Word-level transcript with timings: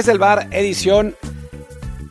Desde 0.00 0.12
el 0.12 0.18
bar, 0.18 0.48
edición 0.50 1.14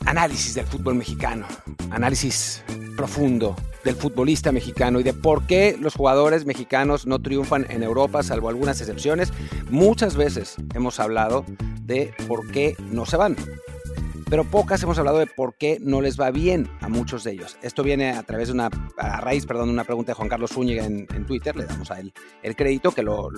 análisis 0.05 0.53
del 0.53 0.67
fútbol 0.67 0.93
mexicano, 0.93 1.47
análisis 1.89 2.61
profundo 2.95 3.55
del 3.83 3.95
futbolista 3.95 4.51
mexicano 4.51 4.99
y 4.99 5.03
de 5.03 5.15
por 5.15 5.47
qué 5.47 5.75
los 5.81 5.95
jugadores 5.95 6.45
mexicanos 6.45 7.07
no 7.07 7.17
triunfan 7.17 7.65
en 7.67 7.81
Europa, 7.81 8.21
salvo 8.21 8.47
algunas 8.47 8.79
excepciones. 8.79 9.33
Muchas 9.71 10.15
veces 10.15 10.57
hemos 10.75 10.99
hablado 10.99 11.45
de 11.81 12.13
por 12.27 12.51
qué 12.51 12.75
no 12.91 13.07
se 13.07 13.17
van, 13.17 13.35
pero 14.29 14.43
pocas 14.43 14.81
hemos 14.83 14.99
hablado 14.99 15.17
de 15.17 15.25
por 15.25 15.55
qué 15.55 15.79
no 15.81 16.01
les 16.01 16.19
va 16.19 16.29
bien 16.29 16.69
a 16.81 16.87
muchos 16.87 17.23
de 17.23 17.31
ellos. 17.31 17.57
Esto 17.63 17.81
viene 17.83 18.11
a 18.11 18.21
través 18.21 18.49
de 18.49 18.53
una, 18.53 18.69
a 18.97 19.21
raíz, 19.21 19.45
perdón, 19.45 19.69
una 19.69 19.83
pregunta 19.83 20.11
de 20.11 20.15
Juan 20.15 20.29
Carlos 20.29 20.51
Zúñiga 20.51 20.85
en, 20.85 21.07
Twitter, 21.25 21.55
le 21.55 21.65
damos 21.65 21.89
a 21.91 21.99
él 21.99 22.13
el 22.43 22.55
crédito, 22.55 22.91
que 22.91 23.01
lo, 23.01 23.29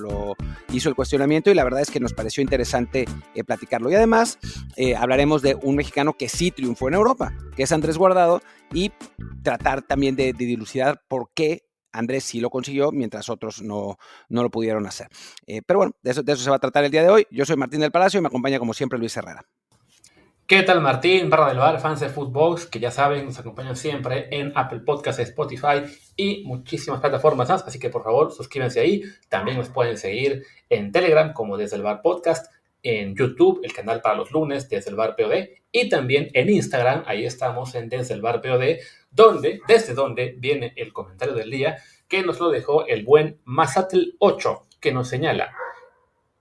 hizo 0.71 0.89
el 0.89 0.95
cuestionamiento 0.95 1.49
y 1.49 1.53
la 1.53 1.63
verdad 1.63 1.81
es 1.81 1.91
que 1.91 1.99
nos 1.99 2.13
pareció 2.13 2.41
interesante 2.41 3.05
eh, 3.33 3.43
platicarlo. 3.43 3.89
Y 3.89 3.95
además 3.95 4.37
eh, 4.75 4.95
hablaremos 4.95 5.41
de 5.41 5.57
un 5.61 5.75
mexicano 5.75 6.13
que 6.13 6.27
sí 6.27 6.51
triunfó 6.51 6.89
en 6.89 6.95
Europa, 6.95 7.33
que 7.55 7.63
es 7.63 7.71
Andrés 7.71 7.97
Guardado, 7.97 8.41
y 8.73 8.91
tratar 9.43 9.81
también 9.81 10.15
de, 10.15 10.33
dilucidar 10.33 11.03
por 11.07 11.31
qué 11.33 11.63
Andrés 11.93 12.23
sí 12.25 12.39
lo 12.39 12.49
consiguió, 12.49 12.91
mientras 12.91 13.29
otros 13.29 13.61
no, 13.61 13.97
no 14.29 14.43
lo 14.43 14.49
pudieron 14.49 14.85
hacer. 14.85 15.07
Eh, 15.47 15.61
pero 15.65 15.79
bueno, 15.79 15.93
de 16.01 16.11
eso 16.11 16.43
se 16.43 16.49
va 16.49 16.57
a 16.57 16.59
tratar 16.59 16.83
el 16.83 16.91
día 16.91 17.03
de 17.03 17.09
hoy. 17.09 17.27
Yo 17.31 17.45
soy 17.45 17.55
Martín 17.55 17.79
del 17.79 17.91
Palacio 17.91 18.17
y 18.17 18.21
me 18.21 18.27
acompaña 18.27 18.59
como 18.59 18.73
siempre 18.73 18.99
Luis 18.99 19.15
Herrera. 19.15 19.45
¿Qué 20.51 20.63
tal 20.63 20.81
Martín, 20.81 21.29
barra 21.29 21.47
del 21.47 21.59
bar, 21.59 21.79
fans 21.79 22.01
de 22.01 22.09
Footbox, 22.09 22.65
que 22.65 22.81
ya 22.81 22.91
saben, 22.91 23.23
nos 23.23 23.39
acompañan 23.39 23.77
siempre 23.77 24.27
en 24.31 24.51
Apple 24.53 24.81
Podcasts, 24.81 25.21
Spotify 25.21 25.83
y 26.17 26.43
muchísimas 26.43 26.99
plataformas 26.99 27.47
más, 27.47 27.65
así 27.65 27.79
que 27.79 27.89
por 27.89 28.03
favor 28.03 28.33
suscríbanse 28.33 28.81
ahí, 28.81 29.01
también 29.29 29.55
nos 29.55 29.69
pueden 29.69 29.97
seguir 29.97 30.43
en 30.69 30.91
Telegram 30.91 31.31
como 31.31 31.55
desde 31.55 31.77
el 31.77 31.83
bar 31.83 32.01
podcast, 32.01 32.51
en 32.83 33.15
YouTube, 33.15 33.61
el 33.63 33.71
canal 33.71 34.01
para 34.01 34.15
los 34.15 34.31
lunes 34.31 34.67
desde 34.67 34.89
el 34.89 34.97
bar 34.97 35.15
POD 35.15 35.51
y 35.71 35.87
también 35.87 36.27
en 36.33 36.49
Instagram, 36.49 37.03
ahí 37.05 37.25
estamos 37.25 37.73
en 37.75 37.87
desde 37.87 38.13
el 38.13 38.21
bar 38.21 38.41
POD, 38.41 38.79
donde, 39.09 39.61
desde 39.69 39.93
donde 39.93 40.35
viene 40.37 40.73
el 40.75 40.91
comentario 40.91 41.33
del 41.33 41.49
día 41.49 41.77
que 42.09 42.23
nos 42.23 42.41
lo 42.41 42.49
dejó 42.49 42.85
el 42.87 43.05
buen 43.05 43.39
Mazatl 43.45 44.01
8, 44.19 44.63
que 44.81 44.91
nos 44.91 45.07
señala, 45.07 45.53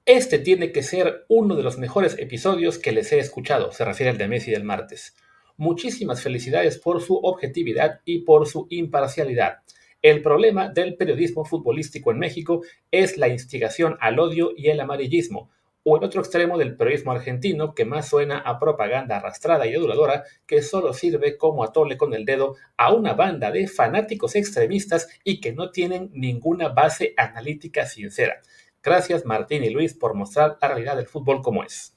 este 0.07 0.39
tiene 0.39 0.73
que 0.73 0.83
ser 0.83 1.25
uno 1.29 1.57
de 1.57 1.63
los 1.63 1.79
mejores 1.79 2.19
episodios 2.19 2.79
que 2.79 2.93
les 2.93 3.13
he 3.13 3.19
escuchado, 3.19 3.73
se 3.73 3.85
refiere 3.85 4.11
al 4.11 4.19
de 4.19 4.29
Messi 4.29 4.51
del 4.51 4.65
martes. 4.65 5.15
Muchísimas 5.57 6.23
felicidades 6.23 6.79
por 6.79 7.03
su 7.03 7.17
objetividad 7.17 8.01
y 8.05 8.21
por 8.21 8.49
su 8.49 8.67
imparcialidad. 8.71 9.59
El 10.03 10.23
problema 10.23 10.69
del 10.69 10.97
periodismo 10.97 11.45
futbolístico 11.45 12.11
en 12.11 12.19
México 12.19 12.63
es 12.91 13.19
la 13.19 13.29
instigación 13.29 13.99
al 14.01 14.19
odio 14.19 14.53
y 14.57 14.69
el 14.69 14.81
amarillismo, 14.81 15.51
o 15.85 15.97
el 15.97 16.05
otro 16.05 16.21
extremo 16.21 16.59
del 16.59 16.77
periodismo 16.77 17.13
argentino 17.13 17.75
que 17.75 17.85
más 17.85 18.09
suena 18.09 18.39
a 18.39 18.59
propaganda 18.59 19.17
arrastrada 19.17 19.67
y 19.67 19.75
aduladora 19.75 20.25
que 20.47 20.63
solo 20.63 20.93
sirve 20.93 21.37
como 21.37 21.65
atole 21.65 21.97
con 21.97 22.15
el 22.15 22.25
dedo 22.25 22.57
a 22.77 22.93
una 22.93 23.15
banda 23.15 23.51
de 23.51 23.67
fanáticos 23.67 24.37
extremistas 24.37 25.09
y 25.25 25.41
que 25.41 25.53
no 25.53 25.71
tienen 25.71 26.11
ninguna 26.13 26.69
base 26.69 27.15
analítica 27.17 27.87
sincera. 27.87 28.41
Gracias 28.83 29.25
Martín 29.25 29.65
y 29.65 29.71
Luis 29.71 29.95
por 29.95 30.15
mostrar 30.15 30.59
la 30.61 30.69
realidad 30.69 30.97
del 30.97 31.07
fútbol 31.07 31.43
como 31.43 31.65
es. 31.65 31.97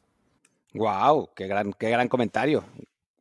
¡Wow! 0.74 1.30
¡Qué 1.36 1.48
gran, 1.48 1.74
qué 1.74 1.90
gran 1.90 2.08
comentario! 2.08 2.64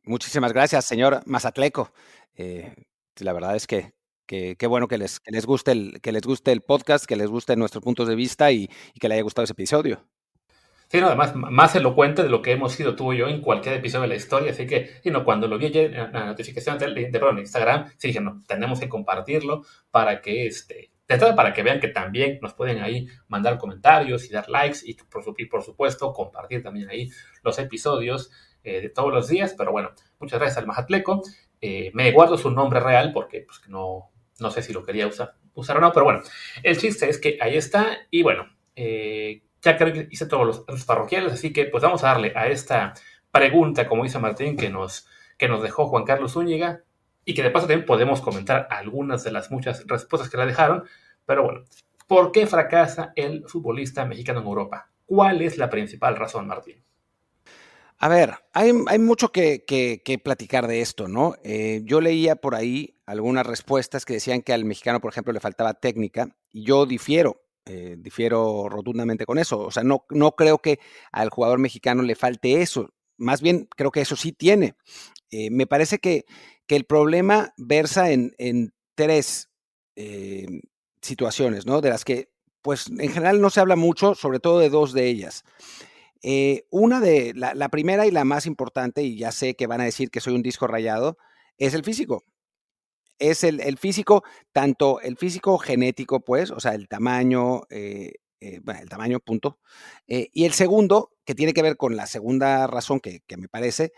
Muchísimas 0.03 0.51
gracias, 0.51 0.85
señor 0.85 1.21
Mazatleco. 1.25 1.91
Eh, 2.35 2.73
la 3.19 3.33
verdad 3.33 3.55
es 3.55 3.67
que 3.67 3.93
qué 4.25 4.55
que 4.57 4.67
bueno 4.67 4.87
que 4.87 4.97
les, 4.97 5.19
que 5.19 5.31
les 5.31 5.45
guste 5.45 5.71
el, 5.71 6.01
que 6.01 6.11
les 6.11 6.23
guste 6.23 6.51
el 6.51 6.61
podcast, 6.61 7.05
que 7.05 7.15
les 7.15 7.29
gusten 7.29 7.59
nuestros 7.59 7.83
puntos 7.83 8.07
de 8.07 8.15
vista 8.15 8.51
y, 8.51 8.69
y 8.93 8.99
que 8.99 9.07
le 9.07 9.15
haya 9.15 9.23
gustado 9.23 9.43
ese 9.43 9.53
episodio. 9.53 10.03
Sí, 10.93 11.01
no, 11.01 11.07
además, 11.07 11.33
más 11.35 11.75
elocuente 11.75 12.21
de 12.21 12.29
lo 12.29 12.43
que 12.43 12.51
hemos 12.51 12.73
sido 12.73 12.95
tú 12.95 13.13
y 13.13 13.17
yo 13.17 13.27
en 13.27 13.41
cualquier 13.41 13.73
episodio 13.73 14.03
de 14.03 14.09
la 14.09 14.15
historia. 14.15 14.51
Así 14.51 14.67
que, 14.67 14.91
y 15.03 15.09
no, 15.09 15.25
cuando 15.25 15.47
lo 15.47 15.57
vi 15.57 15.65
ayer 15.65 15.91
en 15.95 16.13
la 16.13 16.27
notificación 16.27 16.77
de, 16.77 17.09
Instagram, 17.39 17.89
sí 17.97 18.09
dije, 18.09 18.21
no, 18.21 18.43
tenemos 18.47 18.79
que 18.79 18.87
compartirlo 18.87 19.63
para 19.89 20.21
que, 20.21 20.45
este, 20.45 20.91
de 21.07 21.15
entrada, 21.15 21.35
para 21.35 21.53
que 21.53 21.63
vean 21.63 21.79
que 21.79 21.89
también 21.89 22.39
nos 22.41 22.53
pueden 22.53 22.81
ahí 22.81 23.07
mandar 23.27 23.57
comentarios 23.57 24.25
y 24.25 24.33
dar 24.33 24.49
likes 24.49 24.79
y 24.83 24.93
por, 24.93 25.23
y 25.37 25.45
por 25.45 25.63
supuesto 25.63 26.13
compartir 26.13 26.63
también 26.63 26.89
ahí 26.89 27.09
los 27.43 27.59
episodios 27.59 28.31
eh, 28.63 28.81
de 28.81 28.89
todos 28.89 29.13
los 29.13 29.27
días. 29.27 29.53
Pero 29.57 29.71
bueno, 29.71 29.91
muchas 30.19 30.39
gracias 30.39 30.57
al 30.57 30.67
Majatleco. 30.67 31.21
Eh, 31.61 31.91
me 31.93 32.11
guardo 32.11 32.37
su 32.37 32.51
nombre 32.51 32.79
real 32.79 33.11
porque 33.13 33.41
pues, 33.41 33.61
no, 33.67 34.11
no 34.39 34.51
sé 34.51 34.61
si 34.61 34.73
lo 34.73 34.83
quería 34.83 35.07
usar, 35.07 35.35
usar 35.53 35.77
o 35.77 35.81
no, 35.81 35.91
pero 35.91 36.05
bueno, 36.05 36.21
el 36.61 36.77
chiste 36.77 37.09
es 37.09 37.19
que 37.19 37.37
ahí 37.41 37.55
está 37.55 37.99
y 38.09 38.23
bueno, 38.23 38.47
eh, 38.75 39.43
ya 39.61 39.77
creo 39.77 39.93
que 39.93 40.07
hice 40.11 40.25
todos 40.25 40.45
los, 40.45 40.65
los 40.67 40.85
parroquiales, 40.85 41.33
así 41.33 41.53
que 41.53 41.65
pues 41.65 41.83
vamos 41.83 42.03
a 42.03 42.07
darle 42.07 42.33
a 42.35 42.47
esta 42.47 42.93
pregunta, 43.31 43.87
como 43.87 44.03
dice 44.03 44.19
Martín, 44.19 44.57
que 44.57 44.69
nos, 44.69 45.07
que 45.37 45.47
nos 45.47 45.61
dejó 45.61 45.87
Juan 45.87 46.03
Carlos 46.03 46.33
Zúñiga 46.33 46.83
y 47.25 47.33
que 47.33 47.43
de 47.43 47.51
paso 47.51 47.67
también 47.67 47.85
podemos 47.85 48.21
comentar 48.21 48.67
algunas 48.69 49.23
de 49.23 49.31
las 49.31 49.51
muchas 49.51 49.85
respuestas 49.87 50.29
que 50.29 50.37
la 50.37 50.45
dejaron, 50.45 50.83
pero 51.25 51.43
bueno, 51.43 51.63
¿por 52.07 52.31
qué 52.31 52.47
fracasa 52.47 53.13
el 53.15 53.45
futbolista 53.47 54.05
mexicano 54.05 54.41
en 54.41 54.47
Europa? 54.47 54.89
¿Cuál 55.05 55.41
es 55.41 55.57
la 55.57 55.69
principal 55.69 56.15
razón, 56.15 56.47
Martín? 56.47 56.83
A 57.97 58.09
ver, 58.09 58.33
hay, 58.53 58.73
hay 58.87 58.99
mucho 58.99 59.31
que, 59.31 59.63
que- 59.65 60.19
platicar 60.19 60.67
de 60.67 60.81
esto, 60.81 61.07
¿no? 61.07 61.35
Eh, 61.43 61.81
yo 61.85 62.01
leía 62.01 62.35
por 62.35 62.55
ahí 62.55 62.97
algunas 63.05 63.45
respuestas 63.45 64.03
que 64.05 64.13
decían 64.15 64.41
que 64.41 64.53
al 64.53 64.65
mexicano, 64.65 64.99
por 64.99 65.11
ejemplo, 65.11 65.31
le 65.31 65.39
faltaba 65.39 65.73
técnica, 65.73 66.27
y 66.51 66.65
yo 66.65 66.85
difiero, 66.85 67.41
eh, 67.65 67.95
difiero 67.97 68.67
rotundamente 68.69 69.25
con 69.25 69.37
eso. 69.39 69.59
O 69.59 69.71
sea, 69.71 69.83
no, 69.83 70.05
no 70.09 70.31
creo 70.33 70.57
que 70.59 70.79
al 71.11 71.29
jugador 71.29 71.59
mexicano 71.59 72.03
le 72.03 72.15
falte 72.15 72.61
eso. 72.61 72.89
Más 73.17 73.41
bien, 73.41 73.67
creo 73.75 73.91
que 73.91 74.01
eso 74.01 74.15
sí 74.17 74.33
tiene. 74.33 74.75
Eh, 75.31 75.49
me 75.49 75.65
parece 75.67 75.99
que, 75.99 76.25
que 76.73 76.77
el 76.77 76.85
problema 76.85 77.53
versa 77.55 78.09
en, 78.09 78.73
tres 78.95 79.51
eh, 79.95 80.47
situaciones, 81.03 81.67
¿no? 81.67 81.81
De 81.81 81.89
las 81.89 82.03
que, 82.03 82.31
pues, 82.63 82.87
en 82.87 83.11
general 83.11 83.41
no 83.41 83.51
se 83.51 83.59
habla 83.59 83.75
mucho, 83.75 84.15
sobre 84.15 84.39
todo 84.39 84.57
de 84.57 84.71
dos 84.71 84.91
de 84.91 85.05
ellas. 85.05 85.43
Eh, 86.23 86.65
una 86.71 86.99
de 86.99 87.33
la, 87.35 87.69
primera 87.69 88.07
y 88.07 88.11
la 88.11 88.25
más 88.25 88.47
importante, 88.47 89.03
y 89.03 89.17
ya 89.17 89.31
sé 89.31 89.53
que 89.53 89.67
van 89.67 89.81
a 89.81 89.85
decir 89.85 90.09
que 90.09 90.19
soy 90.19 90.33
un 90.33 90.41
disco 90.41 90.65
rayado, 90.65 91.19
es 91.59 91.75
el 91.75 91.83
físico. 91.83 92.23
Es 93.19 93.43
el, 93.43 93.77
físico, 93.77 94.23
tanto 94.51 94.99
el 94.99 95.15
físico 95.15 95.59
genético, 95.59 96.21
pues, 96.21 96.49
o 96.49 96.59
sea, 96.59 96.73
el 96.73 96.87
tamaño, 96.87 97.61
eh, 97.69 98.13
el 98.39 98.89
tamaño, 98.89 99.19
punto. 99.19 99.59
Y 100.07 100.45
el 100.45 100.53
segundo, 100.53 101.11
que 101.23 101.35
tiene 101.35 101.53
que 101.53 101.61
ver 101.61 101.77
con 101.77 101.95
la 101.95 102.07
segunda 102.07 102.65
razón 102.65 102.99
que, 102.99 103.19
que 103.27 103.37
me 103.37 103.47
parece, 103.47 103.93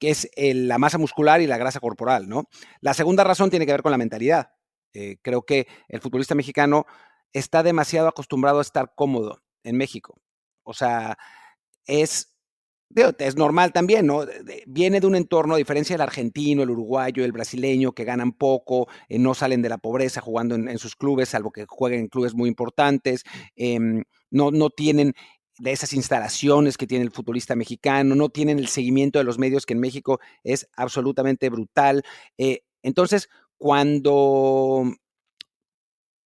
que 0.00 0.10
es 0.10 0.28
el- 0.34 0.66
la 0.66 0.78
masa 0.78 0.98
muscular 0.98 1.40
y 1.40 1.46
la 1.46 1.58
grasa 1.58 1.78
corporal, 1.78 2.28
¿no? 2.28 2.44
La 2.80 2.94
segunda 2.94 3.22
razón 3.22 3.50
tiene 3.50 3.66
que 3.66 3.72
ver 3.72 3.82
con 3.82 3.92
la 3.92 3.98
mentalidad. 3.98 4.50
Eh, 4.94 5.18
creo 5.22 5.42
que 5.42 5.68
el 5.88 6.00
futbolista 6.00 6.34
mexicano 6.34 6.86
está 7.32 7.62
demasiado 7.62 8.08
acostumbrado 8.08 8.58
a 8.58 8.62
estar 8.62 8.92
cómodo 8.96 9.40
en 9.62 9.76
México. 9.76 10.20
O 10.64 10.74
sea, 10.74 11.16
es 11.86 12.30
es 13.18 13.36
normal 13.36 13.72
también, 13.72 14.06
¿no? 14.06 14.24
Viene 14.66 15.00
de 15.00 15.06
un 15.06 15.14
entorno, 15.14 15.54
a 15.54 15.58
diferencia 15.58 15.94
del 15.94 16.00
argentino, 16.00 16.62
el 16.62 16.70
uruguayo, 16.70 17.24
el 17.24 17.30
brasileño, 17.32 17.92
que 17.92 18.04
ganan 18.04 18.32
poco, 18.32 18.88
eh, 19.08 19.18
no 19.18 19.34
salen 19.34 19.62
de 19.62 19.68
la 19.68 19.78
pobreza 19.78 20.20
jugando 20.20 20.56
en, 20.56 20.78
sus 20.78 20.96
clubes, 20.96 21.28
salvo 21.28 21.52
que 21.52 21.66
jueguen 21.68 22.00
en 22.00 22.08
clubes 22.08 22.34
muy 22.34 22.48
importantes, 22.48 23.22
em, 23.54 24.02
no, 24.30 24.50
no 24.50 24.70
tienen 24.70 25.14
de 25.60 25.72
esas 25.72 25.92
instalaciones 25.92 26.78
que 26.78 26.86
tiene 26.86 27.04
el 27.04 27.10
futbolista 27.10 27.54
mexicano, 27.54 28.14
no 28.14 28.30
tienen 28.30 28.58
el 28.58 28.68
seguimiento 28.68 29.18
de 29.18 29.24
los 29.24 29.38
medios 29.38 29.66
que 29.66 29.74
en 29.74 29.80
México 29.80 30.18
es 30.42 30.68
absolutamente 30.74 31.50
brutal. 31.50 32.02
Eh, 32.38 32.62
entonces, 32.82 33.28
cuando, 33.58 34.84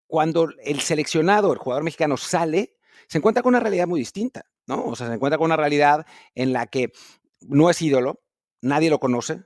cuando 0.06 0.48
el 0.62 0.80
seleccionado, 0.80 1.52
el 1.52 1.58
jugador 1.58 1.82
mexicano 1.82 2.16
sale, 2.16 2.76
se 3.08 3.18
encuentra 3.18 3.42
con 3.42 3.50
una 3.50 3.60
realidad 3.60 3.88
muy 3.88 3.98
distinta, 3.98 4.46
¿no? 4.66 4.84
O 4.84 4.94
sea, 4.94 5.08
se 5.08 5.14
encuentra 5.14 5.36
con 5.36 5.46
una 5.46 5.56
realidad 5.56 6.06
en 6.36 6.52
la 6.52 6.66
que 6.68 6.92
no 7.40 7.70
es 7.70 7.82
ídolo, 7.82 8.22
nadie 8.62 8.88
lo 8.88 9.00
conoce, 9.00 9.42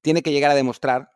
tiene 0.00 0.22
que 0.22 0.30
llegar 0.30 0.52
a 0.52 0.54
demostrar, 0.54 1.10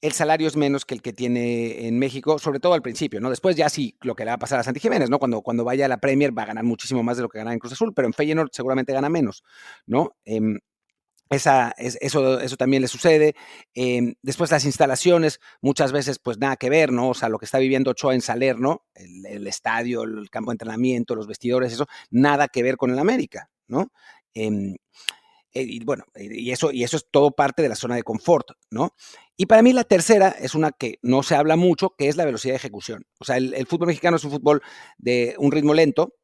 el 0.00 0.12
salario 0.12 0.46
es 0.46 0.56
menos 0.56 0.84
que 0.84 0.94
el 0.94 1.02
que 1.02 1.12
tiene 1.12 1.86
en 1.86 1.98
México, 1.98 2.38
sobre 2.38 2.60
todo 2.60 2.74
al 2.74 2.82
principio, 2.82 3.20
¿no? 3.20 3.30
Después 3.30 3.56
ya 3.56 3.68
sí, 3.68 3.96
lo 4.02 4.14
que 4.14 4.24
le 4.24 4.30
va 4.30 4.34
a 4.34 4.38
pasar 4.38 4.60
a 4.60 4.62
Santi 4.62 4.80
Jiménez, 4.80 5.10
¿no? 5.10 5.18
Cuando, 5.18 5.42
cuando 5.42 5.64
vaya 5.64 5.86
a 5.86 5.88
la 5.88 5.98
Premier 5.98 6.36
va 6.36 6.42
a 6.42 6.46
ganar 6.46 6.64
muchísimo 6.64 7.02
más 7.02 7.16
de 7.16 7.22
lo 7.22 7.28
que 7.28 7.38
gana 7.38 7.52
en 7.52 7.58
Cruz 7.58 7.72
Azul, 7.72 7.92
pero 7.94 8.06
en 8.06 8.12
Feyenoord 8.12 8.50
seguramente 8.52 8.92
gana 8.92 9.08
menos, 9.08 9.42
¿no? 9.86 10.16
Em, 10.24 10.58
esa, 11.30 11.74
eso, 11.78 12.40
eso 12.40 12.56
también 12.56 12.82
le 12.82 12.88
sucede. 12.88 13.34
Em, 13.74 14.14
después 14.22 14.50
las 14.50 14.64
instalaciones, 14.64 15.40
muchas 15.60 15.92
veces 15.92 16.18
pues 16.20 16.38
nada 16.38 16.56
que 16.56 16.70
ver, 16.70 16.92
¿no? 16.92 17.10
O 17.10 17.14
sea, 17.14 17.28
lo 17.28 17.38
que 17.38 17.46
está 17.46 17.58
viviendo 17.58 17.90
Ochoa 17.90 18.14
en 18.14 18.20
Salerno, 18.20 18.84
el, 18.94 19.26
el 19.26 19.46
estadio, 19.46 20.04
el 20.04 20.30
campo 20.30 20.50
de 20.50 20.54
entrenamiento, 20.54 21.16
los 21.16 21.26
vestidores, 21.26 21.72
eso, 21.72 21.86
nada 22.10 22.48
que 22.48 22.62
ver 22.62 22.76
con 22.76 22.90
el 22.90 22.98
América, 22.98 23.50
¿no? 23.66 23.90
Em, 24.34 24.76
y 25.62 25.84
bueno, 25.84 26.04
y 26.14 26.50
eso, 26.50 26.72
y 26.72 26.84
eso 26.84 26.96
es 26.96 27.06
todo 27.10 27.30
parte 27.32 27.62
de 27.62 27.68
la 27.68 27.76
zona 27.76 27.96
de 27.96 28.02
confort, 28.02 28.50
¿no? 28.70 28.94
Y 29.36 29.46
para 29.46 29.62
mí 29.62 29.72
la 29.72 29.84
tercera 29.84 30.28
es 30.28 30.54
una 30.54 30.72
que 30.72 30.98
no 31.02 31.22
se 31.22 31.34
habla 31.34 31.56
mucho, 31.56 31.94
que 31.96 32.08
es 32.08 32.16
la 32.16 32.24
velocidad 32.24 32.52
de 32.52 32.58
ejecución. 32.58 33.06
O 33.18 33.24
sea, 33.24 33.36
el, 33.36 33.54
el 33.54 33.66
fútbol 33.66 33.88
mexicano 33.88 34.16
es 34.16 34.24
un 34.24 34.30
fútbol 34.30 34.62
de 34.98 35.34
un 35.38 35.52
ritmo 35.52 35.74
lento, 35.74 36.14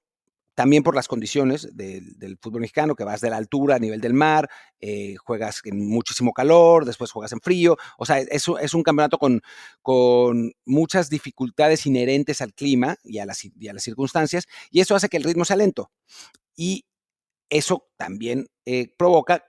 también 0.55 0.83
por 0.83 0.95
las 0.95 1.09
condiciones 1.09 1.69
del 1.75 2.39
fútbol 2.41 2.61
mexicano, 2.61 2.95
que 2.95 3.05
vas 3.05 3.21
de 3.21 3.31
la 3.31 3.37
altura 3.37 3.77
a 3.77 3.79
nivel 3.79 4.01
del 4.01 4.13
mar, 4.13 4.51
eh, 4.81 5.17
juegas 5.17 5.61
en 5.65 5.89
muchísimo 5.89 6.33
calor, 6.33 6.85
después 6.85 7.11
juegas 7.11 7.33
en 7.33 7.41
frío, 7.41 7.77
o 7.97 8.05
sea, 8.05 8.19
es, 8.19 8.47
es 8.61 8.75
un 8.75 8.83
campeonato 8.83 9.19
con, 9.19 9.41
con, 9.81 10.53
muchas 10.65 11.09
dificultades 11.09 11.87
inherentes 11.87 12.41
al 12.41 12.53
clima 12.53 12.97
y 13.03 13.19
a, 13.19 13.27
las, 13.27 13.45
y 13.45 13.69
a, 13.69 13.73
las, 13.73 13.83
circunstancias, 13.83 14.47
y 14.71 14.81
eso 14.81 14.95
hace 14.95 15.09
que 15.09 15.17
el 15.17 15.25
ritmo 15.25 15.45
sea 15.45 15.57
lento. 15.57 15.91
Y 16.55 16.85
eso 17.53 17.89
también 17.99 18.49
eh, 18.65 18.89
provoca, 18.97 19.45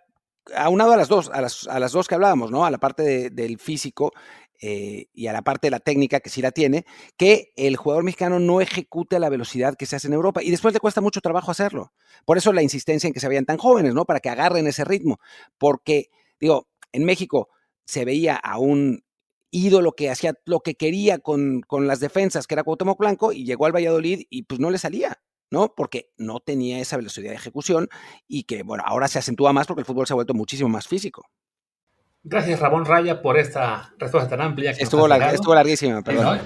aunado 0.54 0.92
a 0.92 0.98
las 0.98 1.08
dos, 1.08 1.30
a 1.34 1.42
las, 1.42 1.68
a 1.68 1.80
las 1.80 1.94
dos 1.94 2.08
que 2.08 2.16
hablábamos, 2.16 2.52
¿no? 2.52 2.66
A 2.66 2.72
la 2.72 2.78
parte 2.78 3.02
de, 3.02 3.30
del 3.30 3.58
físico 3.58 4.12
eh, 4.60 5.08
y 5.14 5.28
a 5.28 5.34
la 5.34 5.42
parte 5.42 5.68
de 5.68 5.72
la 5.72 5.80
técnica 5.80 6.20
que 6.20 6.30
sí 6.30 6.42
la 6.42 6.52
tiene, 6.52 6.86
que 7.18 7.54
el 7.56 7.78
jugador 7.78 8.04
mexicano 8.04 8.40
no 8.40 8.60
ejecute 8.60 9.16
a 9.16 9.20
la 9.20 9.30
velocidad 9.30 9.76
que 9.76 9.86
se 9.86 9.96
hace 9.96 10.08
en 10.08 10.14
Europa 10.14 10.44
y 10.44 10.52
después 10.52 10.74
le 10.74 10.82
cuesta 10.82 11.00
mucho 11.00 11.22
trabajo 11.22 11.50
hacerlo. 11.50 11.94
Por 12.26 12.38
eso 12.38 12.52
la 12.52 12.62
insistencia 12.62 13.08
en 13.08 13.14
que 13.14 13.22
se 13.22 13.30
vean 13.30 13.46
tan 13.46 13.58
jóvenes, 13.58 13.94
¿no? 13.94 14.04
Para 14.04 14.20
que 14.20 14.30
agarren 14.30 14.68
ese 14.68 14.84
ritmo. 14.84 15.20
Porque, 15.58 16.10
digo, 16.42 16.68
en 16.92 17.06
México 17.06 17.48
se 17.86 18.04
veía 18.04 18.36
a 18.36 18.60
un 18.60 19.06
ídolo 19.50 19.94
que 19.94 20.10
hacía 20.10 20.34
lo 20.46 20.60
que 20.60 20.76
quería 20.76 21.20
con, 21.20 21.62
con 21.62 21.88
las 21.88 22.02
defensas, 22.02 22.48
que 22.48 22.56
era 22.56 22.64
Cuauhtémoc 22.64 23.00
Blanco, 23.00 23.32
y 23.32 23.46
llegó 23.46 23.66
al 23.66 23.76
Valladolid 23.76 24.24
y 24.30 24.44
pues 24.44 24.60
no 24.60 24.72
le 24.72 24.78
salía. 24.78 25.22
¿No? 25.54 25.74
Porque 25.76 26.10
no 26.18 26.40
tenía 26.40 26.80
esa 26.80 26.98
velocidad 26.98 27.30
de 27.30 27.36
ejecución 27.36 27.88
y 28.28 28.44
que, 28.44 28.64
bueno, 28.64 28.84
ahora 28.86 29.08
se 29.08 29.20
acentúa 29.20 29.54
más 29.54 29.68
porque 29.68 29.82
el 29.82 29.86
fútbol 29.86 30.08
se 30.08 30.14
ha 30.14 30.16
vuelto 30.16 30.34
muchísimo 30.34 30.68
más 30.68 30.88
físico. 30.88 31.30
Gracias, 32.26 32.60
Ramón 32.60 32.86
Raya, 32.86 33.22
por 33.22 33.38
esta 33.38 33.94
respuesta 34.00 34.30
tan 34.30 34.42
amplia. 34.42 34.72
estuvo, 34.72 35.08
estuvo, 35.08 35.54
larguísima, 35.54 36.02
perdón. 36.02 36.40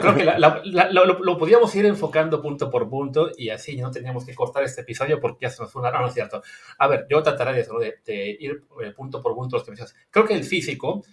creo 0.00 0.14
que 0.16 0.24
lo, 0.24 1.38
podíamos 1.38 1.74
ir 1.76 1.86
enfocando 1.86 2.42
punto 2.42 2.68
por 2.68 2.90
punto 2.90 3.30
y 3.36 3.48
así 3.48 3.76
no 3.76 3.90
teníamos 3.90 4.26
que 4.26 4.34
cortar 4.34 4.64
este 4.64 4.82
episodio 4.82 5.20
porque 5.20 5.46
ya 5.46 5.50
se 5.50 5.62
nos 5.62 5.72
fue 5.72 5.80
una... 5.80 5.92
No, 5.92 6.00
no 6.00 6.08
es 6.08 6.14
cierto. 6.14 6.42
A 6.78 6.88
ver, 6.88 7.06
yo 7.08 7.22
trataré 7.22 7.54
de, 7.54 7.94
de, 8.04 8.36
ir 8.40 8.64
eh, 8.82 8.90
punto 8.90 9.22
por 9.22 9.34
punto 9.34 9.56
los 9.56 9.64
que 9.64 9.70
me 9.70 9.78
Creo 10.10 10.26
que 10.26 10.34
el 10.34 10.44
físico, 10.44 11.04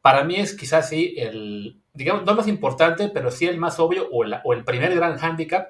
para 0.00 0.24
mí 0.24 0.36
es 0.36 0.54
quizás 0.54 0.88
sí 0.88 1.16
el, 1.18 1.82
digamos, 1.92 2.24
no 2.24 2.30
el 2.30 2.36
más 2.36 2.48
importante, 2.48 3.10
pero 3.12 3.30
sí 3.30 3.46
el 3.46 3.58
más 3.58 3.78
obvio 3.80 4.08
o, 4.10 4.24
o 4.44 4.52
el 4.54 4.64
primer 4.64 4.94
gran 4.94 5.18
hándicap 5.18 5.68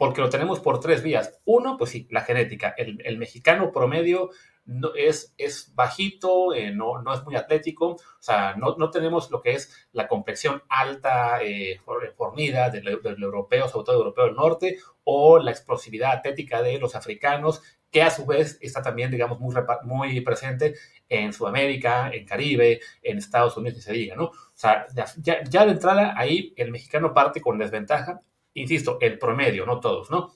porque 0.00 0.22
lo 0.22 0.30
tenemos 0.30 0.60
por 0.60 0.80
tres 0.80 1.02
vías. 1.02 1.42
Uno, 1.44 1.76
pues 1.76 1.90
sí, 1.90 2.08
la 2.10 2.22
genética. 2.22 2.72
El, 2.78 3.02
el 3.04 3.18
mexicano 3.18 3.70
promedio 3.70 4.30
no, 4.64 4.94
es, 4.94 5.34
es 5.36 5.74
bajito, 5.74 6.54
eh, 6.54 6.70
no, 6.70 7.02
no, 7.02 7.12
es 7.12 7.22
muy 7.22 7.36
atlético, 7.36 7.88
o 7.88 7.98
sea, 8.18 8.54
no, 8.56 8.76
no, 8.78 8.90
tenemos 8.90 9.30
lo 9.30 9.42
que 9.42 9.52
es 9.52 9.88
la 9.92 10.08
complexión 10.08 10.62
alta, 10.70 11.42
eh, 11.42 11.78
fornida 12.16 12.70
del, 12.70 12.98
del, 13.02 13.22
europeo, 13.22 13.68
sobre 13.68 13.84
todo 13.84 13.96
europeo 13.96 14.24
del 14.24 14.36
norte, 14.36 14.78
o 15.04 15.38
la 15.38 15.50
explosividad 15.50 16.12
atlética 16.12 16.62
de 16.62 16.78
los 16.78 16.94
africanos, 16.94 17.62
que 17.90 18.00
a 18.00 18.08
su 18.08 18.24
vez 18.24 18.56
está 18.62 18.80
también, 18.80 19.10
digamos, 19.10 19.38
muy, 19.38 19.54
muy 19.84 20.18
presente 20.22 20.76
en 21.10 21.34
Sudamérica, 21.34 22.08
en 22.10 22.24
Caribe, 22.24 22.80
en 23.02 23.18
Estados 23.18 23.54
Unidos, 23.58 23.80
y 23.80 23.82
se 23.82 23.92
diga, 23.92 24.16
¿no? 24.16 24.28
O 24.28 24.34
sea, 24.54 24.86
ya, 24.94 25.44
ya 25.44 25.66
de 25.66 25.72
entrada 25.72 26.14
ahí 26.16 26.54
el 26.56 26.70
mexicano 26.70 27.12
parte 27.12 27.42
con 27.42 27.58
desventaja, 27.58 28.22
insisto, 28.54 28.98
el 29.00 29.18
promedio, 29.18 29.66
no 29.66 29.80
todos, 29.80 30.10
¿no? 30.10 30.34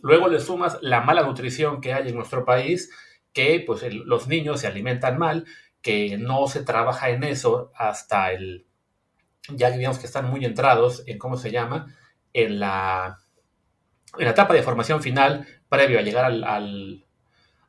Luego 0.00 0.28
le 0.28 0.40
sumas 0.40 0.78
la 0.82 1.00
mala 1.00 1.22
nutrición 1.22 1.80
que 1.80 1.92
hay 1.92 2.08
en 2.08 2.16
nuestro 2.16 2.44
país, 2.44 2.90
que 3.32 3.62
pues 3.66 3.82
los 3.92 4.28
niños 4.28 4.60
se 4.60 4.66
alimentan 4.66 5.18
mal, 5.18 5.46
que 5.80 6.16
no 6.18 6.46
se 6.46 6.62
trabaja 6.62 7.10
en 7.10 7.24
eso 7.24 7.70
hasta 7.74 8.32
el, 8.32 8.66
ya 9.48 9.70
digamos 9.70 9.98
que 9.98 10.06
están 10.06 10.30
muy 10.30 10.44
entrados 10.44 11.02
en 11.06 11.18
cómo 11.18 11.36
se 11.36 11.50
llama, 11.50 11.94
en 12.32 12.60
la, 12.60 13.18
en 14.18 14.24
la 14.24 14.30
etapa 14.30 14.54
de 14.54 14.62
formación 14.62 15.02
final 15.02 15.46
previo 15.68 15.98
a 15.98 16.02
llegar 16.02 16.24
al, 16.24 17.04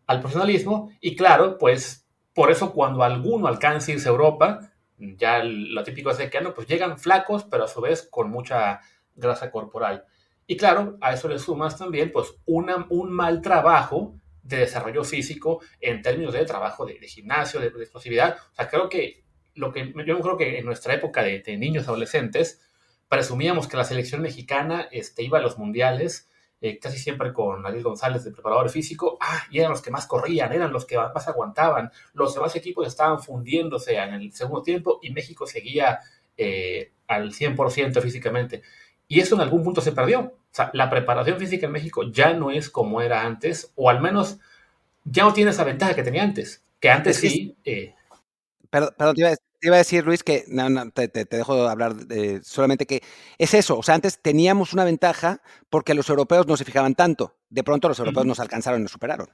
al, 0.07 0.19
profesionalismo. 0.19 0.91
Y 1.01 1.15
claro, 1.15 1.57
pues 1.57 2.07
por 2.33 2.51
eso 2.51 2.73
cuando 2.73 3.03
alguno 3.03 3.47
alcanza 3.47 3.91
irse 3.91 4.07
a 4.07 4.11
Europa, 4.11 4.71
ya 4.97 5.43
lo 5.43 5.83
típico 5.83 6.11
es 6.11 6.17
de 6.17 6.29
que, 6.29 6.41
no, 6.41 6.53
pues 6.53 6.67
llegan 6.67 6.99
flacos, 6.99 7.43
pero 7.45 7.65
a 7.65 7.67
su 7.67 7.81
vez 7.81 8.07
con 8.09 8.29
mucha 8.29 8.81
grasa 9.15 9.51
corporal. 9.51 10.05
Y 10.47 10.57
claro, 10.57 10.97
a 11.01 11.13
eso 11.13 11.27
le 11.27 11.39
sumas 11.39 11.77
también 11.77 12.11
pues 12.11 12.35
una, 12.45 12.85
un 12.89 13.11
mal 13.11 13.41
trabajo 13.41 14.15
de 14.43 14.57
desarrollo 14.57 15.03
físico 15.03 15.61
en 15.81 16.01
términos 16.01 16.33
de 16.33 16.45
trabajo 16.45 16.85
de, 16.85 16.99
gimnasio, 17.07 17.59
de, 17.59 17.67
explosividad. 17.67 18.37
O 18.51 18.55
sea, 18.55 18.69
creo 18.69 18.89
que 18.89 19.23
lo 19.55 19.71
que 19.71 19.91
yo 20.05 20.19
creo 20.19 20.37
que 20.37 20.59
en 20.59 20.65
nuestra 20.65 20.93
época 20.93 21.23
de, 21.23 21.57
niños 21.57 21.87
adolescentes 21.87 22.61
presumíamos 23.09 23.67
que 23.67 23.77
la 23.77 23.85
selección 23.85 24.21
mexicana 24.21 24.87
este, 24.91 25.23
iba 25.23 25.39
a 25.39 25.41
los 25.41 25.57
mundiales 25.57 26.29
eh, 26.61 26.79
casi 26.79 26.97
siempre 26.97 27.33
con 27.33 27.65
Ariel 27.65 27.83
González 27.83 28.23
de 28.23 28.31
preparador 28.31 28.69
físico, 28.69 29.17
ah, 29.19 29.43
y 29.51 29.59
eran 29.59 29.71
los 29.71 29.81
que 29.81 29.91
más 29.91 30.07
corrían, 30.07 30.53
eran 30.53 30.71
los 30.71 30.85
que 30.85 30.97
más 30.97 31.27
aguantaban, 31.27 31.91
los 32.13 32.33
demás 32.33 32.55
equipos 32.55 32.87
estaban 32.87 33.19
fundiéndose 33.19 33.97
en 33.97 34.13
el 34.13 34.33
segundo 34.33 34.63
tiempo 34.63 34.99
y 35.01 35.11
México 35.11 35.45
seguía 35.45 35.99
eh, 36.37 36.91
al 37.07 37.33
100% 37.33 38.01
físicamente. 38.01 38.63
Y 39.07 39.19
eso 39.19 39.35
en 39.35 39.41
algún 39.41 39.63
punto 39.63 39.81
se 39.81 39.91
perdió. 39.91 40.19
O 40.19 40.33
sea, 40.51 40.71
la 40.73 40.89
preparación 40.89 41.37
física 41.37 41.65
en 41.65 41.73
México 41.73 42.03
ya 42.11 42.33
no 42.33 42.49
es 42.49 42.69
como 42.69 43.01
era 43.01 43.25
antes, 43.25 43.71
o 43.75 43.89
al 43.89 44.01
menos 44.01 44.39
ya 45.03 45.23
no 45.23 45.33
tiene 45.33 45.51
esa 45.51 45.63
ventaja 45.63 45.93
que 45.93 46.03
tenía 46.03 46.23
antes, 46.23 46.63
que 46.79 46.89
antes 46.89 47.17
sí... 47.17 47.55
Eh... 47.63 47.93
Perdón, 48.69 49.15
te, 49.15 49.21
iba 49.61 49.75
a, 49.75 49.77
decir, 49.77 50.05
Luis, 50.05 50.23
que 50.23 50.43
no, 50.47 50.69
no, 50.69 50.89
te, 50.91 51.07
te, 51.07 51.25
dejo 51.25 51.67
hablar 51.67 51.93
solamente 52.41 52.85
que 52.85 53.01
es 53.37 53.53
eso, 53.53 53.77
o 53.77 53.83
sea, 53.83 53.95
antes 53.95 54.19
teníamos 54.19 54.73
una 54.73 54.83
ventaja 54.83 55.41
porque 55.69 55.93
los 55.93 56.09
europeos 56.09 56.45
no 56.47 56.57
se 56.57 56.65
fijaban 56.65 56.93
tanto, 56.93 57.35
de 57.49 57.63
pronto 57.63 57.87
los 57.87 57.99
europeos 57.99 58.25
nos 58.25 58.39
alcanzaron 58.41 58.81
y 58.81 58.83
nos 58.83 58.91
superaron. 58.91 59.29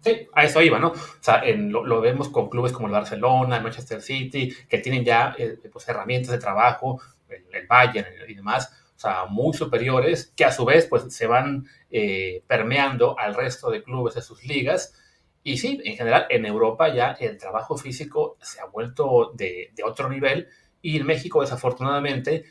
Sí, 0.00 0.28
a 0.34 0.44
eso 0.44 0.60
iba, 0.62 0.78
¿no? 0.78 0.88
O 0.88 0.96
sea, 1.20 1.44
en, 1.44 1.72
lo, 1.72 2.00
vemos 2.00 2.28
con 2.28 2.48
clubes 2.48 2.72
como 2.72 2.86
el 2.86 2.92
Barcelona, 2.92 3.56
el 3.56 3.62
Manchester 3.62 4.02
City, 4.02 4.52
que 4.68 4.78
tienen 4.78 5.04
ya 5.04 5.34
eh, 5.38 5.58
pues, 5.72 5.88
herramientas 5.88 6.32
de 6.32 6.38
trabajo, 6.38 7.00
el, 7.28 7.44
el 7.52 7.66
Bayern 7.66 8.08
y 8.28 8.34
demás, 8.34 8.72
muy 9.28 9.54
superiores, 9.54 10.32
que 10.36 10.44
a 10.44 10.52
su 10.52 10.64
vez 10.64 10.86
pues 10.86 11.14
se 11.14 11.26
van 11.26 11.66
eh, 11.90 12.42
permeando 12.46 13.18
al 13.18 13.34
resto 13.34 13.70
de 13.70 13.82
clubes 13.82 14.14
de 14.14 14.22
sus 14.22 14.44
ligas. 14.44 14.94
Y 15.42 15.58
sí, 15.58 15.80
en 15.84 15.96
general 15.96 16.26
en 16.30 16.46
Europa 16.46 16.94
ya 16.94 17.12
el 17.12 17.36
trabajo 17.36 17.76
físico 17.76 18.36
se 18.40 18.60
ha 18.60 18.66
vuelto 18.66 19.32
de, 19.34 19.72
otro 19.84 20.08
nivel 20.08 20.48
y 20.80 20.96
en 20.98 21.06
México 21.06 21.40
desafortunadamente, 21.40 22.44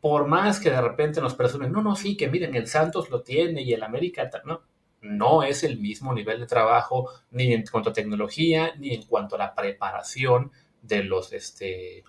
por 0.00 0.26
más 0.26 0.60
que 0.60 0.70
de 0.70 0.80
repente 0.80 1.20
nos 1.20 1.34
presumen, 1.34 1.72
no, 1.72 1.82
no, 1.82 1.96
sí, 1.96 2.16
que 2.16 2.28
miren, 2.28 2.54
el 2.54 2.66
Santos 2.66 3.10
lo 3.10 3.22
tiene 3.22 3.62
y 3.62 3.74
el 3.74 3.82
América, 3.82 4.30
no, 4.44 4.62
no 5.02 5.42
es 5.42 5.64
el 5.64 5.78
mismo 5.78 6.14
nivel 6.14 6.40
de 6.40 6.46
trabajo 6.46 7.10
ni 7.30 7.52
en 7.52 7.64
cuanto 7.66 7.90
a 7.90 7.92
tecnología 7.92 8.72
ni 8.78 8.94
en 8.94 9.02
cuanto 9.02 9.36
a 9.36 9.38
la 9.38 9.54
preparación 9.54 10.50
de 10.82 11.04
los, 11.04 11.32
este, 11.34 12.04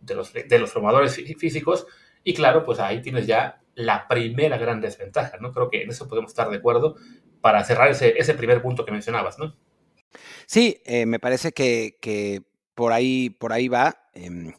de 0.00 0.14
los, 0.14 0.32
de 0.32 0.58
los 0.58 0.72
formadores 0.72 1.16
físicos 1.38 1.86
y 2.26 2.34
claro, 2.34 2.64
pues 2.64 2.80
ahí 2.80 3.00
tienes 3.00 3.24
ya 3.28 3.62
la 3.76 4.08
primera 4.08 4.58
gran 4.58 4.80
desventaja, 4.80 5.36
¿no? 5.38 5.52
Creo 5.52 5.70
que 5.70 5.82
en 5.82 5.90
eso 5.90 6.08
podemos 6.08 6.32
estar 6.32 6.50
de 6.50 6.56
acuerdo, 6.56 6.96
para 7.40 7.62
cerrar 7.62 7.88
ese, 7.88 8.14
ese 8.18 8.34
primer 8.34 8.60
punto 8.60 8.84
que 8.84 8.90
mencionabas, 8.90 9.38
¿no? 9.38 9.56
Sí, 10.44 10.82
eh, 10.86 11.06
me 11.06 11.20
parece 11.20 11.52
que, 11.52 11.98
que, 12.00 12.42
por, 12.74 12.92
ahí, 12.92 13.30
por 13.30 13.52
ahí 13.52 13.68
va. 13.68 14.08
Eh, 14.14 14.52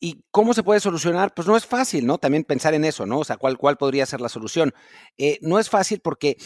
¿Y 0.00 0.24
cómo 0.30 0.54
se 0.54 0.62
puede 0.62 0.80
solucionar? 0.80 1.34
Pues 1.34 1.46
no 1.46 1.54
es 1.54 1.66
fácil, 1.66 2.06
¿no? 2.06 2.16
También 2.16 2.44
pensar 2.44 2.72
en 2.72 2.86
eso, 2.86 3.04
¿no? 3.04 3.18
O 3.18 3.24
sea, 3.24 3.36
¿cuál, 3.36 3.58
cuál 3.58 3.76
podría 3.76 4.06
ser 4.06 4.22
la 4.22 4.30
solución? 4.30 4.72
Eh, 5.18 5.38
no 5.42 5.58
es 5.58 5.68
fácil 5.68 6.00
porque 6.00 6.38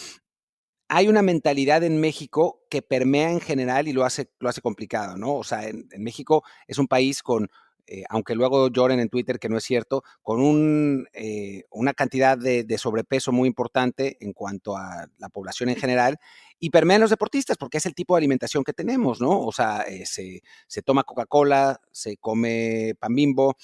hay 0.88 1.06
una 1.06 1.22
mentalidad 1.22 1.84
en 1.84 2.00
México 2.00 2.66
que 2.68 2.82
permea 2.82 3.30
en 3.30 3.40
general 3.40 3.86
y 3.86 3.92
lo 3.92 4.04
hace, 4.04 4.32
lo 4.40 4.48
hace 4.48 4.62
complicado, 4.62 5.16
¿no? 5.16 5.36
O 5.36 5.44
sea, 5.44 5.68
en 5.68 5.86
México 5.98 6.42
es 6.66 6.78
un 6.78 6.88
país 6.88 7.22
con, 7.22 7.48
eh, 7.86 8.04
aunque 8.08 8.34
luego 8.34 8.68
lloren 8.68 8.98
en 8.98 9.08
Twitter 9.08 9.38
que 9.38 9.48
no 9.48 9.58
es 9.58 9.64
cierto, 9.64 10.02
con 10.22 10.40
un, 10.40 11.06
eh, 11.12 11.64
una 11.70 11.94
cantidad 11.94 12.36
de, 12.36 12.64
de, 12.64 12.78
sobrepeso 12.78 13.30
muy 13.32 13.46
importante 13.46 14.16
en 14.20 14.32
cuanto 14.32 14.76
a 14.76 15.06
la 15.18 15.28
población 15.28 15.68
en 15.68 15.76
general 15.76 16.18
y 16.58 16.70
permean 16.70 17.00
los 17.00 17.10
deportistas 17.10 17.56
porque 17.56 17.78
es 17.78 17.86
el 17.86 17.94
tipo 17.94 18.14
de 18.14 18.18
alimentación 18.18 18.64
que 18.64 18.72
tenemos, 18.72 19.20
¿no? 19.20 19.40
O 19.40 19.52
sea, 19.52 19.82
eh, 19.82 20.04
se, 20.04 20.42
se, 20.66 20.82
toma 20.82 21.04
Coca-Cola, 21.04 21.80
se 21.92 22.16
come 22.16 22.94
pan 22.98 23.14
bimbo, 23.14 23.56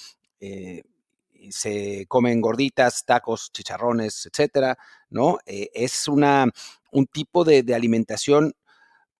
se 1.50 2.06
comen 2.08 2.40
gorditas, 2.40 3.04
tacos, 3.04 3.50
chicharrones, 3.52 4.26
etcétera, 4.26 4.76
¿no? 5.10 5.38
es 5.46 6.08
una, 6.08 6.46
un 6.90 7.06
tipo 7.06 7.44
de, 7.44 7.62
de 7.62 7.74
alimentación 7.74 8.54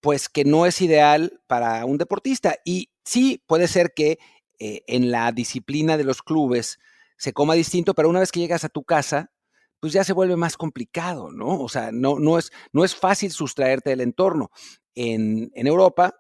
pues 0.03 0.29
que 0.29 0.45
no 0.45 0.67
es 0.67 0.83
ideal 0.83 1.41
para 1.47 1.85
un 1.87 1.97
deportista. 1.97 2.57
Y 2.65 2.91
sí, 3.05 3.41
puede 3.47 3.69
ser 3.69 3.93
que 3.95 4.19
eh, 4.64 4.85
en 4.87 5.11
la 5.11 5.33
disciplina 5.33 5.97
de 5.97 6.04
los 6.04 6.23
clubes 6.23 6.78
se 7.16 7.33
coma 7.33 7.54
distinto, 7.54 7.95
pero 7.95 8.09
una 8.09 8.21
vez 8.21 8.31
que 8.31 8.38
llegas 8.38 8.62
a 8.62 8.69
tu 8.69 8.85
casa, 8.85 9.33
pues 9.81 9.92
ya 9.92 10.04
se 10.04 10.12
vuelve 10.12 10.37
más 10.37 10.57
complicado, 10.57 11.33
¿no? 11.33 11.61
O 11.61 11.69
sea, 11.69 11.90
no, 11.90 12.21
no, 12.21 12.38
es, 12.38 12.52
no 12.73 12.85
es 12.85 12.95
fácil 12.95 13.33
sustraerte 13.33 13.90
del 13.90 14.02
entorno. 14.02 14.52
En, 14.95 15.50
en 15.57 15.66
Europa, 15.66 16.14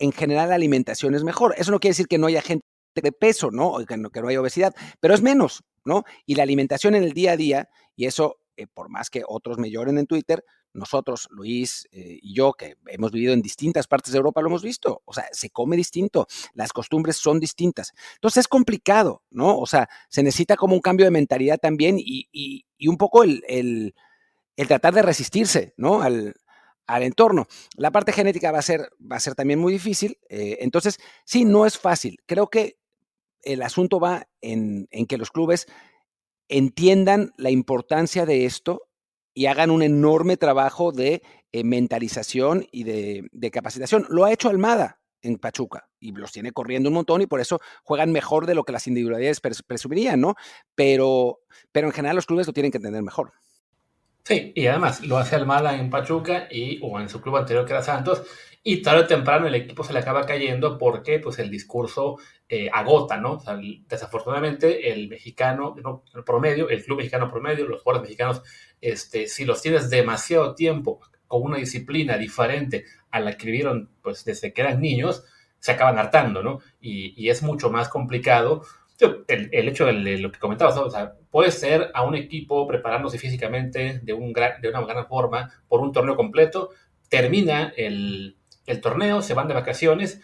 en 0.00 0.10
general, 0.10 0.48
la 0.48 0.56
alimentación 0.56 1.14
es 1.14 1.22
mejor. 1.22 1.54
Eso 1.56 1.70
no 1.70 1.78
quiere 1.78 1.92
decir 1.92 2.08
que 2.08 2.18
no 2.18 2.26
haya 2.26 2.42
gente 2.42 2.66
de 2.96 3.12
peso, 3.12 3.52
¿no? 3.52 3.76
Que 3.86 3.96
no, 3.96 4.10
que 4.10 4.20
no 4.20 4.26
haya 4.26 4.40
obesidad, 4.40 4.74
pero 4.98 5.14
es 5.14 5.22
menos, 5.22 5.62
¿no? 5.84 6.02
Y 6.24 6.34
la 6.34 6.42
alimentación 6.42 6.96
en 6.96 7.04
el 7.04 7.12
día 7.12 7.30
a 7.30 7.36
día, 7.36 7.68
y 7.94 8.06
eso, 8.06 8.40
eh, 8.56 8.66
por 8.66 8.88
más 8.88 9.08
que 9.08 9.22
otros 9.24 9.56
me 9.58 9.70
lloren 9.70 9.98
en 9.98 10.06
Twitter, 10.08 10.42
nosotros, 10.76 11.28
Luis 11.30 11.88
eh, 11.90 12.18
y 12.22 12.34
yo, 12.34 12.52
que 12.52 12.76
hemos 12.86 13.10
vivido 13.10 13.32
en 13.32 13.42
distintas 13.42 13.86
partes 13.86 14.12
de 14.12 14.18
Europa, 14.18 14.40
lo 14.40 14.48
hemos 14.48 14.62
visto. 14.62 15.02
O 15.04 15.12
sea, 15.12 15.26
se 15.32 15.50
come 15.50 15.76
distinto, 15.76 16.26
las 16.54 16.72
costumbres 16.72 17.16
son 17.16 17.40
distintas. 17.40 17.92
Entonces 18.14 18.42
es 18.42 18.48
complicado, 18.48 19.22
¿no? 19.30 19.58
O 19.58 19.66
sea, 19.66 19.88
se 20.08 20.22
necesita 20.22 20.56
como 20.56 20.74
un 20.74 20.80
cambio 20.80 21.06
de 21.06 21.10
mentalidad 21.10 21.58
también 21.58 21.98
y, 21.98 22.28
y, 22.32 22.66
y 22.78 22.88
un 22.88 22.96
poco 22.96 23.24
el, 23.24 23.42
el, 23.48 23.94
tratar 24.68 24.94
de 24.94 25.02
resistirse, 25.02 25.74
¿no? 25.76 26.02
Al, 26.02 26.34
al, 26.86 27.02
entorno. 27.02 27.46
La 27.76 27.90
parte 27.90 28.12
genética 28.12 28.52
va 28.52 28.58
a 28.58 28.62
ser, 28.62 28.90
va 29.00 29.16
a 29.16 29.20
ser 29.20 29.34
también 29.34 29.58
muy 29.58 29.72
difícil. 29.72 30.18
Eh, 30.28 30.58
entonces, 30.60 30.98
sí, 31.24 31.44
no 31.44 31.66
es 31.66 31.78
fácil. 31.78 32.18
Creo 32.26 32.48
que 32.48 32.78
el 33.42 33.62
asunto 33.62 34.00
va 34.00 34.28
en, 34.40 34.88
en 34.90 35.06
que 35.06 35.18
los 35.18 35.30
clubes 35.30 35.66
entiendan 36.48 37.32
la 37.36 37.50
importancia 37.50 38.26
de 38.26 38.44
esto 38.44 38.85
y 39.36 39.46
hagan 39.46 39.70
un 39.70 39.82
enorme 39.82 40.38
trabajo 40.38 40.92
de 40.92 41.22
eh, 41.52 41.62
mentalización 41.62 42.66
y 42.72 42.84
de, 42.84 43.28
de, 43.32 43.50
capacitación. 43.50 44.06
Lo 44.08 44.24
ha 44.24 44.32
hecho 44.32 44.48
Almada 44.48 44.98
en 45.20 45.36
Pachuca 45.36 45.90
y 46.00 46.12
los 46.12 46.32
tiene 46.32 46.52
corriendo 46.52 46.88
un 46.88 46.94
montón 46.94 47.20
y 47.20 47.26
por 47.26 47.40
eso 47.40 47.60
juegan 47.84 48.12
mejor 48.12 48.46
de 48.46 48.54
lo 48.54 48.64
que 48.64 48.72
las 48.72 48.86
individualidades 48.86 49.42
pres 49.42 49.62
presumirían, 49.62 50.22
¿no? 50.22 50.36
Pero, 50.74 51.40
pero 51.70 51.86
en 51.86 51.92
general 51.92 52.16
los 52.16 52.24
clubes 52.24 52.46
lo 52.46 52.54
tienen 52.54 52.72
que 52.72 52.78
entender 52.78 53.02
mejor. 53.02 53.34
Sí, 54.26 54.50
y 54.56 54.66
además 54.66 55.02
lo 55.06 55.18
hace 55.18 55.36
Almada 55.36 55.76
en 55.78 55.88
Pachuca 55.88 56.48
y, 56.50 56.80
o 56.82 56.98
en 56.98 57.08
su 57.08 57.20
club 57.20 57.36
anterior 57.36 57.64
que 57.64 57.72
era 57.74 57.82
Santos, 57.82 58.24
y 58.64 58.82
tarde 58.82 59.02
o 59.02 59.06
temprano 59.06 59.46
el 59.46 59.54
equipo 59.54 59.84
se 59.84 59.92
le 59.92 60.00
acaba 60.00 60.26
cayendo 60.26 60.78
porque 60.78 61.20
pues, 61.20 61.38
el 61.38 61.48
discurso 61.48 62.16
eh, 62.48 62.68
agota, 62.72 63.18
¿no? 63.18 63.34
O 63.34 63.38
sea, 63.40 63.56
desafortunadamente 63.88 64.90
el 64.92 65.06
mexicano, 65.08 65.76
no, 65.80 66.02
el 66.12 66.24
promedio, 66.24 66.68
el 66.68 66.82
club 66.82 66.96
mexicano 66.96 67.30
promedio, 67.30 67.68
los 67.68 67.82
jugadores 67.82 68.08
mexicanos, 68.08 68.42
este, 68.80 69.28
si 69.28 69.44
los 69.44 69.62
tienes 69.62 69.90
demasiado 69.90 70.56
tiempo 70.56 70.98
con 71.28 71.42
una 71.42 71.58
disciplina 71.58 72.18
diferente 72.18 72.84
a 73.12 73.20
la 73.20 73.36
que 73.36 73.46
vivieron 73.46 73.90
pues, 74.02 74.24
desde 74.24 74.52
que 74.52 74.60
eran 74.60 74.80
niños, 74.80 75.22
se 75.60 75.70
acaban 75.70 76.00
hartando, 76.00 76.42
¿no? 76.42 76.58
Y, 76.80 77.14
y 77.16 77.30
es 77.30 77.44
mucho 77.44 77.70
más 77.70 77.88
complicado 77.88 78.62
el, 78.98 79.68
hecho 79.68 79.86
de 79.86 80.18
lo 80.18 80.32
que 80.32 80.38
comentabas, 80.38 80.76
o 80.78 80.90
sea, 80.90 81.14
puede 81.30 81.50
ser 81.50 81.90
a 81.94 82.02
un 82.02 82.14
equipo 82.14 82.66
preparándose 82.66 83.18
físicamente 83.18 84.00
de, 84.02 84.12
un 84.12 84.32
gran, 84.32 84.60
de 84.60 84.68
una 84.68 84.84
gran 84.84 85.06
forma 85.06 85.50
por 85.68 85.80
un 85.80 85.92
torneo 85.92 86.16
completo, 86.16 86.70
termina 87.08 87.72
el, 87.76 88.36
torneo, 88.82 89.22
se 89.22 89.34
van 89.34 89.48
de 89.48 89.54
vacaciones 89.54 90.20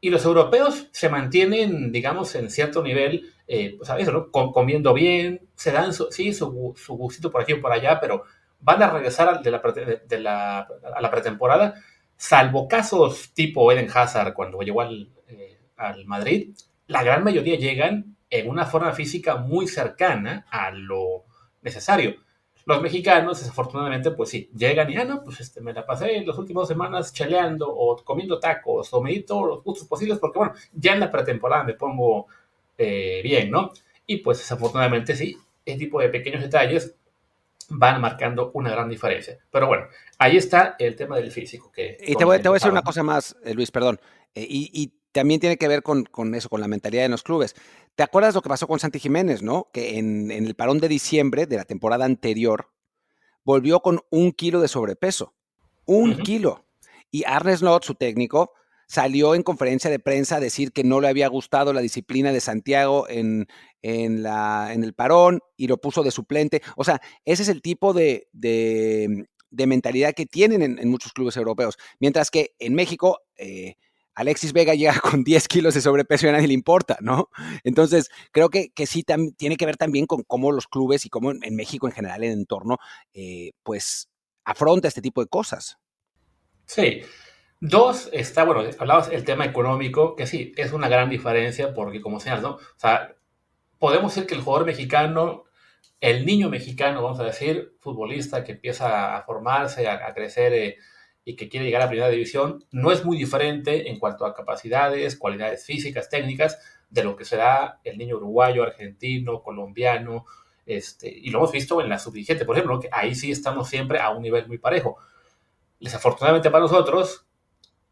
y 0.00 0.10
los 0.10 0.24
europeos 0.24 0.88
se 0.92 1.08
mantienen, 1.08 1.92
digamos, 1.92 2.34
en 2.34 2.50
cierto 2.50 2.82
nivel, 2.82 3.32
eh, 3.46 3.78
¿sabes? 3.82 4.10
¿no? 4.12 4.30
comiendo 4.30 4.94
bien, 4.94 5.48
se 5.54 5.72
dan, 5.72 5.92
su, 5.92 6.10
sí, 6.10 6.32
su, 6.32 6.50
gustito 6.88 7.30
por 7.30 7.42
aquí 7.42 7.52
o 7.52 7.60
por 7.60 7.72
allá, 7.72 8.00
pero 8.00 8.24
van 8.60 8.82
a 8.82 8.90
regresar 8.90 9.42
de 9.42 9.50
la, 9.50 9.62
de 10.08 10.20
la, 10.20 10.60
a 10.60 11.00
la 11.00 11.10
pretemporada, 11.10 11.74
salvo 12.16 12.68
casos 12.68 13.32
tipo 13.34 13.70
Eden 13.70 13.90
Hazard 13.92 14.34
cuando 14.34 14.60
llegó 14.60 14.80
al, 14.80 15.10
eh, 15.28 15.58
al 15.76 16.04
Madrid, 16.06 16.50
la 16.86 17.02
gran 17.02 17.24
mayoría 17.24 17.56
llegan 17.56 18.16
en 18.30 18.48
una 18.48 18.64
forma 18.66 18.92
física 18.92 19.36
muy 19.36 19.68
cercana 19.68 20.46
a 20.50 20.70
lo 20.70 21.24
necesario. 21.62 22.16
Los 22.64 22.80
mexicanos, 22.80 23.40
desafortunadamente, 23.40 24.12
pues 24.12 24.30
sí, 24.30 24.48
llegan 24.56 24.88
y, 24.90 24.96
ah, 24.96 25.04
no, 25.04 25.22
pues 25.22 25.40
este, 25.40 25.60
me 25.60 25.72
la 25.72 25.84
pasé 25.84 26.16
en 26.16 26.26
las 26.26 26.38
últimas 26.38 26.68
semanas 26.68 27.12
chaleando 27.12 27.68
o 27.68 27.96
comiendo 28.04 28.38
tacos 28.38 28.92
o 28.92 29.02
medito 29.02 29.44
los 29.44 29.64
gustos 29.64 29.88
posibles 29.88 30.18
porque, 30.18 30.38
bueno, 30.38 30.54
ya 30.72 30.92
en 30.92 31.00
la 31.00 31.10
pretemporada 31.10 31.64
me 31.64 31.74
pongo 31.74 32.26
eh, 32.78 33.20
bien, 33.22 33.50
¿no? 33.50 33.72
Y 34.06 34.18
pues 34.18 34.38
desafortunadamente 34.38 35.16
sí, 35.16 35.36
este 35.64 35.78
tipo 35.78 36.00
de 36.00 36.08
pequeños 36.08 36.42
detalles 36.42 36.94
van 37.68 38.00
marcando 38.00 38.50
una 38.54 38.70
gran 38.70 38.88
diferencia. 38.88 39.38
Pero 39.50 39.66
bueno, 39.66 39.86
ahí 40.18 40.36
está 40.36 40.76
el 40.78 40.96
tema 40.96 41.16
del 41.16 41.30
físico. 41.30 41.70
Que 41.72 41.96
y 42.00 42.14
te 42.14 42.24
voy, 42.24 42.40
te 42.40 42.48
voy 42.48 42.56
a 42.56 42.58
decir 42.58 42.70
una 42.70 42.82
cosa 42.82 43.02
más, 43.02 43.36
eh, 43.44 43.54
Luis, 43.54 43.70
perdón. 43.70 44.00
Eh, 44.34 44.46
y, 44.48 44.70
y, 44.72 44.92
también 45.12 45.40
tiene 45.40 45.56
que 45.58 45.68
ver 45.68 45.82
con, 45.82 46.04
con, 46.04 46.34
eso, 46.34 46.48
con 46.48 46.60
la 46.60 46.68
mentalidad 46.68 47.02
de 47.02 47.08
los 47.08 47.22
clubes. 47.22 47.54
¿Te 47.94 48.02
acuerdas 48.02 48.34
lo 48.34 48.42
que 48.42 48.48
pasó 48.48 48.66
con 48.66 48.78
Santi 48.80 48.98
Jiménez, 48.98 49.42
no? 49.42 49.68
Que 49.72 49.98
en, 49.98 50.30
en, 50.30 50.46
el 50.46 50.54
parón 50.54 50.78
de 50.78 50.88
diciembre 50.88 51.46
de 51.46 51.56
la 51.56 51.64
temporada 51.64 52.06
anterior 52.06 52.70
volvió 53.44 53.80
con 53.80 54.00
un 54.10 54.32
kilo 54.32 54.60
de 54.60 54.68
sobrepeso. 54.68 55.34
Un 55.84 56.10
uh 56.10 56.14
-huh. 56.14 56.22
kilo. 56.22 56.64
Y 57.10 57.24
Arne 57.26 57.56
Slot, 57.56 57.84
su 57.84 57.94
técnico, 57.94 58.52
salió 58.86 59.34
en 59.34 59.42
conferencia 59.42 59.90
de 59.90 59.98
prensa 59.98 60.36
a 60.36 60.40
decir 60.40 60.72
que 60.72 60.84
no 60.84 61.00
le 61.00 61.08
había 61.08 61.28
gustado 61.28 61.72
la 61.72 61.82
disciplina 61.82 62.32
de 62.32 62.40
Santiago 62.40 63.06
en, 63.08 63.46
en, 63.82 64.22
la, 64.22 64.70
en 64.72 64.82
el 64.84 64.94
parón 64.94 65.40
y 65.56 65.66
lo 65.66 65.78
puso 65.78 66.02
de 66.02 66.10
suplente. 66.10 66.62
O 66.76 66.84
sea, 66.84 67.00
ese 67.24 67.42
es 67.42 67.48
el 67.48 67.60
tipo 67.60 67.92
de, 67.92 68.28
de, 68.32 69.26
de 69.50 69.66
mentalidad 69.66 70.14
que 70.14 70.26
tienen 70.26 70.62
en, 70.62 70.78
en, 70.78 70.88
muchos 70.88 71.12
clubes 71.12 71.36
europeos. 71.36 71.76
Mientras 72.00 72.30
que 72.30 72.54
en 72.58 72.74
México... 72.74 73.18
Eh, 73.36 73.74
Alexis 74.14 74.52
Vega 74.52 74.74
llega 74.74 74.98
con 75.00 75.24
10 75.24 75.48
kilos 75.48 75.74
de 75.74 75.80
sobrepeso 75.80 76.26
y 76.26 76.28
a 76.28 76.32
nadie 76.32 76.48
le 76.48 76.54
importa, 76.54 76.98
¿no? 77.00 77.28
Entonces, 77.64 78.10
creo 78.30 78.50
que, 78.50 78.70
que 78.70 78.86
sí 78.86 79.04
tiene 79.36 79.56
que 79.56 79.66
ver 79.66 79.76
también 79.76 80.06
con 80.06 80.22
cómo 80.22 80.52
los 80.52 80.66
clubes 80.66 81.06
y 81.06 81.08
cómo 81.08 81.32
en 81.32 81.56
México 81.56 81.86
en 81.86 81.92
general 81.92 82.22
el 82.22 82.32
entorno, 82.32 82.78
eh, 83.14 83.52
pues, 83.62 84.08
afronta 84.44 84.88
este 84.88 85.02
tipo 85.02 85.20
de 85.22 85.28
cosas. 85.28 85.78
Sí. 86.66 87.02
Dos, 87.60 88.10
está, 88.12 88.44
bueno, 88.44 88.68
hablabas 88.78 89.08
del 89.10 89.24
tema 89.24 89.44
económico, 89.44 90.16
que 90.16 90.26
sí, 90.26 90.52
es 90.56 90.72
una 90.72 90.88
gran 90.88 91.08
diferencia 91.08 91.72
porque, 91.72 92.00
como 92.00 92.18
seas, 92.18 92.42
¿no? 92.42 92.54
O 92.54 92.60
sea, 92.76 93.14
podemos 93.78 94.12
decir 94.14 94.26
que 94.26 94.34
el 94.34 94.40
jugador 94.40 94.66
mexicano, 94.66 95.44
el 96.00 96.26
niño 96.26 96.50
mexicano, 96.50 97.02
vamos 97.02 97.20
a 97.20 97.24
decir, 97.24 97.76
futbolista 97.78 98.42
que 98.42 98.52
empieza 98.52 99.16
a 99.16 99.22
formarse, 99.22 99.86
a, 99.86 100.06
a 100.08 100.12
crecer, 100.12 100.52
eh, 100.52 100.78
y 101.24 101.36
que 101.36 101.48
quiere 101.48 101.66
llegar 101.66 101.82
a 101.82 101.88
primera 101.88 102.08
división 102.08 102.64
no 102.72 102.90
es 102.90 103.04
muy 103.04 103.16
diferente 103.16 103.88
en 103.88 103.98
cuanto 103.98 104.26
a 104.26 104.34
capacidades, 104.34 105.16
cualidades 105.16 105.64
físicas, 105.64 106.08
técnicas, 106.08 106.58
de 106.90 107.04
lo 107.04 107.16
que 107.16 107.24
será 107.24 107.80
el 107.84 107.96
niño 107.96 108.16
uruguayo, 108.16 108.62
argentino, 108.62 109.42
colombiano, 109.42 110.26
este, 110.66 111.08
y 111.08 111.30
lo 111.30 111.38
hemos 111.38 111.52
visto 111.52 111.80
en 111.80 111.88
la 111.88 111.98
subdigente, 111.98 112.44
por 112.44 112.56
ejemplo, 112.56 112.80
que 112.80 112.88
ahí 112.92 113.14
sí 113.14 113.30
estamos 113.30 113.68
siempre 113.68 113.98
a 113.98 114.10
un 114.10 114.22
nivel 114.22 114.46
muy 114.46 114.58
parejo. 114.58 114.98
Desafortunadamente 115.80 116.50
para 116.50 116.62
nosotros, 116.62 117.26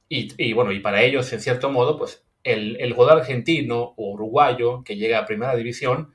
y, 0.08 0.32
y 0.36 0.52
bueno, 0.52 0.72
y 0.72 0.80
para 0.80 1.02
ellos 1.02 1.32
en 1.32 1.40
cierto 1.40 1.70
modo, 1.70 1.96
pues 1.98 2.24
el, 2.42 2.80
el 2.80 2.92
jugador 2.92 3.20
argentino 3.20 3.94
o 3.96 4.12
uruguayo 4.12 4.82
que 4.84 4.96
llega 4.96 5.18
a 5.18 5.26
primera 5.26 5.54
división 5.56 6.14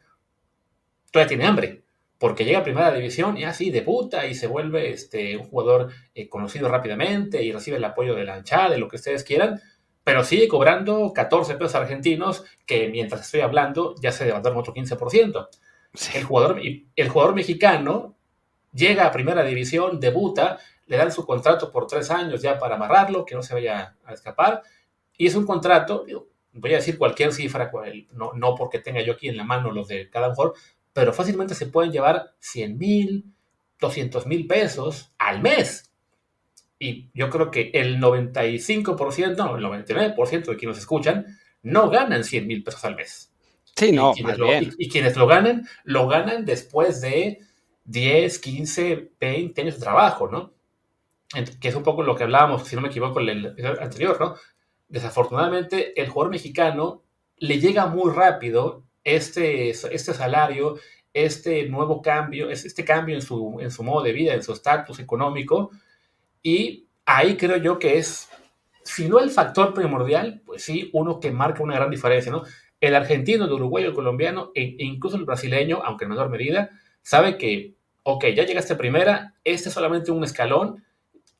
todavía 1.12 1.30
tiene 1.30 1.46
hambre 1.46 1.85
porque 2.18 2.46
llega 2.46 2.60
a 2.60 2.64
primera 2.64 2.92
división 2.92 3.38
y 3.38 3.44
así 3.44 3.72
debuta 3.72 4.26
y 4.26 4.36
se 4.36 4.48
vuelve 4.48 4.92
este, 4.92 5.38
un 5.38 5.46
jugador 5.46 5.92
eh, 6.14 6.30
conocido 6.30 6.70
rápidamente 6.70 7.44
y 7.44 7.52
recibe 7.52 7.78
el 7.78 7.84
apoyo 7.84 8.16
de 8.16 8.24
la 8.24 8.38
hinchada, 8.38 8.70
de 8.70 8.78
lo 8.78 8.88
que 8.88 8.96
ustedes 8.96 9.24
quieran, 9.24 9.62
pero 10.04 10.24
sigue 10.24 10.48
cobrando 10.48 11.12
14 11.14 11.56
pesos 11.56 11.76
argentinos 11.76 12.46
que 12.66 12.88
mientras 12.90 13.22
estoy 13.22 13.42
hablando 13.42 13.96
ya 14.02 14.12
se 14.12 14.26
levantaron 14.26 14.58
otro 14.58 14.74
15%. 14.74 15.50
Sí. 15.94 16.18
El, 16.18 16.24
jugador, 16.24 16.60
el 16.62 17.10
jugador 17.10 17.36
mexicano 17.36 18.16
llega 18.74 19.06
a 19.06 19.12
primera 19.12 19.44
división, 19.44 20.00
debuta, 20.00 20.60
le 20.86 20.98
dan 20.98 21.12
su 21.12 21.26
contrato 21.26 21.72
por 21.72 21.88
tres 21.88 22.12
años 22.12 22.42
ya 22.42 22.60
para 22.60 22.76
amarrarlo, 22.76 23.26
que 23.26 23.36
no 23.36 23.42
se 23.42 23.54
vaya 23.54 23.96
a 24.04 24.14
escapar, 24.14 24.62
y 25.18 25.28
es 25.28 25.36
un 25.36 25.46
contrato, 25.46 26.06
voy 26.52 26.74
a 26.74 26.78
decir 26.78 26.98
cualquier 26.98 27.32
cifra, 27.34 27.72
no, 28.12 28.34
no 28.34 28.56
porque 28.56 28.80
tenga 28.80 29.02
yo 29.02 29.14
aquí 29.14 29.30
en 29.30 29.38
la 29.38 29.44
mano 29.44 29.72
los 29.72 29.88
de 29.88 30.10
cada 30.10 30.30
mejor, 30.30 30.54
pero 30.96 31.12
fácilmente 31.12 31.56
se 31.56 31.66
pueden 31.66 31.92
llevar 31.92 32.36
100 32.40 32.78
mil, 32.78 33.26
200 33.82 34.28
mil 34.28 34.48
pesos 34.48 35.12
al 35.18 35.42
mes. 35.42 35.92
Y 36.80 37.10
yo 37.14 37.30
creo 37.30 37.52
que 37.52 37.70
el 37.74 38.00
95%, 38.00 39.36
no, 39.36 39.58
el 39.58 39.66
99% 39.66 40.46
de 40.46 40.56
quienes 40.56 40.64
nos 40.64 40.78
escuchan 40.78 41.38
no 41.64 41.90
ganan 41.90 42.24
100 42.24 42.48
mil 42.48 42.64
pesos 42.64 42.86
al 42.86 42.96
mes. 42.96 43.30
Sí, 43.76 43.92
no, 43.92 44.14
y 44.16 44.24
quienes, 44.24 44.38
lo, 44.38 44.48
y 44.78 44.90
quienes 44.90 45.18
lo 45.18 45.28
ganan, 45.28 45.68
lo 45.84 46.08
ganan 46.08 46.46
después 46.46 47.02
de 47.02 47.40
10, 47.84 48.40
15, 48.40 49.12
20 49.20 49.62
años 49.64 49.76
de 49.76 49.82
trabajo, 49.82 50.30
¿no? 50.30 50.54
Que 51.60 51.68
es 51.68 51.76
un 51.76 51.84
poco 51.84 52.04
lo 52.04 52.16
que 52.16 52.24
hablábamos, 52.24 52.70
si 52.70 52.78
no 52.78 52.82
me 52.82 52.88
equivoco, 52.88 53.20
en 53.20 53.28
el 53.28 53.80
anterior, 53.82 54.18
¿no? 54.18 54.36
Desafortunadamente, 54.88 56.00
el 56.02 56.08
jugador 56.08 56.32
mexicano 56.32 57.04
le 57.36 57.60
llega 57.60 57.88
muy 57.88 58.14
rápido 58.14 58.85
este, 59.06 59.70
este 59.70 60.14
salario, 60.14 60.78
este 61.14 61.70
nuevo 61.70 62.02
cambio, 62.02 62.50
este 62.50 62.84
cambio 62.84 63.16
en 63.16 63.22
su, 63.22 63.58
en 63.62 63.72
su 63.72 63.84
modo 63.84 64.04
de 64.04 64.12
vida, 64.12 64.34
en 64.34 64.44
su 64.44 64.52
estatus 64.52 65.00
económico, 65.00 65.72
y 66.44 66.88
ahí 67.06 67.38
creo 67.38 67.58
yo 67.58 67.80
que 67.80 67.98
es, 67.98 68.28
si 68.84 69.08
no 69.08 69.20
el 69.20 69.32
factor 69.32 69.74
primordial, 69.74 70.42
pues 70.46 70.64
sí, 70.64 70.90
uno 70.94 71.20
que 71.20 71.32
marca 71.32 71.64
una 71.64 71.76
gran 71.76 71.90
diferencia, 71.90 72.32
¿no? 72.32 72.44
El 72.82 72.96
argentino, 72.96 73.46
el 73.46 73.54
uruguayo, 73.54 73.88
el 73.88 73.94
colombiano 73.94 74.52
e 74.54 74.76
incluso 74.80 75.16
el 75.16 75.26
brasileño, 75.26 75.82
aunque 75.84 76.04
en 76.04 76.10
menor 76.10 76.30
medida, 76.30 76.72
sabe 77.02 77.38
que, 77.38 77.76
ok, 78.04 78.26
ya 78.36 78.46
llegaste 78.46 78.76
primera, 78.76 79.36
este 79.44 79.70
es 79.70 79.74
solamente 79.74 80.12
un 80.12 80.24
escalón, 80.24 80.84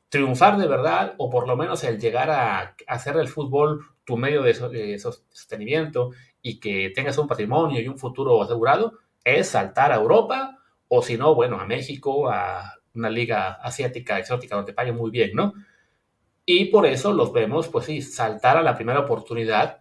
triunfar 0.08 0.56
de 0.56 0.66
verdad, 0.66 1.14
o 1.18 1.28
por 1.28 1.46
lo 1.46 1.56
menos 1.56 1.84
el 1.84 1.98
llegar 1.98 2.30
a, 2.30 2.74
hacer 2.86 3.16
el 3.16 3.28
fútbol 3.28 3.84
tu 4.04 4.16
medio 4.16 4.42
de, 4.42 4.98
sostenimiento 4.98 6.12
y 6.46 6.60
que 6.60 6.90
tengas 6.90 7.18
un 7.18 7.26
patrimonio 7.26 7.80
y 7.80 7.88
un 7.88 7.98
futuro 7.98 8.40
asegurado, 8.40 9.00
es 9.24 9.48
saltar 9.48 9.90
a 9.90 9.96
Europa, 9.96 10.60
o 10.86 11.02
si 11.02 11.18
no, 11.18 11.34
bueno, 11.34 11.58
a 11.58 11.66
México, 11.66 12.30
a 12.30 12.74
una 12.94 13.10
liga 13.10 13.54
asiática 13.54 14.16
exótica 14.20 14.54
donde 14.54 14.72
paguen 14.72 14.94
muy 14.94 15.10
bien, 15.10 15.32
¿no? 15.34 15.54
Y 16.44 16.66
por 16.66 16.86
eso 16.86 17.12
los 17.12 17.32
vemos, 17.32 17.66
pues 17.66 17.86
sí, 17.86 18.00
saltar 18.00 18.56
a 18.56 18.62
la 18.62 18.76
primera 18.76 19.00
oportunidad. 19.00 19.80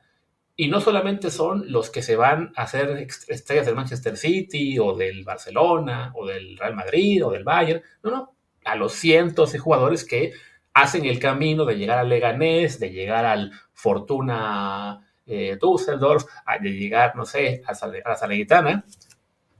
Y 0.56 0.68
no 0.70 0.82
solamente 0.82 1.30
son 1.30 1.72
los 1.72 1.92
que 1.92 2.02
se 2.02 2.16
van 2.16 2.52
a 2.56 2.64
hacer 2.64 3.06
estrellas 3.28 3.68
del 3.68 3.76
Manchester 3.76 4.18
City 4.18 4.80
o 4.80 4.96
del 4.96 5.24
Barcelona 5.24 6.14
o 6.16 6.26
del 6.26 6.58
Real 6.58 6.74
Madrid 6.74 7.24
o 7.24 7.30
del 7.30 7.44
Bayern. 7.44 7.84
No, 8.02 8.10
no, 8.10 8.36
a 8.64 8.76
los 8.76 8.94
cientos 8.94 9.52
de 9.52 9.60
jugadores 9.60 10.04
que 10.04 10.34
hacen 10.74 11.06
el 11.06 11.20
camino 11.20 11.64
de 11.64 11.78
llegar 11.78 12.00
al 12.00 12.10
Leganés, 12.10 12.80
de 12.80 12.90
llegar 12.90 13.24
al 13.26 13.52
Fortuna 13.72 15.06
eh, 15.26 15.58
Düsseldorf, 15.62 16.26
de 16.62 16.70
llegar, 16.72 17.16
no 17.16 17.26
sé, 17.26 17.62
a, 17.66 17.74
la 17.88 18.16
Salernitana. 18.16 18.86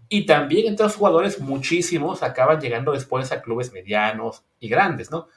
Y 0.08 0.26
también 0.26 0.68
entre 0.68 0.86
los 0.86 0.96
jugadores, 0.96 1.40
muchísimos 1.40 2.24
acaban 2.24 2.62
llegando 2.62 2.92
después 2.92 3.32
a 3.32 3.42
clubes 3.42 3.74
medianos 3.74 4.44
y 4.60 4.70
grandes, 4.70 5.10
¿no? 5.12 5.28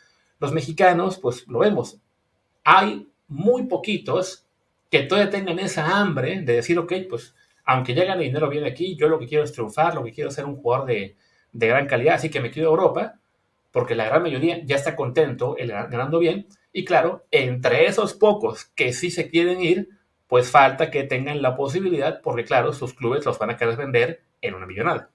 Los 0.41 0.53
mexicanos, 0.53 1.19
pues 1.19 1.47
lo 1.49 1.61
vemos, 1.61 1.99
hay 2.65 3.09
muy 3.29 3.65
poquitos 3.65 4.47
que 4.91 5.01
todavía 5.01 5.31
tengan 5.31 5.59
esa 5.59 5.99
hambre 5.99 6.43
de 6.43 6.55
decir, 6.55 6.79
ok, 6.79 6.93
pues 7.09 7.35
aunque 7.65 7.95
ya 7.95 8.05
gane 8.05 8.25
dinero 8.25 8.49
bien 8.49 8.65
aquí, 8.65 8.97
yo 8.97 9.09
lo 9.09 9.19
que 9.19 9.27
quiero 9.27 9.45
es 9.45 9.53
triunfar, 9.53 9.95
lo 9.95 10.05
que 10.05 10.13
quiero 10.13 10.29
es 10.31 10.37
ser 10.37 10.45
un 10.45 10.57
jugador 10.57 10.87
de, 10.87 11.17
de 11.53 11.67
gran 11.67 11.87
calidad, 11.87 12.15
así 12.15 12.31
que 12.31 12.41
me 12.41 12.51
quiero 12.51 12.69
a 12.69 12.73
Europa 12.73 13.19
porque 13.71 13.95
la 13.95 14.07
gran 14.07 14.23
mayoría 14.23 14.65
ya 14.65 14.77
está 14.77 14.97
contento, 14.97 15.57
ganando 15.59 16.19
bien, 16.19 16.47
y 16.73 16.85
claro, 16.85 17.27
entre 17.31 17.87
esos 17.87 18.15
pocos 18.15 18.65
que 18.75 18.93
sí 18.93 19.11
se 19.11 19.29
quieren 19.29 19.61
ir, 19.61 19.89
pues 20.29 20.51
falta 20.51 20.91
que 20.91 21.05
tengan 21.05 21.43
la 21.43 21.57
posibilidad, 21.57 22.21
porque 22.23 22.45
claro, 22.45 22.73
sus 22.73 22.95
clubes 22.95 23.25
los 23.25 23.39
van 23.39 23.51
a 23.51 23.57
querer 23.57 23.77
vender 23.77 24.23
en 24.41 24.55
una 24.55 24.67
millonada. 24.67 25.11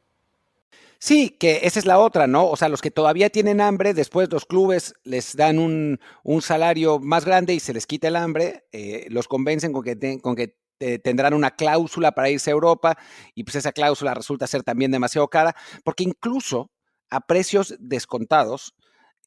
Sí, 0.97 1.29
que 1.29 1.61
esa 1.63 1.79
es 1.79 1.85
la 1.85 1.99
otra, 1.99 2.27
¿no? 2.27 2.47
O 2.47 2.55
sea, 2.55 2.69
los 2.69 2.81
que 2.81 2.89
todavía 2.89 3.29
tienen 3.29 3.61
hambre, 3.61 3.93
después 3.93 4.31
los 4.31 4.45
clubes 4.45 4.95
les 5.03 5.35
dan 5.35 5.59
un, 5.59 5.99
salario 6.41 6.99
más 6.99 7.25
grande 7.25 7.53
y 7.53 7.59
se 7.59 7.73
les 7.73 7.85
quita 7.85 8.07
el 8.07 8.15
hambre, 8.15 8.65
eh, 8.71 9.05
los 9.09 9.27
convencen 9.27 9.73
con 9.73 9.83
que, 9.83 10.19
con 10.21 10.35
que 10.35 10.55
tendrán 11.03 11.33
una 11.33 11.51
cláusula 11.51 12.11
para 12.11 12.29
irse 12.29 12.49
a 12.49 12.53
Europa 12.53 12.97
y 13.35 13.43
pues 13.43 13.55
esa 13.55 13.71
cláusula 13.71 14.13
resulta 14.13 14.47
ser 14.47 14.63
también 14.63 14.91
demasiado 14.91 15.27
cara, 15.29 15.55
porque 15.83 16.03
incluso 16.03 16.71
a 17.09 17.21
precios 17.21 17.75
descontados, 17.79 18.73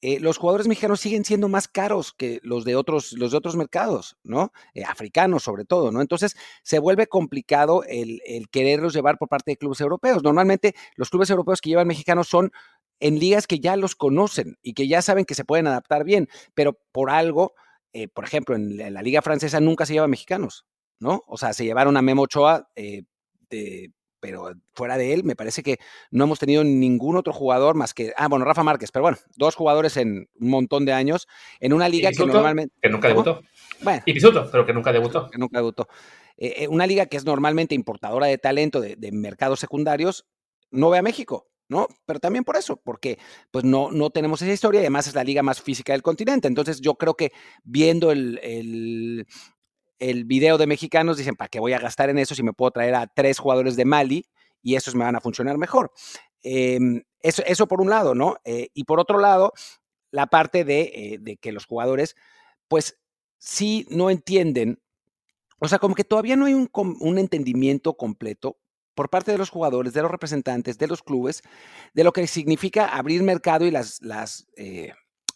eh, 0.03 0.21
los 0.21 0.37
jugadores 0.37 0.69
mexicanos 0.69 1.01
siguen 1.01 1.25
siendo 1.25 1.49
más 1.49 1.69
caros 1.69 2.13
que 2.13 2.41
los 2.43 2.65
de 2.65 2.77
otros, 2.77 3.13
los 3.13 3.31
de 3.31 3.39
otros 3.39 3.57
mercados, 3.57 4.19
¿no? 4.23 4.53
Eh, 4.75 4.85
africanos 4.85 5.43
sobre 5.43 5.65
todo, 5.65 5.91
¿no? 5.91 6.03
Entonces 6.03 6.37
se 6.63 6.79
vuelve 6.79 7.07
complicado 7.07 7.83
el, 7.85 8.21
quererlos 8.51 8.93
llevar 8.93 9.17
por 9.17 9.29
parte 9.29 9.53
de 9.53 9.57
clubes 9.57 9.81
europeos. 9.81 10.23
Normalmente 10.23 10.75
los 10.97 11.09
clubes 11.09 11.31
europeos 11.31 11.61
que 11.61 11.71
llevan 11.71 11.87
mexicanos 11.87 12.29
son 12.29 12.53
en 13.01 13.19
ligas 13.19 13.47
que 13.47 13.59
ya 13.59 13.77
los 13.77 13.95
conocen 13.95 14.59
y 14.63 14.75
que 14.75 14.87
ya 14.87 15.01
saben 15.01 15.25
que 15.25 15.35
se 15.35 15.45
pueden 15.45 15.67
adaptar 15.67 16.05
bien, 16.05 16.29
pero 16.55 16.79
por 16.93 17.11
algo, 17.11 17.55
eh, 17.93 18.09
por 18.09 18.25
ejemplo, 18.25 18.55
en 18.55 18.77
la, 18.77 19.03
liga 19.03 19.23
francesa 19.23 19.61
nunca 19.61 19.87
se 19.87 19.95
llevan 19.95 20.11
mexicanos, 20.11 20.67
¿no? 20.99 21.25
O 21.27 21.39
sea, 21.39 21.55
se 21.55 21.65
llevaron 21.65 21.97
a 21.97 22.03
Memo 22.03 22.23
Ochoa 22.23 22.69
de 23.49 23.93
pero 24.27 24.51
fuera 24.75 24.99
de 24.99 25.13
él, 25.13 25.23
me 25.23 25.37
parece 25.37 25.63
que 25.63 25.79
no 26.11 26.25
hemos 26.25 26.41
tenido 26.41 26.65
ningún 26.65 27.17
otro 27.17 27.33
jugador 27.33 27.77
más 27.77 27.95
que, 27.95 28.13
ah, 28.17 28.27
bueno, 28.27 28.45
Rafa 28.45 28.65
Márquez, 28.65 28.91
pero 28.91 29.05
bueno, 29.05 29.19
dos 29.37 29.55
jugadores 29.55 29.97
en 29.97 30.29
un 30.41 30.51
montón 30.51 30.85
de 30.85 30.93
años, 30.93 31.29
en 31.61 31.73
una 31.73 31.89
liga 31.89 32.11
que 32.11 32.27
normalmente... 32.27 32.75
Que 32.83 32.89
nunca 32.89 33.07
debutó. 33.07 33.43
Bueno. 33.83 34.03
Y 34.05 34.15
Pisuto, 34.15 34.49
pero 34.51 34.67
que 34.67 34.73
nunca 34.73 34.93
debutó. 34.93 35.31
Que 35.31 35.39
nunca 35.39 35.59
debutó. 35.59 35.87
Eh, 36.39 36.55
eh, 36.59 36.69
una 36.69 36.89
liga 36.89 37.07
que 37.07 37.17
es 37.17 37.25
normalmente 37.25 37.77
importadora 37.77 38.27
de 38.27 38.37
talento 38.37 38.81
de, 38.81 38.97
mercados 39.13 39.61
secundarios, 39.61 40.27
no 40.73 40.91
ve 40.91 40.99
a 40.99 41.03
México. 41.03 41.47
¿no? 41.69 41.89
Pero 42.05 42.21
también 42.21 42.45
por 42.45 42.57
eso, 42.57 42.77
porque 42.77 43.19
pues 43.51 43.65
no, 43.65 43.91
no 43.91 44.11
tenemos 44.11 44.41
esa 44.41 44.53
historia 44.53 44.81
y 44.81 44.85
además 44.85 45.09
es 45.09 45.17
la 45.17 45.25
liga 45.25 45.43
más 45.43 45.61
física 45.61 45.93
del 45.93 46.03
continente. 46.03 46.47
Entonces 46.49 46.81
yo 46.81 46.95
creo 46.95 47.15
que 47.15 47.33
viendo 47.65 48.13
el, 48.13 48.39
el 48.43 49.27
video 49.99 50.59
de 50.59 50.67
mexicanos, 50.67 51.17
dicen, 51.17 51.37
¿para 51.37 51.49
qué 51.49 51.61
voy 51.61 51.73
a 51.73 51.79
gastar 51.79 52.11
en 52.11 52.19
eso 52.19 52.35
si 52.35 52.43
me 52.43 52.53
puedo 52.53 52.71
traer 52.71 52.95
a 52.95 53.07
tres 53.07 53.39
jugadores 53.39 53.77
de 53.77 53.85
Mali 53.85 54.27
y 54.63 54.77
esos 54.77 54.95
me 54.95 55.05
van 55.05 55.17
a 55.17 55.21
funcionar 55.21 55.59
mejor? 55.59 55.93
Em, 56.43 57.03
eso, 57.21 57.43
eso, 57.47 57.67
por 57.67 57.81
un 57.81 57.91
lado, 57.91 58.15
¿no? 58.15 58.37
Eh, 58.45 58.69
y 58.75 58.85
por 58.85 59.01
otro 59.01 59.19
lado, 59.19 59.53
la 60.11 60.27
parte 60.27 60.61
eh, 60.61 61.19
de, 61.21 61.37
que 61.37 61.53
los 61.53 61.67
jugadores, 61.67 62.15
pues 62.69 62.99
sí 63.39 63.87
no 63.91 64.11
entienden, 64.11 64.81
o 65.59 65.69
sea, 65.69 65.79
como 65.79 65.95
que 65.95 66.05
todavía 66.05 66.37
no 66.37 66.47
hay 66.47 66.55
un, 66.55 66.71
un 66.73 67.19
entendimiento 67.19 67.95
completo 67.97 68.59
por 68.97 69.11
parte 69.11 69.31
de 69.31 69.39
los 69.39 69.51
jugadores, 69.51 69.93
de 69.93 70.03
los 70.03 70.11
representantes, 70.11 70.79
de 70.79 70.89
los 70.89 71.03
clubes, 71.03 71.43
de 71.93 72.03
lo 72.03 72.13
que 72.13 72.27
significa 72.27 72.87
abrir 72.87 73.23
mercado 73.23 73.67
y 73.67 73.71
las, 73.71 74.01
las, 74.03 74.49
eh, 74.57 74.93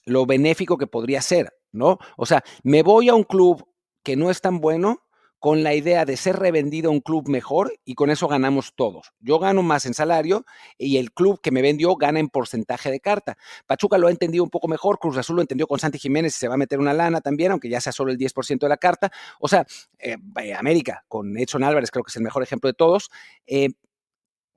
lo 0.07 0.27
benéfico 0.27 0.79
que 0.79 0.87
podría 0.87 1.21
ser, 1.21 1.53
¿no? 1.71 1.99
O 2.17 2.25
sea, 2.25 2.43
me 2.63 2.83
voy 2.83 3.11
a 3.11 3.15
un 3.15 3.25
club 3.25 3.70
que 4.03 4.17
no 4.17 4.31
es 4.31 4.41
tan 4.41 4.61
bueno 4.61 5.03
con 5.41 5.63
la 5.63 5.75
idea 5.75 6.05
de 6.05 6.19
ser 6.19 6.37
revendido 6.37 6.91
a 6.91 6.93
un 6.93 7.01
club 7.01 7.27
mejor 7.29 7.73
y 7.85 7.95
con 7.95 8.11
eso 8.11 8.29
ganamos 8.29 8.75
todos. 8.77 9.13
Yo 9.21 9.39
gano 9.39 9.63
más 9.63 9.87
en 9.87 9.95
salario 9.95 10.45
y 10.77 10.99
el 10.99 11.13
club 11.13 11.41
que 11.41 11.51
me 11.51 11.63
vendió 11.63 11.97
gana 11.97 12.21
en 12.21 12.29
porcentaje 12.29 12.91
de 12.91 13.01
carta. 13.01 13.39
Pachuca 13.67 13.97
lo 13.97 14.09
ha 14.09 14.11
entendido 14.11 14.45
un 14.45 14.51
poco 14.51 14.69
mejor, 14.69 14.99
Cruz 14.99 15.17
Azul 15.17 15.37
lo 15.37 15.43
entendió 15.43 15.67
con 15.67 15.81
Santi 15.81 15.99
Jiménez 15.99 16.37
y 16.37 16.39
se 16.39 16.47
va 16.47 16.55
a 16.55 16.59
meter 16.59 16.79
una 16.79 16.93
lana 16.93 17.23
también, 17.23 17.53
aunque 17.53 17.71
ya 17.71 17.81
sea 17.81 17.91
solo 17.91 18.13
el 18.13 18.19
10% 18.19 18.67
de 18.67 18.69
la 18.69 18.77
carta. 18.77 19.11
O 19.41 19.49
sea, 19.49 19.67
eh, 19.99 20.19
América 20.55 21.05
con 21.09 21.37
Edson 21.39 21.65
Álvarez 21.65 21.91
creo 21.91 22.05
que 22.05 22.11
es 22.11 22.17
el 22.17 22.23
mejor 22.23 22.43
ejemplo 22.43 22.69
de 22.69 22.75
todos. 22.75 23.11
Eh, 23.47 23.71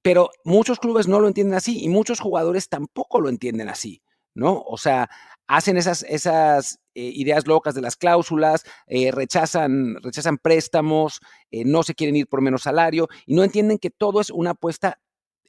pero 0.02 0.32
muchos 0.44 0.80
clubes 0.80 1.08
no 1.08 1.22
lo 1.22 1.30
entienden 1.30 1.56
así 1.56 1.82
y 1.82 1.88
muchos 1.88 2.20
jugadores 2.20 2.68
tampoco 2.68 3.22
lo 3.22 3.30
entienden 3.30 3.70
así. 3.70 4.02
¿no? 4.36 4.64
O 4.66 4.78
sea, 4.78 5.10
hacen 5.48 5.78
esas, 5.78 6.04
esas 6.04 6.80
eh, 6.96 7.12
ideas 7.14 7.48
locas 7.48 7.76
de 7.76 7.82
las 7.82 7.96
cláusulas, 7.96 8.64
eh, 8.88 9.12
rechazan, 9.12 9.96
rechazan 10.02 10.38
préstamos, 10.38 11.20
eh, 11.52 11.64
no 11.66 11.84
se 11.84 11.96
quieren 11.96 12.16
ir 12.16 12.28
por 12.28 12.42
menos 12.42 12.64
salario 12.64 13.08
y 13.26 13.36
no 13.36 13.44
entienden 13.44 13.78
que 13.78 13.90
todo 13.90 14.22
es 14.22 14.30
una 14.30 14.52
apuesta 14.52 15.00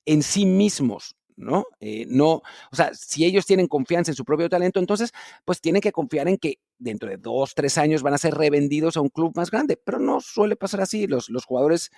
en 0.07 0.23
sí 0.23 0.47
mismos, 0.47 1.17
¿no? 1.37 1.65
no, 2.09 2.43
o 2.71 2.77
sea, 2.77 2.93
si 2.95 3.25
ellos 3.25 3.47
tienen 3.47 3.67
confianza 3.67 4.11
en 4.11 4.15
su 4.15 4.25
propio 4.25 4.49
talento, 4.49 4.79
entonces, 4.79 5.13
pues 5.45 5.61
tienen 5.61 5.81
que 5.81 5.93
confiar 5.93 6.29
en 6.29 6.37
que 6.37 6.59
dentro 6.79 7.09
de 7.09 7.17
dos, 7.17 7.55
tres 7.55 7.79
años 7.79 8.03
van 8.03 8.15
a 8.15 8.19
ser 8.19 8.35
revendidos 8.35 8.97
a 8.97 9.01
un 9.01 9.09
club 9.09 9.33
más 9.35 9.51
grande, 9.51 9.81
pero 9.83 9.99
no 9.99 10.21
suele 10.21 10.57
pasar 10.57 10.83
así. 10.83 11.07
Los, 11.07 11.31
los 11.31 11.47
jugadores, 11.47 11.91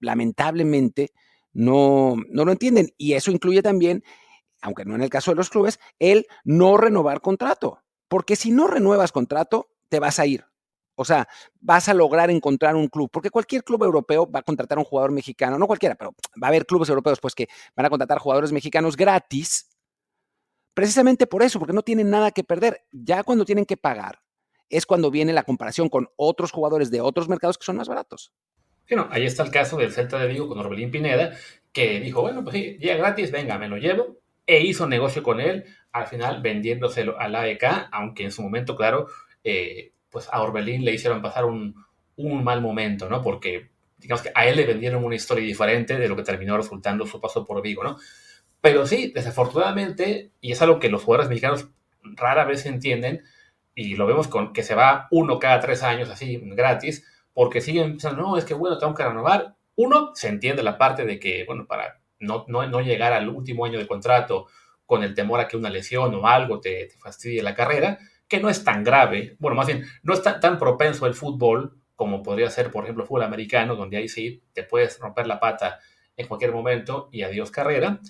lamentablemente, 0.00 1.12
no, 1.52 2.16
no 2.28 2.44
lo 2.44 2.52
entienden 2.52 2.90
y 2.98 3.14
eso 3.14 3.30
incluye 3.30 3.62
también 3.62 4.02
aunque 4.60 4.84
no 4.84 4.94
en 4.94 5.02
el 5.02 5.10
caso 5.10 5.30
de 5.30 5.36
los 5.36 5.50
clubes, 5.50 5.78
el 5.98 6.26
no 6.44 6.76
renovar 6.76 7.20
contrato. 7.20 7.82
Porque 8.08 8.36
si 8.36 8.50
no 8.50 8.66
renuevas 8.66 9.12
contrato, 9.12 9.68
te 9.88 10.00
vas 10.00 10.18
a 10.18 10.26
ir. 10.26 10.44
O 10.96 11.04
sea, 11.04 11.28
vas 11.60 11.88
a 11.88 11.94
lograr 11.94 12.30
encontrar 12.30 12.74
un 12.74 12.88
club, 12.88 13.10
porque 13.12 13.28
cualquier 13.28 13.62
club 13.62 13.84
europeo 13.84 14.30
va 14.30 14.40
a 14.40 14.42
contratar 14.42 14.78
a 14.78 14.80
un 14.80 14.86
jugador 14.86 15.12
mexicano, 15.12 15.58
no 15.58 15.66
cualquiera, 15.66 15.94
pero 15.94 16.14
va 16.42 16.46
a 16.46 16.48
haber 16.48 16.64
clubes 16.64 16.88
europeos 16.88 17.20
pues 17.20 17.34
que 17.34 17.48
van 17.76 17.84
a 17.84 17.90
contratar 17.90 18.18
jugadores 18.18 18.50
mexicanos 18.50 18.96
gratis, 18.96 19.68
precisamente 20.72 21.26
por 21.26 21.42
eso, 21.42 21.58
porque 21.58 21.74
no 21.74 21.82
tienen 21.82 22.08
nada 22.08 22.30
que 22.30 22.44
perder. 22.44 22.86
Ya 22.92 23.24
cuando 23.24 23.44
tienen 23.44 23.66
que 23.66 23.76
pagar, 23.76 24.22
es 24.70 24.86
cuando 24.86 25.10
viene 25.10 25.34
la 25.34 25.42
comparación 25.42 25.90
con 25.90 26.08
otros 26.16 26.50
jugadores 26.50 26.90
de 26.90 27.02
otros 27.02 27.28
mercados 27.28 27.58
que 27.58 27.66
son 27.66 27.76
más 27.76 27.88
baratos. 27.88 28.32
Bueno, 28.88 29.08
ahí 29.10 29.26
está 29.26 29.42
el 29.42 29.50
caso 29.50 29.76
del 29.76 29.92
Celta 29.92 30.18
de 30.18 30.28
Vigo 30.28 30.48
con 30.48 30.58
Orbelín 30.58 30.90
Pineda, 30.90 31.36
que 31.72 32.00
dijo, 32.00 32.22
bueno, 32.22 32.42
pues 32.42 32.78
gratis, 32.78 33.30
venga, 33.30 33.58
me 33.58 33.68
lo 33.68 33.76
llevo, 33.76 34.18
e 34.46 34.60
hizo 34.60 34.86
negocio 34.86 35.22
con 35.22 35.40
él, 35.40 35.64
al 35.92 36.06
final 36.06 36.40
vendiéndoselo 36.40 37.18
a 37.18 37.28
la 37.28 37.42
AEK, 37.42 37.88
aunque 37.90 38.24
en 38.24 38.30
su 38.30 38.42
momento, 38.42 38.76
claro, 38.76 39.08
eh, 39.42 39.92
pues 40.10 40.28
a 40.30 40.40
Orbelín 40.40 40.84
le 40.84 40.94
hicieron 40.94 41.22
pasar 41.22 41.44
un, 41.44 41.74
un 42.16 42.44
mal 42.44 42.60
momento, 42.60 43.08
¿no? 43.08 43.22
Porque 43.22 43.70
digamos 43.98 44.22
que 44.22 44.30
a 44.34 44.46
él 44.46 44.56
le 44.56 44.66
vendieron 44.66 45.04
una 45.04 45.16
historia 45.16 45.44
diferente 45.44 45.98
de 45.98 46.08
lo 46.08 46.16
que 46.16 46.22
terminó 46.22 46.56
resultando 46.56 47.06
su 47.06 47.20
paso 47.20 47.44
por 47.44 47.62
Vigo, 47.62 47.82
¿no? 47.82 47.96
Pero 48.60 48.86
sí, 48.86 49.12
desafortunadamente, 49.14 50.32
y 50.40 50.52
es 50.52 50.62
algo 50.62 50.78
que 50.78 50.88
los 50.88 51.02
jugadores 51.02 51.28
mexicanos 51.28 51.68
rara 52.02 52.44
vez 52.44 52.66
entienden, 52.66 53.22
y 53.74 53.96
lo 53.96 54.06
vemos 54.06 54.28
con 54.28 54.52
que 54.52 54.62
se 54.62 54.74
va 54.74 55.06
uno 55.10 55.38
cada 55.38 55.60
tres 55.60 55.82
años 55.82 56.08
así 56.08 56.40
gratis, 56.42 57.06
porque 57.34 57.60
siguen 57.60 57.92
pensando, 57.92 58.22
no, 58.22 58.38
es 58.38 58.44
que 58.44 58.54
bueno, 58.54 58.78
tengo 58.78 58.94
que 58.94 59.04
renovar. 59.04 59.54
Uno, 59.76 60.12
se 60.14 60.28
entiende 60.28 60.62
la 60.62 60.78
parte 60.78 61.04
de 61.04 61.18
que, 61.18 61.44
bueno, 61.44 61.66
para 61.66 62.00
no, 62.18 62.44
no, 62.48 62.66
no 62.66 62.80
llegar 62.80 63.12
al 63.12 63.28
último 63.28 63.64
año 63.64 63.78
de 63.78 63.86
contrato 63.86 64.46
con 64.84 65.02
el 65.02 65.14
temor 65.14 65.40
a 65.40 65.48
que 65.48 65.56
una 65.56 65.70
lesión 65.70 66.14
o 66.14 66.26
algo 66.26 66.60
te, 66.60 66.88
fastidie 67.00 67.42
la 67.42 67.54
carrera, 67.54 67.98
que 68.28 68.40
no 68.40 68.48
es 68.48 68.64
tan 68.64 68.84
grave, 68.84 69.36
bueno, 69.38 69.56
más 69.56 69.66
bien, 69.66 69.84
no 70.02 70.14
es 70.14 70.22
tan, 70.22 70.40
tan 70.40 70.58
propenso 70.58 71.06
el 71.06 71.14
fútbol 71.14 71.80
como 71.96 72.22
podría 72.22 72.50
ser, 72.50 72.70
por 72.70 72.84
ejemplo, 72.84 73.02
el 73.02 73.08
fútbol 73.08 73.24
americano, 73.24 73.74
donde 73.74 73.96
ahí 73.96 74.08
sí 74.08 74.42
te 74.52 74.62
puedes 74.62 74.98
romper 74.98 75.26
la 75.26 75.40
pata 75.40 75.80
en 76.16 76.26
cualquier 76.28 76.52
momento 76.52 77.08
y 77.10 77.22
adiós 77.22 77.50
carrera. 77.50 78.00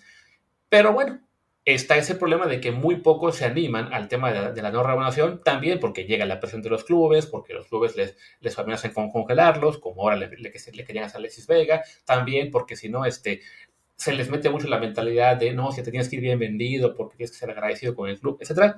Pero 0.69 0.93
bueno, 0.93 1.21
está 1.65 1.97
ese 1.97 2.15
problema 2.15 2.47
de 2.47 2.61
que 2.61 2.73
muy 2.73 2.97
pocos 2.97 3.37
se 3.37 3.45
animan 3.45 3.93
al 3.93 4.09
tema 4.09 4.33
de 4.33 4.63
la, 4.63 4.71
no 4.71 4.83
renovación, 4.83 5.43
también 5.43 5.79
porque 5.81 6.05
llega 6.05 6.25
la 6.25 6.41
presión 6.41 6.63
de 6.63 6.71
los 6.71 6.85
clubes, 6.85 7.27
porque 7.27 7.55
los 7.55 7.67
clubes 7.67 7.97
les, 7.97 8.17
les 8.41 8.59
amenazan 8.59 8.93
con 8.93 9.11
congelarlos, 9.11 9.79
como 9.79 10.03
ahora 10.03 10.17
le, 10.17 10.29
le, 10.29 10.53
le 10.73 10.85
querían 10.85 11.05
hacer 11.05 11.19
Alexis 11.19 11.47
Vega, 11.47 11.83
también 12.05 12.51
porque 12.51 12.77
si 12.77 12.89
no, 12.89 13.05
este, 13.05 13.41
se 13.97 14.13
les 14.13 14.31
mete 14.31 14.51
mucho 14.51 14.69
la 14.69 14.79
mentalidad 14.79 15.37
de, 15.37 15.53
no, 15.53 15.73
si 15.73 15.83
te 15.83 15.91
tienes 15.91 16.09
que 16.09 16.17
ir 16.17 16.23
bien 16.23 16.39
vendido, 16.39 16.95
porque 16.95 17.17
tienes 17.17 17.33
que 17.33 17.39
ser 17.39 17.51
agradecido 17.51 17.95
con 17.95 18.09
el 18.09 18.21
club, 18.21 18.39
etcétera. 18.41 18.77